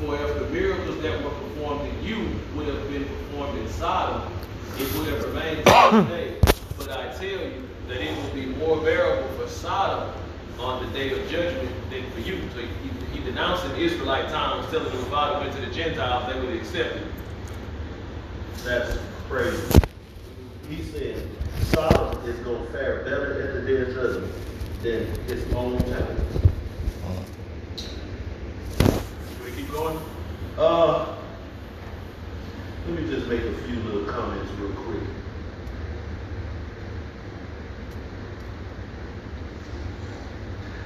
For 0.00 0.14
if 0.16 0.38
the 0.38 0.46
miracles 0.48 1.02
that 1.02 1.22
were 1.22 1.30
performed 1.30 1.86
in 1.86 2.04
you 2.04 2.40
would 2.54 2.66
have 2.66 2.88
been 2.90 3.04
performed 3.04 3.58
in 3.58 3.68
Sodom, 3.68 4.32
it 4.78 4.94
would 4.96 5.08
have 5.08 5.24
remained 5.24 5.58
to 5.58 5.90
this 5.92 6.08
day. 6.08 6.54
But 6.78 6.90
I 6.90 7.12
tell 7.12 7.28
you 7.28 7.68
that 7.86 8.00
it 8.00 8.16
will 8.16 8.34
be 8.34 8.46
more 8.46 8.80
bearable 8.80 9.28
for 9.36 9.46
Sodom 9.46 10.10
on 10.58 10.86
the 10.86 10.98
day 10.98 11.10
of 11.12 11.30
judgment 11.30 11.70
than 11.90 12.10
for 12.12 12.20
you. 12.20 12.40
So 12.54 12.60
he, 12.60 13.18
he 13.18 13.24
denounced 13.24 13.64
in 13.66 13.76
Israelite 13.76 14.30
times, 14.30 14.70
telling 14.70 14.86
them 14.90 15.00
if 15.00 15.10
God 15.10 15.42
went 15.42 15.54
to 15.56 15.60
the 15.60 15.72
Gentiles, 15.72 16.32
they 16.32 16.40
would 16.40 16.56
accept 16.56 16.96
it. 16.96 17.06
That's 18.64 18.98
crazy. 19.28 19.80
He 20.68 20.82
said 20.82 21.26
Sodom 21.72 22.26
is 22.26 22.38
gonna 22.40 22.64
fare 22.66 23.04
better 23.04 23.42
at 23.42 23.54
the 23.54 23.60
day 23.62 23.82
of 23.82 23.94
judgment 23.94 24.32
than 24.82 25.02
its 25.28 25.52
own 25.54 25.78
town. 25.80 26.16
Can 27.76 29.44
we 29.44 29.50
keep 29.52 29.59
Uh, 29.72 31.16
let 32.86 33.00
me 33.00 33.08
just 33.08 33.28
make 33.28 33.40
a 33.40 33.54
few 33.62 33.76
little 33.76 34.04
comments 34.04 34.50
real 34.58 34.72
quick. 34.72 35.02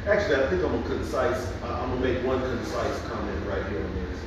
Actually, 0.07 0.35
I 0.37 0.51
think 0.51 0.63
I'm 0.63 0.83
gonna 0.83 0.87
concise, 0.87 1.51
I'm 1.63 1.89
gonna 1.89 2.01
make 2.01 2.23
one 2.27 2.41
concise 2.43 3.01
comment 3.09 3.47
right 3.47 3.65
here 3.69 3.83
on 3.83 3.95
this. 3.95 4.19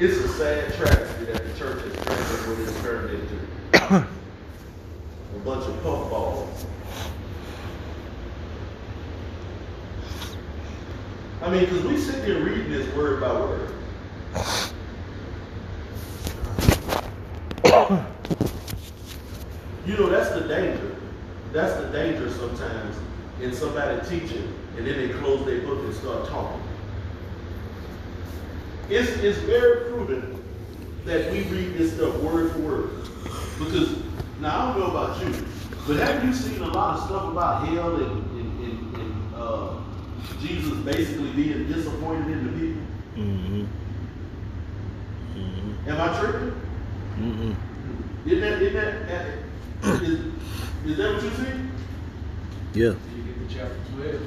It's 0.00 0.18
a 0.18 0.28
sad 0.36 0.74
tragedy 0.74 1.32
that 1.32 1.44
the 1.44 1.58
church 1.58 1.82
has 1.82 1.94
turned 2.04 2.60
into 2.60 2.82
turned 2.82 3.10
into. 3.10 3.36
A 3.94 5.38
bunch 5.44 5.64
of 5.66 5.82
puffballs. 5.84 6.66
I 11.42 11.50
mean, 11.50 11.64
because 11.64 11.82
we 11.82 11.98
sit 11.98 12.24
here 12.24 12.42
reading 12.44 12.70
this 12.70 12.94
word 12.94 13.20
by 13.20 13.32
word. 13.32 13.74
You 19.84 19.96
know, 19.96 20.08
that's 20.08 20.30
the 20.30 20.46
danger. 20.46 20.94
That's 21.52 21.74
the 21.82 21.88
danger 21.90 22.30
sometimes 22.30 22.96
in 23.40 23.52
somebody 23.52 24.00
teaching 24.08 24.54
and 24.76 24.86
then 24.86 24.96
they 24.96 25.12
close 25.14 25.44
their 25.44 25.60
book 25.62 25.80
and 25.80 25.94
start 25.94 26.28
talking. 26.28 26.62
It's, 28.88 29.10
it's 29.18 29.38
very 29.38 29.90
prudent 29.90 30.40
that 31.04 31.32
we 31.32 31.42
read 31.44 31.74
this 31.74 31.94
stuff 31.94 32.14
word 32.20 32.52
for 32.52 32.58
word. 32.60 32.90
Because, 33.58 33.96
now 34.40 34.70
I 34.70 34.72
don't 34.72 34.80
know 34.80 34.86
about 34.86 35.20
you, 35.22 35.46
but 35.86 35.96
have 35.96 36.24
you 36.24 36.32
seen 36.32 36.62
a 36.62 36.68
lot 36.68 36.98
of 36.98 37.04
stuff 37.06 37.32
about 37.32 37.66
hell 37.68 37.96
and, 37.96 38.31
Jesus 40.40 40.78
basically 40.78 41.30
being 41.32 41.66
disappointed 41.68 42.28
in 42.28 42.46
the 42.46 42.52
people? 42.52 42.82
Mm-hmm. 43.16 43.64
Mm-hmm. 45.36 45.90
Am 45.90 46.00
I 46.00 46.20
tripping? 46.20 46.50
Mm-hmm. 47.18 48.28
Isn't 48.28 48.40
that, 48.40 48.62
isn't 48.62 48.74
that, 48.74 49.08
that 49.08 50.02
is, 50.02 50.20
is 50.84 50.96
that 50.96 51.14
what 51.14 51.22
you 51.22 51.30
see? 51.30 51.72
Yeah. 52.74 52.94
You 53.14 53.22
get 53.24 53.48
to 53.48 53.54
chapter 53.54 53.76
12. 53.96 54.22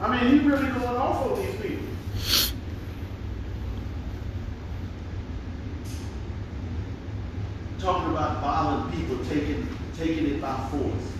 I 0.00 0.08
mean, 0.08 0.40
he 0.40 0.48
really 0.48 0.66
going 0.68 0.96
off 0.96 1.30
on 1.30 1.42
these 1.42 1.60
people. 1.60 1.86
Talking 7.78 8.12
about 8.12 8.40
violent 8.40 8.94
people 8.94 9.24
taking, 9.24 9.68
taking 9.96 10.26
it 10.34 10.40
by 10.40 10.68
force. 10.70 11.19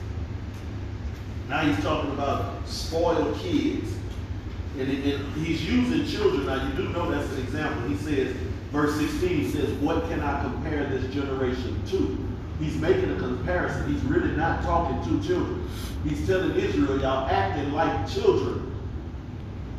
Now 1.50 1.62
he's 1.62 1.82
talking 1.82 2.12
about 2.12 2.66
spoiled 2.66 3.36
kids. 3.38 3.92
And, 4.78 4.88
and 4.88 5.44
he's 5.44 5.68
using 5.68 6.06
children. 6.06 6.46
Now 6.46 6.64
you 6.64 6.74
do 6.74 6.88
know 6.90 7.10
that's 7.10 7.28
an 7.32 7.40
example. 7.40 7.88
He 7.88 7.96
says, 7.96 8.36
verse 8.70 8.96
16, 8.96 9.28
he 9.28 9.50
says, 9.50 9.68
What 9.80 10.08
can 10.08 10.20
I 10.20 10.40
compare 10.42 10.86
this 10.86 11.12
generation 11.12 11.82
to? 11.88 12.64
He's 12.64 12.76
making 12.76 13.10
a 13.10 13.18
comparison. 13.18 13.92
He's 13.92 14.02
really 14.04 14.30
not 14.36 14.62
talking 14.62 15.02
to 15.02 15.26
children. 15.26 15.68
He's 16.04 16.24
telling 16.24 16.54
Israel, 16.54 17.00
y'all 17.00 17.28
acting 17.28 17.72
like 17.72 18.08
children. 18.08 18.72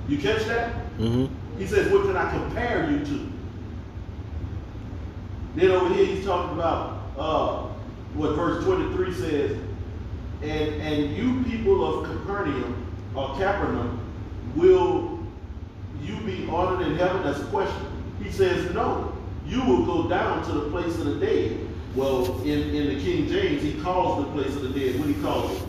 You 0.09 0.17
catch 0.17 0.43
that? 0.47 0.74
Mm-hmm. 0.97 1.57
He 1.57 1.67
says, 1.67 1.89
What 1.89 2.01
can 2.01 2.17
I 2.17 2.30
compare 2.32 2.91
you 2.91 3.05
to? 3.05 3.32
Then 5.55 5.72
over 5.72 5.93
here 5.93 6.05
he's 6.05 6.26
talking 6.26 6.53
about 6.53 7.01
uh, 7.17 7.67
what 8.13 8.36
verse 8.36 8.63
23 8.65 9.13
says, 9.13 9.57
and 10.43 10.81
and 10.81 11.15
you 11.15 11.43
people 11.43 11.85
of 11.85 12.09
Capernaum 12.09 12.85
or 13.15 13.35
Capernaum, 13.35 13.99
will 14.55 15.19
you 16.01 16.19
be 16.21 16.47
honored 16.49 16.87
in 16.87 16.95
heaven? 16.97 17.23
That's 17.23 17.39
a 17.39 17.45
question. 17.45 17.85
He 18.23 18.31
says, 18.31 18.73
No, 18.73 19.13
you 19.45 19.63
will 19.63 19.85
go 19.85 20.09
down 20.09 20.43
to 20.45 20.51
the 20.51 20.69
place 20.69 20.97
of 20.97 21.05
the 21.05 21.25
dead. 21.25 21.67
Well, 21.95 22.41
in, 22.43 22.73
in 22.73 22.95
the 22.95 23.03
King 23.03 23.27
James, 23.27 23.61
he 23.61 23.73
calls 23.81 24.25
the 24.25 24.31
place 24.31 24.55
of 24.55 24.61
the 24.61 24.79
dead. 24.79 24.97
What 24.99 25.09
he 25.09 25.15
calls 25.15 25.51
it? 25.51 25.67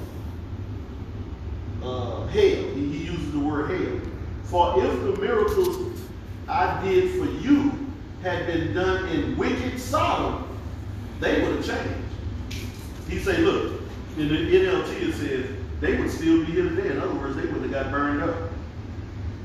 Uh, 1.83 2.27
hell. 2.27 2.33
He, 2.75 2.93
he 2.93 3.05
uses 3.05 3.33
the 3.33 3.41
word 3.41 3.71
hell. 3.71 4.01
For 4.45 4.85
if 4.85 5.03
the 5.03 5.21
miracles 5.21 6.01
I 6.49 6.81
did 6.85 7.19
for 7.19 7.25
you 7.25 7.73
had 8.23 8.47
been 8.47 8.73
done 8.73 9.09
in 9.09 9.37
wicked 9.37 9.81
Sodom, 9.81 10.47
they 11.19 11.43
would 11.43 11.57
have 11.57 11.67
changed. 11.67 12.69
He 13.09 13.19
say, 13.19 13.39
look, 13.39 13.82
in 14.19 14.29
the 14.29 14.35
NLT 14.35 15.09
it 15.09 15.15
says 15.15 15.51
they 15.81 15.99
would 15.99 16.11
still 16.11 16.45
be 16.45 16.53
here 16.53 16.69
today. 16.69 16.91
In 16.91 17.01
other 17.01 17.15
words, 17.15 17.37
they 17.37 17.47
would 17.47 17.63
have 17.63 17.71
got 17.71 17.91
burned 17.91 18.23
up 18.23 18.37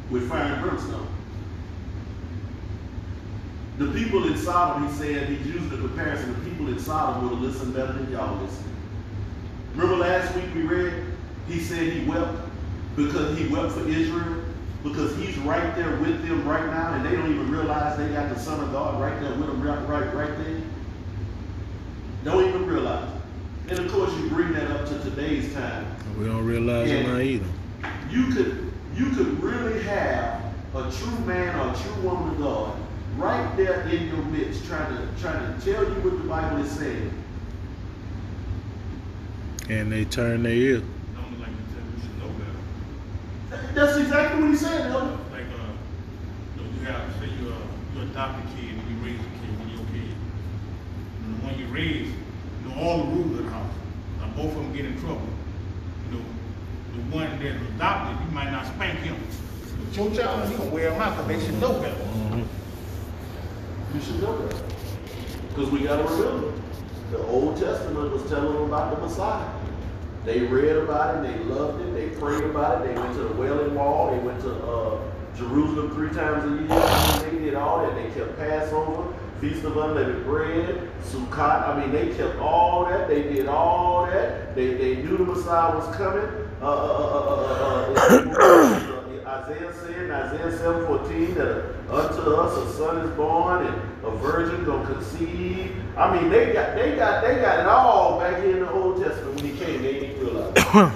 with 0.10 0.30
fire 0.30 0.54
and 0.54 0.62
brimstone. 0.62 1.08
The 3.78 3.88
people 3.92 4.26
in 4.28 4.38
Sodom, 4.38 4.88
he 4.88 4.94
said, 4.96 5.30
he's 5.30 5.46
using 5.46 5.70
the 5.70 5.78
comparison, 5.78 6.34
the 6.34 6.50
people 6.50 6.68
in 6.68 6.80
Sodom 6.80 7.24
would 7.24 7.34
have 7.34 7.42
listened 7.42 7.74
better 7.74 7.94
than 7.94 8.12
y'all 8.12 8.42
listen. 8.42 8.64
Remember 9.76 9.98
last 9.98 10.34
week 10.36 10.46
we 10.56 10.64
read, 10.64 11.06
he 11.48 11.60
said 11.60 11.94
he 11.94 12.08
wept 12.10 12.38
because 12.96 13.38
he 13.38 13.48
wept 13.48 13.74
for 13.74 13.88
Israel, 13.88 14.44
because 14.84 15.16
he's 15.18 15.38
right 15.40 15.76
there 15.76 15.96
with 15.98 16.28
them 16.28 16.48
right 16.48 16.66
now, 16.68 16.94
and 16.94 17.06
they 17.06 17.12
don't 17.12 17.32
even 17.32 17.52
realize 17.52 17.98
they 17.98 18.10
got 18.10 18.34
the 18.34 18.40
Son 18.40 18.60
of 18.64 18.72
God 18.72 19.00
right 19.00 19.20
there 19.22 19.32
with 19.36 19.48
them 19.48 19.62
right, 19.62 19.88
right, 19.88 20.14
right 20.14 20.38
there. 20.38 20.62
Don't 22.24 22.48
even 22.48 22.66
realize. 22.66 23.17
And 23.70 23.80
of 23.80 23.92
course, 23.92 24.14
you 24.16 24.30
bring 24.30 24.54
that 24.54 24.72
up 24.72 24.88
to 24.88 24.98
today's 25.00 25.54
time. 25.54 25.86
We 26.18 26.26
don't 26.26 26.46
realize 26.46 26.90
it 26.90 27.06
now 27.06 27.18
either. 27.18 27.46
You 28.10 28.28
could, 28.32 28.72
you 28.96 29.10
could 29.10 29.44
really 29.44 29.84
have 29.84 30.42
a 30.74 30.90
true 30.90 31.20
man 31.26 31.54
or 31.60 31.74
a 31.74 31.78
true 31.78 32.02
woman 32.02 32.36
of 32.36 32.38
God 32.40 32.80
right 33.18 33.58
there 33.58 33.82
in 33.90 34.08
your 34.08 34.24
midst, 34.26 34.66
trying 34.66 34.96
to 34.96 35.22
trying 35.22 35.60
to 35.60 35.66
tell 35.66 35.84
you 35.84 35.96
what 36.00 36.18
the 36.18 36.30
Bible 36.30 36.64
is 36.64 36.72
saying. 36.72 37.12
And 39.70 39.92
they 39.92 40.06
turn 40.06 40.44
their 40.44 40.54
ear. 40.54 40.80
Don't 40.80 41.38
like 41.38 41.50
you 41.50 41.56
said, 41.74 41.84
we 41.94 42.02
should 42.02 42.18
know. 42.20 43.74
That's 43.74 43.98
exactly 43.98 44.42
what 44.42 44.52
he's 44.52 44.62
saying, 44.62 44.92
Elder. 44.94 45.18
Like, 45.30 45.42
uh, 45.42 45.74
you 46.56 46.64
know, 46.64 46.70
you 46.80 46.86
have, 46.86 47.12
say 47.20 47.26
you, 47.26 47.52
uh, 47.52 47.96
you 47.96 48.10
adopt 48.10 48.40
a 48.40 48.56
kid 48.56 48.76
and 48.76 48.90
you 48.90 49.06
raise 49.06 49.20
a 49.20 49.24
kid 49.24 49.60
when 49.60 49.70
you're 49.72 49.82
a 49.82 49.92
kid. 49.92 50.16
And 51.26 51.36
the 51.36 51.46
one 51.46 51.60
you 51.60 51.66
raise, 51.66 52.08
you 52.08 52.14
know 52.14 52.27
all 52.80 52.98
the 53.00 53.04
rules 53.06 53.40
of 53.40 53.46
the 53.46 53.52
house. 53.52 53.74
Now, 54.20 54.28
both 54.36 54.52
of 54.52 54.56
them 54.56 54.74
get 54.74 54.86
in 54.86 55.00
trouble. 55.02 55.22
You 56.10 56.18
know, 56.18 56.26
the 56.96 57.16
one 57.16 57.40
that's 57.42 57.62
adopted, 57.76 58.26
you 58.26 58.32
might 58.34 58.52
not 58.52 58.66
spank 58.68 59.00
him. 59.00 59.18
But 59.84 59.96
your 59.96 60.12
child, 60.16 60.52
you 60.52 60.58
gonna 60.58 60.70
wear 60.70 60.92
him 60.92 61.02
out 61.02 61.18
because 61.18 61.28
they 61.28 61.46
should 61.46 61.62
know 61.62 61.74
better. 61.74 62.46
You 63.94 64.02
should 64.02 64.22
know 64.22 64.34
better. 64.34 64.64
Because 65.50 65.72
we 65.72 65.84
got 65.84 65.98
to 65.98 66.04
remember, 66.04 66.54
the 67.12 67.26
Old 67.28 67.58
Testament 67.58 68.12
was 68.12 68.30
telling 68.30 68.54
them 68.54 68.64
about 68.64 68.96
the 68.96 69.02
Messiah. 69.02 69.50
They 70.26 70.42
read 70.42 70.76
about 70.76 71.24
it, 71.24 71.28
they 71.28 71.44
loved 71.46 71.82
it, 71.82 71.94
they 71.94 72.20
prayed 72.20 72.44
about 72.44 72.86
it, 72.86 72.90
they 72.90 73.02
went 73.02 73.14
to 73.16 73.24
the 73.24 73.34
Wailing 73.36 73.74
Wall, 73.74 74.12
they 74.12 74.20
went 74.20 74.42
to 74.42 74.54
uh, 74.54 75.00
Jerusalem 75.38 75.92
three 75.96 76.10
times 76.10 76.44
a 76.44 77.24
year. 77.24 77.32
They 77.32 77.46
did 77.46 77.56
all 77.56 77.82
that. 77.82 77.96
They 77.96 78.10
kept 78.20 78.38
Passover, 78.38 79.14
Feast 79.42 79.64
of 79.66 79.78
Unleavened 79.78 80.26
Bread, 80.26 80.90
Sukkot. 81.04 81.68
I 81.68 81.80
mean, 81.80 81.92
they 81.92 82.16
kept 82.16 82.38
all 82.38 82.86
that. 82.86 83.08
They 83.08 83.22
did 83.22 83.48
all 83.48 84.08
that. 84.08 84.56
They, 84.56 84.74
they 84.74 84.96
knew 85.04 85.18
the 85.18 85.26
Messiah 85.26 85.76
was 85.76 85.96
coming. 85.96 86.26
Uh, 86.60 86.66
uh, 86.66 87.94
Isaiah 89.28 89.72
said 89.74 90.02
in 90.04 90.12
Isaiah 90.12 90.52
7:14 90.58 91.36
that 91.36 91.66
unto 91.92 92.32
us 92.32 92.58
a 92.58 92.74
son 92.78 92.98
is 92.98 93.12
born 93.16 93.68
and 93.68 93.76
a 94.06 94.10
virgin 94.18 94.66
gonna 94.66 94.92
conceive. 94.92 95.76
I 95.96 96.20
mean, 96.20 96.32
they 96.32 96.52
got 96.54 96.74
they 96.76 96.96
got 96.96 97.22
they 97.22 97.36
got 97.36 97.60
it 97.60 97.68
all 97.68 98.20
back 98.20 98.42
here 98.42 98.58
in 98.58 98.62
the 98.62 98.72
Old 98.72 99.04
Testament 99.04 99.36
when 99.36 99.46
he 99.46 99.56
came. 99.58 99.84
They 99.84 100.00
didn't 100.00 100.20
realize. 100.20 100.56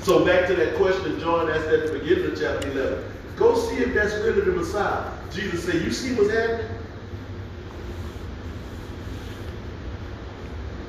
so 0.00 0.24
back 0.24 0.46
to 0.46 0.54
that 0.54 0.76
question 0.76 1.18
John 1.18 1.50
asked 1.50 1.66
at 1.66 1.86
the 1.86 1.92
beginning 1.98 2.30
of 2.30 2.38
chapter 2.38 2.70
11. 2.70 3.02
Go 3.40 3.58
see 3.58 3.78
if 3.78 3.94
that's 3.94 4.14
really 4.16 4.42
the 4.42 4.52
Messiah. 4.52 5.10
Jesus 5.32 5.64
said, 5.64 5.82
"You 5.82 5.90
see 5.90 6.14
what's 6.14 6.30
happening." 6.30 6.66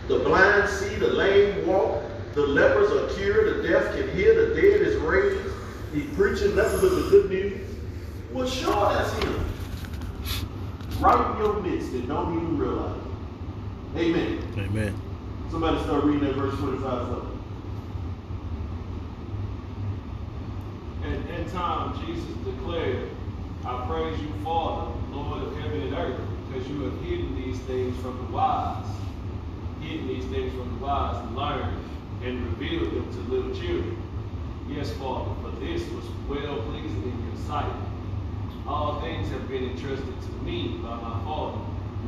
The 0.10 0.20
blind 0.20 0.70
see, 0.70 0.96
the 0.96 1.08
lame 1.08 1.66
walk, 1.66 2.04
the 2.34 2.42
lepers 2.42 2.92
are 2.92 3.16
cured, 3.16 3.64
the 3.64 3.68
deaf 3.70 3.96
can 3.96 4.10
hear, 4.10 4.48
the 4.48 4.54
dead 4.54 4.82
is 4.82 4.98
raised. 4.98 5.40
He's 5.94 6.14
preaching 6.16 6.54
nothing 6.54 6.82
but 6.82 6.90
the 6.90 7.10
good 7.10 7.30
news. 7.30 7.68
Well, 8.34 8.48
sure, 8.48 8.94
that's 8.94 9.14
him. 9.24 9.46
Right 11.00 11.32
in 11.32 11.38
your 11.46 11.62
midst 11.62 11.94
and 11.94 12.08
don't 12.10 12.36
even 12.36 12.58
realize 12.58 12.98
it. 12.98 14.00
Amen. 14.00 14.44
Amen. 14.58 15.02
Somebody 15.50 15.82
start 15.84 16.04
reading 16.04 16.26
that 16.26 16.36
verse 16.36 16.58
25 16.60 16.82
something. 16.82 17.31
And 21.12 21.30
in 21.30 21.52
time, 21.52 22.06
Jesus 22.06 22.32
declared, 22.46 23.10
I 23.66 23.86
praise 23.86 24.18
you, 24.22 24.32
Father, 24.46 24.94
Lord 25.12 25.44
of 25.44 25.58
heaven 25.58 25.82
and 25.82 25.94
earth, 25.94 26.22
because 26.48 26.66
you 26.70 26.84
have 26.84 27.02
hidden 27.02 27.36
these 27.36 27.60
things 27.60 28.00
from 28.02 28.18
the 28.18 28.32
wise, 28.32 28.88
hidden 29.82 30.08
these 30.08 30.24
things 30.26 30.54
from 30.54 30.70
the 30.74 30.86
wise, 30.86 31.18
and 31.28 31.36
learned, 31.36 31.84
and 32.24 32.46
revealed 32.46 32.94
them 32.94 33.12
to 33.12 33.20
little 33.30 33.54
children. 33.54 33.98
Yes, 34.70 34.92
Father, 34.92 35.32
for 35.42 35.52
this 35.60 35.82
was 35.90 36.06
well 36.30 36.62
pleasing 36.64 37.04
in 37.04 37.28
your 37.28 37.46
sight. 37.46 37.76
All 38.66 39.02
things 39.02 39.30
have 39.32 39.50
been 39.50 39.72
entrusted 39.72 40.22
to 40.22 40.32
me 40.46 40.80
by 40.82 40.96
my 40.96 41.22
Father. 41.26 41.60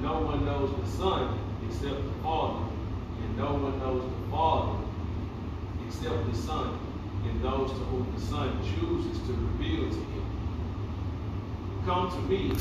No 0.01 0.21
one 0.21 0.45
knows 0.45 0.73
the 0.79 0.87
Son 0.97 1.37
except 1.67 2.01
the 2.01 2.23
Father, 2.23 2.65
and 3.21 3.37
no 3.37 3.53
one 3.53 3.79
knows 3.79 4.03
the 4.03 4.31
Father 4.31 4.79
except 5.85 6.31
the 6.31 6.37
Son, 6.37 6.79
those 7.43 7.71
to 7.71 7.77
whom 7.91 8.09
the 8.15 8.21
Son 8.21 8.57
chooses 8.63 9.19
to 9.27 9.33
reveal 9.33 9.89
to 9.89 9.97
him. 9.97 10.25
Come 11.85 12.09
to 12.09 12.17
me, 12.31 12.53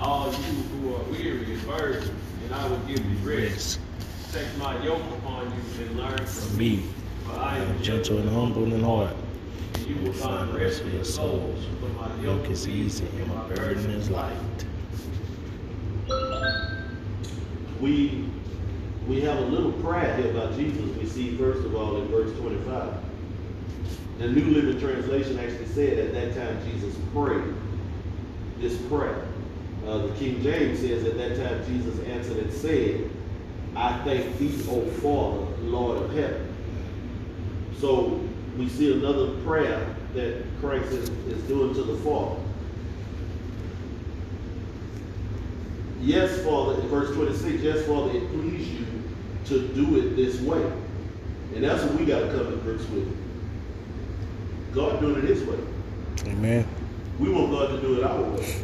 all 0.00 0.26
you 0.30 0.38
who 0.38 0.94
are 0.94 1.02
weary 1.10 1.52
and 1.54 1.66
burdened, 1.66 2.10
and 2.44 2.54
I 2.54 2.68
will 2.68 2.78
give 2.86 3.04
you 3.04 3.16
rest. 3.28 3.80
Take 4.32 4.56
my 4.58 4.80
yoke 4.84 5.02
upon 5.18 5.46
you 5.46 5.84
and 5.84 5.96
learn 5.96 6.24
from 6.24 6.56
me, 6.56 6.84
for 7.24 7.32
I 7.32 7.58
am 7.58 7.82
Gentle 7.82 8.18
and 8.18 8.30
humble 8.30 8.72
in 8.72 8.84
heart. 8.84 9.16
and 9.74 9.86
you 9.88 9.96
You 9.96 10.02
will 10.04 10.12
find 10.12 10.54
rest 10.54 10.82
for 10.82 10.88
your 10.90 11.04
souls. 11.04 11.64
For 11.80 11.88
my 11.88 12.14
Yoke 12.22 12.48
is 12.48 12.68
easy 12.68 13.06
and 13.06 13.26
my 13.34 13.48
burden 13.48 13.90
is 13.90 14.08
light. 14.10 14.36
We 17.80 18.26
we 19.08 19.22
have 19.22 19.38
a 19.38 19.46
little 19.46 19.72
prayer 19.72 20.14
here 20.18 20.30
about 20.30 20.54
Jesus 20.56 20.82
we 20.96 21.06
see 21.06 21.36
first 21.36 21.64
of 21.64 21.74
all 21.74 21.96
in 22.00 22.06
verse 22.08 22.30
25. 22.38 23.09
The 24.20 24.28
New 24.28 24.50
Living 24.50 24.78
Translation 24.78 25.38
actually 25.38 25.66
said 25.68 25.98
at 25.98 26.12
that 26.12 26.34
time 26.34 26.62
Jesus 26.70 26.94
prayed 27.14 27.54
this 28.58 28.76
prayer. 28.82 29.26
Uh, 29.86 30.08
the 30.08 30.12
King 30.16 30.42
James 30.42 30.80
says 30.80 31.04
at 31.04 31.16
that 31.16 31.38
time 31.38 31.64
Jesus 31.66 31.98
answered 32.00 32.36
and 32.36 32.52
said, 32.52 33.10
I 33.74 33.98
thank 34.04 34.36
thee, 34.36 34.62
O 34.68 34.84
Father, 35.00 35.46
Lord 35.62 36.02
of 36.02 36.14
heaven. 36.14 36.54
So 37.78 38.20
we 38.58 38.68
see 38.68 38.92
another 38.92 39.40
prayer 39.42 39.96
that 40.12 40.44
Christ 40.60 40.92
is, 40.92 41.08
is 41.08 41.42
doing 41.44 41.72
to 41.72 41.82
the 41.82 41.96
Father. 42.00 42.38
Yes, 46.02 46.44
Father, 46.44 46.78
in 46.78 46.88
verse 46.88 47.14
26, 47.16 47.62
yes, 47.62 47.86
Father, 47.86 48.14
it 48.18 48.28
please 48.32 48.68
you 48.68 48.86
to 49.46 49.66
do 49.68 49.98
it 49.98 50.14
this 50.14 50.38
way. 50.42 50.62
And 51.54 51.64
that's 51.64 51.82
what 51.84 51.94
we 51.98 52.04
got 52.04 52.20
to 52.20 52.26
come 52.26 52.50
to 52.50 52.56
grips 52.58 52.86
with. 52.90 53.19
God 54.72 55.00
doing 55.00 55.16
it 55.22 55.24
His 55.24 55.42
way. 55.44 55.58
Amen. 56.26 56.66
We 57.18 57.30
want 57.30 57.50
God 57.50 57.70
to 57.70 57.80
do 57.80 57.98
it 57.98 58.04
our 58.04 58.22
way. 58.22 58.62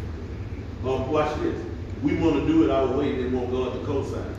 Um, 0.85 1.11
watch 1.11 1.35
this. 1.41 1.59
We 2.03 2.17
want 2.17 2.37
to 2.37 2.47
do 2.47 2.65
it 2.65 2.71
our 2.71 2.87
way, 2.87 3.15
and 3.15 3.25
then 3.25 3.33
want 3.33 3.51
God 3.51 3.73
to 3.73 3.81
co-sign. 3.87 4.35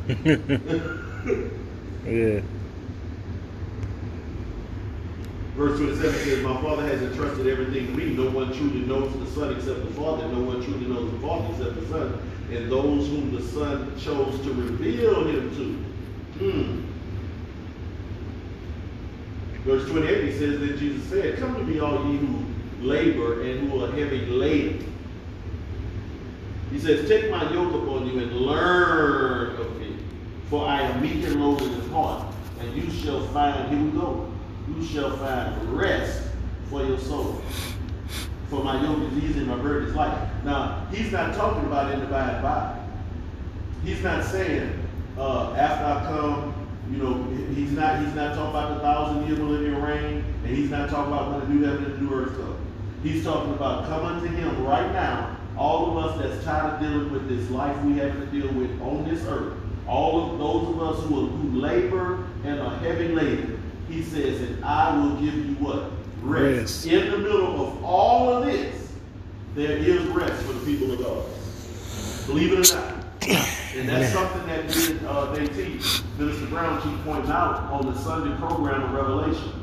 Yeah. 2.08 2.40
Verse 5.56 5.78
27 5.80 6.14
says, 6.14 6.44
My 6.44 6.62
Father 6.62 6.84
has 6.84 7.02
entrusted 7.02 7.48
everything 7.48 7.88
to 7.88 7.94
me. 7.94 8.14
No 8.14 8.30
one 8.30 8.54
truly 8.54 8.82
knows 8.82 9.12
the 9.20 9.26
Son 9.32 9.54
except 9.54 9.84
the 9.84 9.92
Father. 9.96 10.28
No 10.30 10.40
one 10.42 10.64
truly 10.64 10.86
knows 10.86 11.12
the 11.12 11.20
Father 11.20 11.50
except 11.52 11.76
the 11.82 11.88
Son. 11.88 12.20
And 12.50 12.72
those 12.72 13.08
whom 13.08 13.34
the 13.36 13.42
Son 13.42 13.92
chose 14.00 14.40
to 14.42 14.54
reveal 14.54 15.26
him 15.28 15.54
to. 15.58 15.74
Hmm. 16.40 16.82
Verse 19.68 19.86
28, 19.90 20.24
he 20.24 20.32
says 20.32 20.62
that 20.62 20.80
Jesus 20.80 21.10
said, 21.10 21.38
Come 21.40 21.56
to 21.56 21.62
me, 21.62 21.82
all 21.82 22.10
ye 22.10 22.20
who 22.20 22.46
labor 22.80 23.42
and 23.42 23.70
who 23.70 23.84
are 23.84 23.92
heavy 23.92 24.26
laden. 24.28 24.94
He 26.72 26.80
says, 26.80 27.10
Take 27.10 27.30
my 27.30 27.52
yoke 27.52 27.74
upon 27.84 28.08
you 28.08 28.18
and 28.18 28.32
learn 28.32 29.58
of 29.58 29.78
me. 29.78 29.98
For 30.50 30.66
I 30.66 30.84
am 30.84 31.02
meek 31.02 31.22
and 31.26 31.42
lowly 31.42 31.66
in 31.66 31.90
heart, 31.90 32.34
and 32.62 32.82
you 32.82 32.90
shall 32.90 33.28
find, 33.28 33.68
here 33.68 33.84
we 33.84 33.92
go, 33.92 34.32
you 34.74 34.86
shall 34.86 35.18
find 35.18 35.78
rest 35.78 36.24
for 36.70 36.86
your 36.86 36.98
soul. 36.98 37.42
For 38.50 38.64
my 38.64 38.82
yoke 38.82 39.12
is 39.12 39.22
easy 39.22 39.40
and 39.40 39.48
my 39.48 39.58
burden 39.58 39.90
is 39.90 39.96
light. 39.96 40.46
Now, 40.46 40.88
he's 40.94 41.12
not 41.12 41.36
talking 41.36 41.66
about 41.66 41.92
in 41.94 42.00
the 42.00 42.06
by 42.06 42.30
and 42.30 42.42
by. 42.42 42.80
He's 43.84 44.02
not 44.02 44.24
saying, 44.24 44.80
uh, 45.18 45.52
after 45.56 45.86
I 45.86 46.06
come, 46.06 46.57
you 46.92 46.98
know, 46.98 47.24
he's 47.54 47.72
not 47.72 48.04
he's 48.04 48.14
not 48.14 48.36
talking 48.36 48.50
about 48.50 48.76
the 48.76 48.80
thousand 48.82 49.28
year 49.28 49.38
millennial 49.38 49.82
reign, 49.82 50.24
and 50.46 50.56
he's 50.56 50.70
not 50.70 50.90
talking 50.90 51.12
about 51.12 51.32
when 51.32 51.40
the 51.42 51.48
new 51.48 51.66
heaven 51.66 51.86
and 51.86 51.96
the 51.96 52.02
new 52.02 52.14
earth 52.14 52.38
come. 52.38 52.58
He's 53.04 53.24
talking 53.24 53.54
about 53.54 53.88
coming 53.88 54.24
to 54.24 54.30
him 54.30 54.64
right 54.64 54.92
now. 54.94 55.36
All 55.58 55.98
of 55.98 56.06
us 56.06 56.22
that's 56.22 56.44
tired 56.46 56.76
of 56.76 56.80
dealing 56.80 57.12
with 57.12 57.28
this 57.28 57.50
life 57.50 57.76
we 57.84 57.98
have 57.98 58.14
to 58.14 58.26
deal 58.28 58.52
with 58.54 58.82
on 58.82 59.08
this 59.08 59.26
earth. 59.26 59.54
All 59.88 60.32
of 60.32 60.38
those 60.38 60.68
of 60.70 60.82
us 60.82 61.04
who, 61.06 61.26
are, 61.26 61.30
who 61.30 61.60
labor 61.60 62.28
and 62.44 62.60
are 62.60 62.76
heavy 62.78 63.08
laden. 63.10 63.62
He 63.90 64.04
says, 64.04 64.42
and 64.42 64.64
I 64.64 64.96
will 64.96 65.16
give 65.16 65.34
you 65.34 65.56
what? 65.56 65.92
Rest. 66.22 66.86
In 66.86 67.10
the 67.10 67.18
middle 67.18 67.68
of 67.68 67.84
all 67.84 68.30
of 68.34 68.46
this, 68.46 68.92
there 69.56 69.78
is 69.78 70.06
rest 70.08 70.44
for 70.44 70.54
the 70.54 70.66
people 70.66 70.92
of 70.92 71.00
God. 71.00 71.26
Believe 72.28 72.54
it 72.54 72.72
or 72.72 72.76
not. 72.76 73.64
And 73.78 73.88
that's 73.88 74.12
something 74.12 74.48
that 74.48 74.66
we, 74.66 75.08
uh, 75.08 75.32
they 75.34 75.48
teach. 75.48 76.02
Minister 76.18 76.48
Brown 76.48 76.82
keep 76.82 77.04
pointing 77.04 77.30
out 77.30 77.72
on 77.72 77.86
the 77.86 77.98
Sunday 78.00 78.36
program 78.38 78.82
of 78.84 78.92
Revelation. 78.92 79.54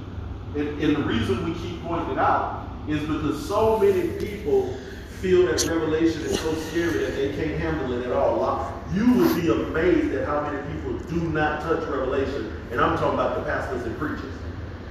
And, 0.54 0.80
and 0.80 0.96
the 0.96 1.02
reason 1.02 1.44
we 1.44 1.52
keep 1.54 1.82
pointing 1.82 2.12
it 2.12 2.18
out 2.18 2.68
is 2.88 3.00
because 3.00 3.48
so 3.48 3.78
many 3.78 4.08
people 4.18 4.72
feel 5.20 5.46
that 5.46 5.66
Revelation 5.66 6.22
is 6.22 6.38
so 6.38 6.54
scary 6.54 6.98
that 6.98 7.16
they 7.16 7.34
can't 7.34 7.58
handle 7.60 7.92
it 7.92 8.06
at 8.06 8.12
all. 8.12 8.72
You 8.92 9.12
would 9.14 9.40
be 9.40 9.50
amazed 9.50 10.14
at 10.14 10.28
how 10.28 10.42
many 10.42 10.58
people 10.72 10.98
do 11.08 11.16
not 11.30 11.62
touch 11.62 11.88
Revelation. 11.88 12.52
And 12.70 12.80
I'm 12.80 12.96
talking 12.96 13.14
about 13.14 13.38
the 13.38 13.42
pastors 13.42 13.82
and 13.82 13.98
preachers. 13.98 14.32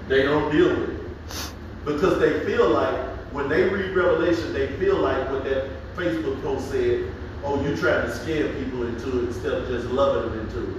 They 0.10 0.24
don't 0.24 0.52
deal 0.52 0.70
with 0.70 0.90
it. 0.90 1.56
Because 1.86 2.20
they 2.20 2.44
feel 2.46 2.70
like, 2.70 3.00
when 3.32 3.48
they 3.48 3.64
read 3.70 3.96
Revelation, 3.96 4.54
they 4.54 4.68
feel 4.78 4.98
like 4.98 5.30
what 5.32 5.46
that 5.46 5.70
Facebook 5.96 6.42
post 6.42 6.72
said, 6.72 7.10
oh, 7.44 7.62
you're 7.64 7.78
trying 7.78 8.06
to 8.06 8.16
scare 8.16 8.54
people 8.54 8.86
into 8.88 9.20
it 9.20 9.28
instead 9.28 9.54
of 9.54 9.68
just 9.68 9.88
loving 9.88 10.32
them 10.32 10.40
into 10.48 10.70
it. 10.70 10.78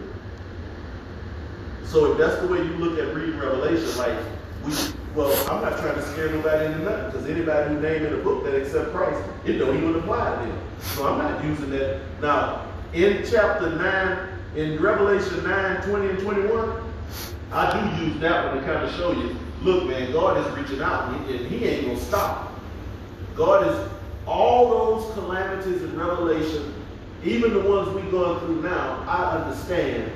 So 1.85 2.13
if 2.13 2.19
that's 2.19 2.41
the 2.41 2.49
way 2.49 2.59
you 2.59 2.75
look 2.77 2.99
at 2.99 3.15
reading 3.15 3.39
Revelation, 3.39 3.97
like, 3.99 4.19
we, 4.65 4.73
well, 5.15 5.31
I'm 5.49 5.63
not 5.63 5.79
trying 5.79 5.95
to 5.95 6.03
scare 6.13 6.31
nobody 6.31 6.67
into 6.67 6.79
nothing, 6.79 7.11
because 7.11 7.27
anybody 7.29 7.75
who 7.75 7.81
named 7.81 8.07
in 8.07 8.15
a 8.15 8.19
book 8.19 8.45
that 8.45 8.55
accept 8.55 8.91
Christ, 8.93 9.23
it 9.45 9.59
don't 9.59 9.77
even 9.77 9.95
apply 9.97 10.31
to 10.31 10.47
them. 10.47 10.61
So 10.81 11.07
I'm 11.07 11.19
not 11.19 11.45
using 11.45 11.71
that. 11.71 12.01
Now, 12.21 12.67
in 12.93 13.25
chapter 13.31 13.71
9, 13.71 14.29
in 14.57 14.81
Revelation 14.81 15.45
9, 15.45 15.83
20 15.83 16.09
and 16.09 16.19
21, 16.19 16.93
I 17.53 17.99
do 17.99 18.05
use 18.05 18.21
that 18.21 18.47
one 18.47 18.57
to 18.57 18.67
kind 18.67 18.85
of 18.85 18.93
show 18.97 19.13
you, 19.13 19.37
look, 19.63 19.87
man, 19.87 20.13
God 20.13 20.39
is 20.39 20.59
reaching 20.59 20.83
out, 20.83 21.13
and 21.13 21.47
he 21.47 21.65
ain't 21.65 21.87
gonna 21.87 22.01
stop. 22.01 22.53
God 23.37 23.67
is 23.69 23.94
all 24.27 24.71
those 24.71 25.13
calamities 25.15 25.83
in 25.83 25.99
Revelation, 25.99 26.75
even 27.25 27.53
the 27.55 27.61
ones 27.61 27.89
we're 27.95 28.11
going 28.11 28.41
through 28.41 28.63
now, 28.63 29.05
I 29.07 29.39
understand 29.39 30.11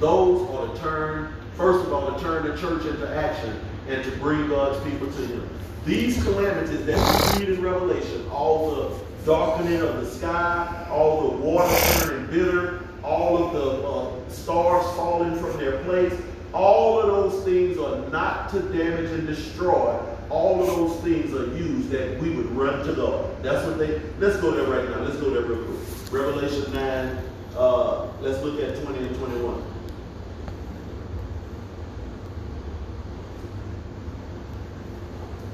those 0.00 0.48
are 0.50 0.74
to 0.74 0.80
turn, 0.80 1.34
first 1.56 1.86
of 1.86 1.92
all, 1.92 2.14
to 2.14 2.20
turn 2.20 2.46
the 2.46 2.56
church 2.56 2.84
into 2.86 3.08
action 3.08 3.60
and 3.88 4.02
to 4.04 4.10
bring 4.18 4.48
God's 4.48 4.82
people 4.88 5.06
to 5.06 5.26
Him. 5.26 5.48
These 5.84 6.22
calamities 6.22 6.86
that 6.86 7.38
we 7.38 7.46
read 7.46 7.58
in 7.58 7.62
Revelation, 7.62 8.26
all 8.30 8.74
the 8.74 8.96
darkening 9.24 9.80
of 9.80 10.00
the 10.00 10.06
sky, 10.06 10.86
all 10.90 11.30
the 11.30 11.36
water 11.36 11.76
turning 12.00 12.26
bitter, 12.26 12.80
all 13.02 13.44
of 13.44 13.52
the 13.52 13.86
uh, 13.86 14.30
stars 14.30 14.84
falling 14.96 15.36
from 15.36 15.56
their 15.58 15.82
place, 15.84 16.14
all 16.54 17.00
of 17.00 17.08
those 17.08 17.44
things 17.44 17.76
are 17.78 18.08
not 18.10 18.48
to 18.50 18.60
damage 18.60 19.10
and 19.10 19.26
destroy. 19.26 19.98
All 20.30 20.62
of 20.62 20.68
those 20.68 21.00
things 21.02 21.34
are 21.34 21.46
used 21.56 21.90
that 21.90 22.18
we 22.20 22.30
would 22.30 22.50
run 22.52 22.86
to 22.86 22.94
God. 22.94 23.42
That's 23.42 23.66
what 23.66 23.78
they, 23.78 24.00
let's 24.18 24.36
go 24.36 24.52
there 24.52 24.64
right 24.64 24.88
now. 24.88 25.04
Let's 25.04 25.16
go 25.16 25.30
there 25.30 25.42
real 25.42 25.64
quick. 25.64 26.12
Revelation 26.12 26.72
9, 26.72 27.18
uh, 27.56 28.06
let's 28.20 28.40
look 28.42 28.60
at 28.60 28.80
20 28.84 29.06
and 29.06 29.16
21. 29.16 29.64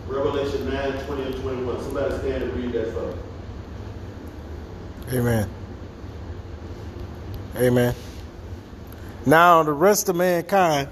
Revelation 0.07 0.69
9, 0.69 1.07
20 1.07 1.23
and 1.23 1.35
21. 1.37 1.83
Somebody 1.83 2.19
stand 2.19 2.43
and 2.43 2.53
read 2.55 2.73
that 2.73 2.93
for 2.93 3.07
me. 3.07 3.15
Amen. 5.19 5.49
Amen. 7.57 7.95
Now 9.27 9.63
the 9.63 9.73
rest 9.73 10.09
of 10.09 10.17
mankind 10.17 10.89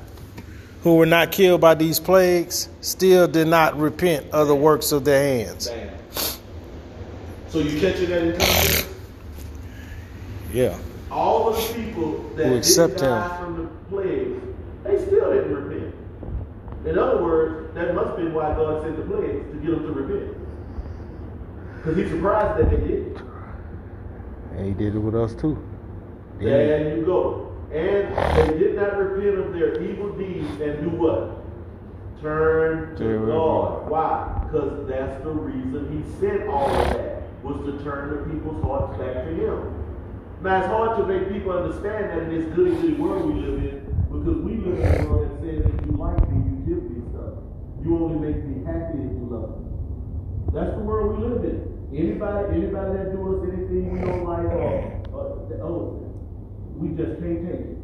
who 0.83 0.97
were 0.97 1.07
not 1.07 1.33
killed 1.33 1.61
by 1.61 1.75
these 1.75 1.99
plagues 1.99 2.69
still 2.81 3.27
did 3.27 3.49
not 3.49 3.79
repent 3.79 4.27
of 4.33 4.49
the 4.49 4.55
works 4.55 4.93
of 4.93 5.05
their 5.05 5.21
hands. 5.45 5.71
So 7.49 7.59
you 7.61 7.81
catching 7.81 8.11
that 8.11 8.23
in 8.23 8.31
context? 8.33 8.89
Yeah. 10.53 10.79
All 11.11 11.49
of 11.49 11.57
the 11.57 11.75
people 11.75 12.13
that 12.37 12.45
Who 12.45 12.51
didn't 12.51 12.59
accept 12.59 12.99
die 12.99 13.29
him. 13.39 13.45
from 13.45 13.57
the 13.57 13.69
plagues, 13.89 14.43
they 14.85 15.07
still 15.07 15.33
didn't 15.33 15.55
repent. 15.55 15.95
In 16.87 16.99
other 16.99 17.23
words, 17.23 17.75
that 17.75 17.95
must 17.95 18.09
have 18.09 18.17
been 18.19 18.35
why 18.35 18.55
God 18.55 18.83
sent 18.83 18.97
the 18.97 19.03
plagues 19.03 19.51
to 19.51 19.57
get 19.59 19.71
them 19.71 19.83
to 19.83 19.93
repent. 19.93 20.37
Because 21.77 21.97
he's 21.97 22.09
surprised 22.11 22.61
that 22.61 22.71
they 22.71 22.87
did. 22.87 23.21
And 24.57 24.67
he 24.67 24.73
did 24.75 24.95
it 24.95 24.99
with 24.99 25.15
us 25.15 25.35
too. 25.35 25.57
There 26.39 26.97
you 26.97 27.05
go. 27.05 27.48
And 27.73 28.17
they 28.37 28.59
did 28.59 28.77
not 28.77 28.97
repent 28.97 29.39
of 29.39 29.53
their 29.53 29.83
evil 29.83 30.13
deeds 30.13 30.49
and 30.61 30.81
do 30.81 30.97
what? 30.97 31.45
Turn 32.23 32.97
to 32.97 33.27
God. 33.27 33.91
Why? 33.91 34.41
Because 34.45 34.89
that's 34.89 35.23
the 35.23 35.31
reason 35.31 35.93
he 35.93 36.19
sent 36.19 36.49
all 36.49 36.67
of 36.67 36.89
that, 36.95 37.23
was 37.45 37.61
to 37.67 37.85
turn 37.85 38.11
the 38.11 38.33
people's 38.33 38.65
hearts 38.65 38.97
back 38.99 39.25
to 39.25 39.31
him. 39.31 39.79
Now, 40.41 40.59
it's 40.59 40.67
hard 40.69 40.97
to 40.99 41.07
make 41.07 41.29
people 41.31 41.53
understand 41.53 42.11
that 42.11 42.19
in 42.25 42.31
this 42.33 42.55
goody 42.55 42.75
goody 42.81 42.95
world 42.95 43.27
we 43.27 43.41
live 43.41 43.59
in, 43.61 43.85
because 44.09 44.41
we 44.41 44.57
live 44.57 44.81
in 44.81 45.05
a 45.05 45.11
world 45.11 45.29
that 45.29 45.37
says 45.45 45.67
if 45.67 45.87
you 45.87 45.93
like 45.93 46.19
me, 46.31 46.41
you 46.49 46.57
give 46.65 46.83
me 46.89 47.05
stuff. 47.13 47.45
You 47.85 48.01
only 48.01 48.33
make 48.33 48.41
me 48.49 48.65
happy 48.65 48.99
if 48.99 49.13
you 49.13 49.29
love 49.29 49.61
me. 49.61 49.69
That's 50.57 50.73
the 50.73 50.83
world 50.83 51.21
we 51.21 51.29
live 51.29 51.45
in. 51.45 51.69
Anybody, 51.93 52.65
anybody 52.65 52.97
that 52.97 53.13
do 53.13 53.21
us 53.29 53.45
anything 53.45 53.93
we 53.93 54.01
don't 54.01 54.25
like, 54.25 54.49
or, 54.57 55.05
or 55.13 55.61
oh, 55.63 56.08
we 56.79 56.89
just 56.97 57.19
can't 57.21 57.43
take 57.43 57.61
it. 57.61 57.77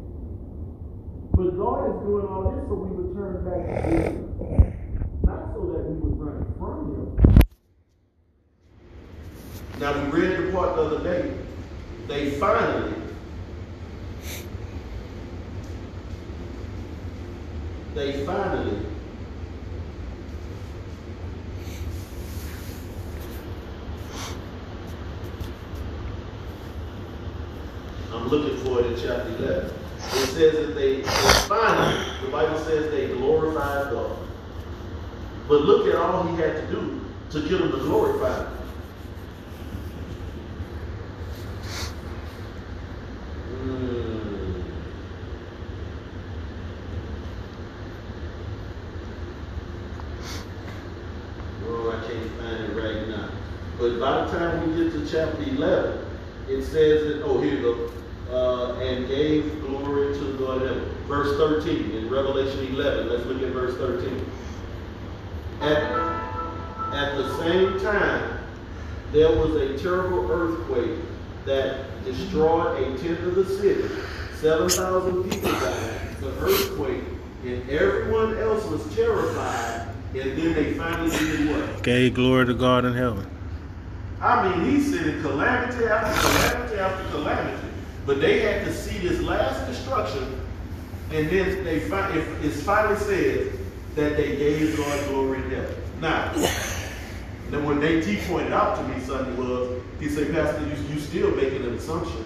But 1.33 1.57
God 1.57 1.89
is 1.89 2.01
doing 2.07 2.27
all 2.27 2.51
this 2.51 2.63
so 2.67 2.73
we 2.75 2.95
would 2.95 3.11
turn 3.13 3.43
back 3.43 3.61
to 3.67 3.89
Him, 3.91 4.15
not 5.23 5.51
so 5.53 5.59
that 5.73 5.83
we 5.83 5.95
would 5.99 6.17
run 6.17 6.39
from 6.57 6.95
Him. 6.95 7.35
Now 9.81 9.91
we 10.01 10.21
read 10.21 10.47
the 10.47 10.51
part 10.53 10.75
the 10.77 10.81
other 10.83 11.03
day. 11.03 11.33
They 12.07 12.31
finally 12.39 12.93
they 17.95 18.25
finally 18.25 18.85
I'm 28.15 28.27
looking 28.29 28.57
for 28.59 28.79
it 28.79 28.85
in 28.87 28.95
chapter 28.95 29.29
11. 29.37 29.65
It 29.97 30.27
says 30.27 30.53
that 30.53 30.75
they, 30.75 31.01
finally, 31.47 32.05
the 32.23 32.29
Bible 32.31 32.57
says 32.59 32.89
they 32.91 33.07
glorified 33.17 33.91
God. 33.91 34.17
But 35.47 35.61
look 35.61 35.87
at 35.87 35.95
all 35.95 36.23
he 36.27 36.37
had 36.37 36.55
to 36.55 36.67
do 36.67 37.01
to 37.31 37.41
get 37.41 37.59
them 37.59 37.71
to 37.71 37.77
glorify 37.77 38.37
him. 38.37 38.47
Hmm. 43.61 44.61
Oh, 51.67 51.91
I 51.91 52.07
can't 52.07 52.31
find 52.39 52.63
it 52.63 52.73
right 52.81 53.07
now. 53.09 53.29
But 53.77 53.99
by 53.99 54.25
the 54.25 54.31
time 54.31 54.75
we 54.75 54.83
get 54.83 54.93
to 54.93 55.05
chapter 55.09 55.43
11, 55.43 56.05
it 56.47 56.63
says 56.63 57.03
that, 57.07 57.23
oh, 57.23 57.41
here 57.41 57.55
you 57.55 57.61
go. 57.61 57.74
7. 63.05 63.09
Let's 63.09 63.25
look 63.25 63.41
at 63.41 63.49
verse 63.49 63.77
13. 63.77 64.25
At, 65.61 65.83
at 66.93 67.17
the 67.17 67.37
same 67.39 67.79
time, 67.79 68.39
there 69.11 69.29
was 69.29 69.55
a 69.55 69.77
terrible 69.77 70.29
earthquake 70.31 70.99
that 71.45 72.03
destroyed 72.03 72.81
a 72.81 72.97
tenth 72.97 73.21
of 73.21 73.35
the 73.35 73.45
city. 73.45 73.87
7,000 74.39 75.23
people 75.29 75.51
died. 75.51 76.17
The 76.19 76.31
earthquake, 76.39 77.03
and 77.43 77.69
everyone 77.69 78.37
else 78.37 78.65
was 78.65 78.95
terrified. 78.95 79.87
And 80.13 80.37
then 80.37 80.53
they 80.53 80.73
finally 80.73 81.09
did 81.17 81.49
what? 81.49 81.83
Gave 81.83 82.13
glory 82.15 82.45
to 82.45 82.53
God 82.53 82.85
in 82.85 82.93
heaven. 82.93 83.29
I 84.21 84.47
mean, 84.47 84.69
he's 84.69 84.91
said 84.91 85.21
calamity 85.21 85.85
after 85.85 86.21
calamity 86.21 86.79
after 86.79 87.09
calamity. 87.09 87.67
But 88.05 88.21
they 88.21 88.39
had 88.39 88.65
to 88.65 88.73
see 88.73 88.97
this 88.99 89.21
last 89.21 89.67
destruction 89.67 90.44
and 91.11 91.29
then 91.29 91.63
they 91.63 91.79
finally 91.79 92.97
said 92.97 93.51
that 93.95 94.17
they 94.17 94.35
gave 94.35 94.75
God 94.77 95.09
glory 95.09 95.37
in 95.43 95.49
heaven. 95.51 95.75
Now, 96.01 96.31
then 97.51 97.63
when 97.63 97.79
Nate 97.79 98.03
T 98.03 98.17
pointed 98.27 98.51
out 98.51 98.77
to 98.77 98.83
me 98.93 98.99
Sunday 99.03 99.33
was, 99.35 99.81
he 99.99 100.09
said, 100.09 100.33
Pastor, 100.33 100.61
you, 100.67 100.93
you 100.93 100.99
still 100.99 101.31
making 101.35 101.63
an 101.63 101.73
assumption. 101.75 102.25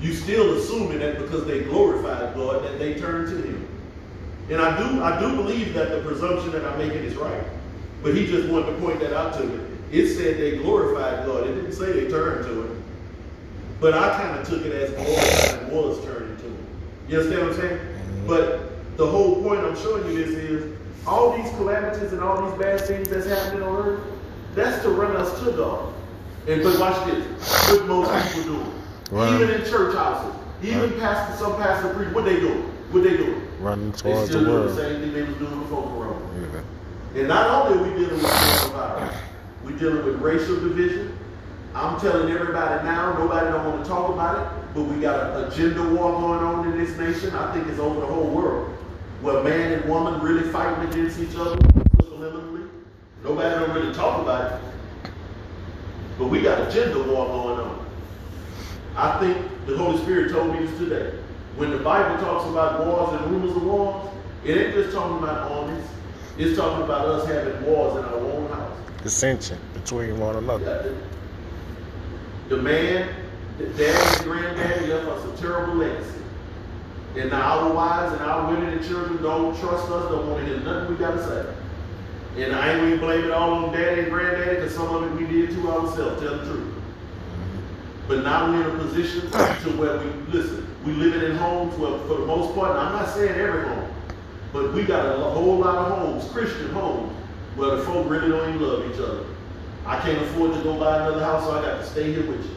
You 0.00 0.12
still 0.12 0.58
assuming 0.58 0.98
that 0.98 1.18
because 1.18 1.46
they 1.46 1.62
glorified 1.64 2.34
God 2.34 2.64
that 2.64 2.78
they 2.78 2.94
turned 2.94 3.28
to 3.28 3.42
him. 3.48 3.68
And 4.50 4.60
I 4.60 4.76
do 4.78 5.02
I 5.02 5.18
do 5.18 5.34
believe 5.34 5.72
that 5.74 5.88
the 5.88 6.02
presumption 6.02 6.52
that 6.52 6.64
I'm 6.64 6.78
making 6.78 7.02
is 7.02 7.14
right. 7.16 7.42
But 8.02 8.14
he 8.14 8.26
just 8.26 8.48
wanted 8.50 8.66
to 8.66 8.78
point 8.78 9.00
that 9.00 9.14
out 9.14 9.32
to 9.38 9.44
me. 9.44 9.64
It 9.90 10.14
said 10.14 10.36
they 10.36 10.58
glorified 10.58 11.24
God. 11.24 11.46
It 11.46 11.54
didn't 11.54 11.72
say 11.72 11.92
they 11.92 12.10
turned 12.10 12.44
to 12.46 12.62
him. 12.64 12.82
But 13.80 13.94
I 13.94 14.10
kind 14.18 14.38
of 14.38 14.46
took 14.46 14.64
it 14.66 14.72
as 14.72 14.90
glorified 14.90 15.72
was 15.72 16.04
turning 16.04 16.36
to. 16.36 16.53
You 17.08 17.20
understand 17.20 17.48
what 17.48 17.54
I'm 17.54 17.60
saying? 17.60 17.80
But 18.26 18.96
the 18.96 19.06
whole 19.06 19.42
point 19.42 19.60
I'm 19.60 19.76
showing 19.76 20.06
you 20.10 20.24
this 20.24 20.34
is 20.34 20.78
all 21.06 21.36
these 21.36 21.50
calamities 21.50 22.12
and 22.12 22.22
all 22.22 22.48
these 22.48 22.58
bad 22.58 22.80
things 22.80 23.08
that's 23.08 23.26
happening 23.26 23.62
on 23.62 23.76
earth, 23.76 24.00
that's 24.54 24.82
to 24.82 24.90
run 24.90 25.16
us 25.16 25.38
to 25.40 25.52
God. 25.52 25.92
And 26.46 26.62
but 26.62 26.78
watch 26.78 27.06
this. 27.06 27.24
What 27.70 27.86
most 27.86 28.34
people 28.34 28.54
do. 28.54 28.72
Right. 29.10 29.34
Even 29.34 29.50
in 29.50 29.64
church 29.68 29.94
houses. 29.94 30.34
Even 30.62 30.98
pastors, 30.98 31.38
some 31.38 31.56
pastors 31.56 31.94
preach, 31.94 32.08
what 32.14 32.24
they 32.24 32.40
doing? 32.40 32.62
What 32.90 33.02
they 33.02 33.16
doing? 33.16 33.46
Running 33.60 33.92
towards 33.92 34.02
They 34.02 34.10
towards 34.10 34.30
still 34.30 34.44
the 34.44 34.50
doing 34.50 34.66
the 34.66 34.74
same 34.74 35.00
thing 35.00 35.12
they 35.12 35.22
was 35.22 35.36
doing 35.36 35.60
before 35.60 35.82
Corona. 35.82 36.62
Yeah. 37.14 37.20
And 37.20 37.28
not 37.28 37.66
only 37.66 37.78
are 37.78 37.82
we 37.82 37.98
dealing 37.98 38.16
with 38.16 38.30
coronavirus, 38.30 39.14
we're 39.64 39.78
dealing 39.78 40.04
with 40.04 40.20
racial 40.20 40.56
division. 40.56 41.18
I'm 41.74 42.00
telling 42.00 42.30
everybody 42.32 42.84
now, 42.84 43.18
nobody 43.18 43.46
don't 43.50 43.64
want 43.66 43.84
to 43.84 43.88
talk 43.88 44.10
about 44.10 44.38
it, 44.38 44.63
but 44.74 44.82
we 44.82 45.00
got 45.00 45.36
an 45.36 45.52
agenda 45.52 45.82
war 45.94 46.12
going 46.20 46.40
on 46.40 46.72
in 46.72 46.84
this 46.84 46.96
nation. 46.98 47.34
I 47.36 47.52
think 47.54 47.68
it's 47.68 47.78
over 47.78 48.00
the 48.00 48.06
whole 48.06 48.28
world. 48.28 48.70
where 49.20 49.42
man 49.42 49.72
and 49.72 49.84
woman 49.88 50.20
really 50.20 50.42
fighting 50.50 50.86
against 50.90 51.18
each 51.18 51.34
other 51.36 51.56
subliminally. 52.02 52.68
Nobody 53.22 53.48
don't 53.54 53.74
really 53.74 53.94
talk 53.94 54.20
about 54.20 54.52
it. 54.52 54.60
But 56.18 56.26
we 56.26 56.42
got 56.42 56.68
a 56.68 56.70
gender 56.70 57.02
war 57.04 57.26
going 57.26 57.60
on. 57.60 57.86
I 58.96 59.18
think 59.20 59.66
the 59.66 59.76
Holy 59.78 59.96
Spirit 60.02 60.30
told 60.30 60.52
me 60.52 60.66
this 60.66 60.76
today. 60.78 61.18
When 61.56 61.70
the 61.70 61.78
Bible 61.78 62.22
talks 62.22 62.48
about 62.50 62.84
wars 62.84 63.18
and 63.20 63.30
rumors 63.30 63.56
of 63.56 63.62
wars, 63.64 64.08
it 64.44 64.58
ain't 64.58 64.74
just 64.74 64.92
talking 64.94 65.18
about 65.22 65.50
armies. 65.50 65.84
It's 66.36 66.56
talking 66.58 66.84
about 66.84 67.06
us 67.06 67.26
having 67.26 67.64
wars 67.64 67.96
in 67.96 68.04
our 68.04 68.16
own 68.16 68.48
house. 68.50 68.76
Dissension 69.02 69.58
between 69.72 70.18
one 70.18 70.36
another. 70.36 70.94
The 72.48 72.56
man, 72.56 73.08
the 73.58 73.66
dad 73.66 74.16
and 74.16 74.24
granddaddy 74.24 74.86
left 74.86 75.08
us 75.08 75.24
a 75.24 75.42
terrible 75.42 75.74
legacy. 75.74 76.20
And 77.16 77.30
now 77.30 77.60
our 77.60 77.72
wives 77.72 78.12
and 78.12 78.22
our 78.22 78.50
women 78.50 78.70
and 78.76 78.84
children 78.84 79.22
don't 79.22 79.56
trust 79.60 79.88
us, 79.90 80.10
don't 80.10 80.28
want 80.28 80.44
to 80.44 80.46
hear 80.46 80.60
nothing 80.60 80.90
we 80.90 80.96
got 80.96 81.12
to 81.12 81.24
say. 81.24 81.54
And 82.42 82.52
I 82.54 82.74
ain't 82.74 83.00
blame 83.00 83.24
it 83.24 83.30
all 83.30 83.64
on 83.64 83.72
daddy 83.72 84.02
and 84.02 84.10
granddaddy, 84.10 84.56
because 84.56 84.74
some 84.74 84.92
of 84.92 85.04
it 85.04 85.14
we 85.14 85.26
did 85.32 85.50
to 85.50 85.70
ourselves, 85.70 86.20
tell 86.20 86.38
the 86.38 86.44
truth. 86.44 86.74
But 88.08 88.24
now 88.24 88.50
we're 88.50 88.68
in 88.68 88.76
a 88.76 88.78
position 88.82 89.30
to 89.30 89.70
where 89.78 89.98
we, 89.98 90.06
listen, 90.32 90.66
we 90.84 90.92
living 90.92 91.30
in 91.30 91.36
homes 91.36 91.76
where, 91.78 91.96
for 92.00 92.18
the 92.18 92.26
most 92.26 92.54
part, 92.56 92.70
and 92.70 92.80
I'm 92.80 92.92
not 92.92 93.14
saying 93.14 93.38
every 93.38 93.68
home, 93.68 93.88
but 94.52 94.74
we 94.74 94.82
got 94.82 95.06
a 95.06 95.30
whole 95.30 95.58
lot 95.58 95.76
of 95.76 95.98
homes, 95.98 96.28
Christian 96.32 96.70
homes, 96.70 97.12
where 97.54 97.76
the 97.76 97.84
folk 97.84 98.10
really 98.10 98.28
don't 98.28 98.48
even 98.48 98.60
love 98.60 98.90
each 98.92 99.00
other. 99.00 99.24
I 99.86 100.00
can't 100.00 100.20
afford 100.22 100.54
to 100.54 100.62
go 100.64 100.76
buy 100.78 100.96
another 100.96 101.22
house, 101.24 101.44
so 101.44 101.52
I 101.52 101.62
got 101.62 101.78
to 101.78 101.86
stay 101.86 102.12
here 102.12 102.26
with 102.26 102.44
you. 102.44 102.56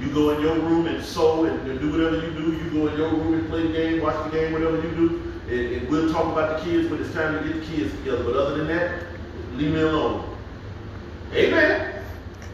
You 0.00 0.10
go 0.12 0.30
in 0.30 0.40
your 0.40 0.54
room 0.54 0.86
and 0.86 1.04
sew 1.04 1.44
and, 1.44 1.70
and 1.70 1.80
do 1.80 1.90
whatever 1.90 2.16
you 2.16 2.32
do. 2.32 2.52
You 2.52 2.70
go 2.70 2.88
in 2.88 2.98
your 2.98 3.10
room 3.10 3.34
and 3.34 3.48
play 3.48 3.66
the 3.66 3.72
game, 3.72 4.00
watch 4.00 4.30
the 4.30 4.38
game, 4.38 4.52
whatever 4.52 4.76
you 4.76 4.94
do. 4.94 5.32
And, 5.48 5.76
and 5.76 5.88
we'll 5.88 6.12
talk 6.12 6.32
about 6.32 6.58
the 6.58 6.64
kids 6.64 6.90
when 6.90 7.00
it's 7.00 7.12
time 7.12 7.36
to 7.36 7.48
get 7.48 7.60
the 7.60 7.66
kids 7.66 7.92
together. 7.98 8.24
But 8.24 8.36
other 8.36 8.58
than 8.58 8.68
that, 8.68 9.04
leave 9.54 9.72
me 9.72 9.80
alone. 9.80 10.36
Amen. 11.32 12.02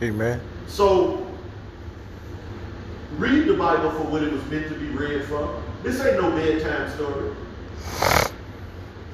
Amen. 0.02 0.40
So, 0.66 1.26
read 3.18 3.46
the 3.46 3.54
Bible 3.54 3.90
for 3.92 4.04
what 4.04 4.22
it 4.22 4.32
was 4.32 4.44
meant 4.46 4.68
to 4.68 4.74
be 4.74 4.86
read 4.88 5.24
for. 5.24 5.62
This 5.82 6.00
ain't 6.00 6.20
no 6.20 6.30
bedtime 6.30 6.90
story. 6.94 7.36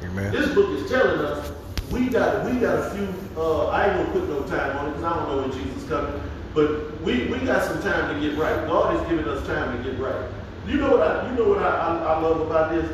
Amen. 0.02 0.32
This 0.32 0.54
book 0.54 0.70
is 0.70 0.90
telling 0.90 1.20
us 1.20 1.52
we 1.90 2.08
got 2.08 2.44
we 2.46 2.58
got 2.58 2.78
a 2.78 2.90
few. 2.90 3.08
Uh, 3.36 3.66
I 3.66 3.88
ain't 3.88 3.96
gonna 3.96 4.20
put 4.20 4.28
no 4.28 4.42
time 4.44 4.76
on 4.78 4.86
it 4.86 4.90
because 4.90 5.04
I 5.04 5.16
don't 5.16 5.28
know 5.28 5.42
when 5.42 5.52
Jesus 5.52 5.82
is 5.82 5.88
coming. 5.88 6.22
But 6.54 7.00
we, 7.02 7.26
we 7.26 7.38
got 7.38 7.64
some 7.64 7.80
time 7.82 8.14
to 8.14 8.20
get 8.20 8.36
right. 8.38 8.66
God 8.66 8.96
is 8.96 9.08
giving 9.08 9.26
us 9.26 9.46
time 9.46 9.76
to 9.76 9.90
get 9.90 10.00
right. 10.00 10.28
You 10.66 10.76
know 10.76 10.90
what 10.90 11.02
I 11.02 11.30
you 11.30 11.36
know 11.36 11.48
what 11.48 11.58
I, 11.58 11.68
I, 11.68 11.96
I 11.96 12.20
love 12.20 12.40
about 12.40 12.72
this? 12.72 12.90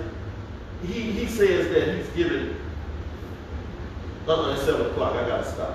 He 0.83 1.11
he 1.13 1.27
says 1.27 1.69
that 1.73 1.97
he's 1.97 2.09
given. 2.15 2.57
Uh, 4.29 4.35
uh 4.35 4.55
it's 4.55 4.63
seven 4.63 4.87
o'clock. 4.87 5.15
I 5.15 5.27
gotta 5.27 5.51
stop. 5.51 5.75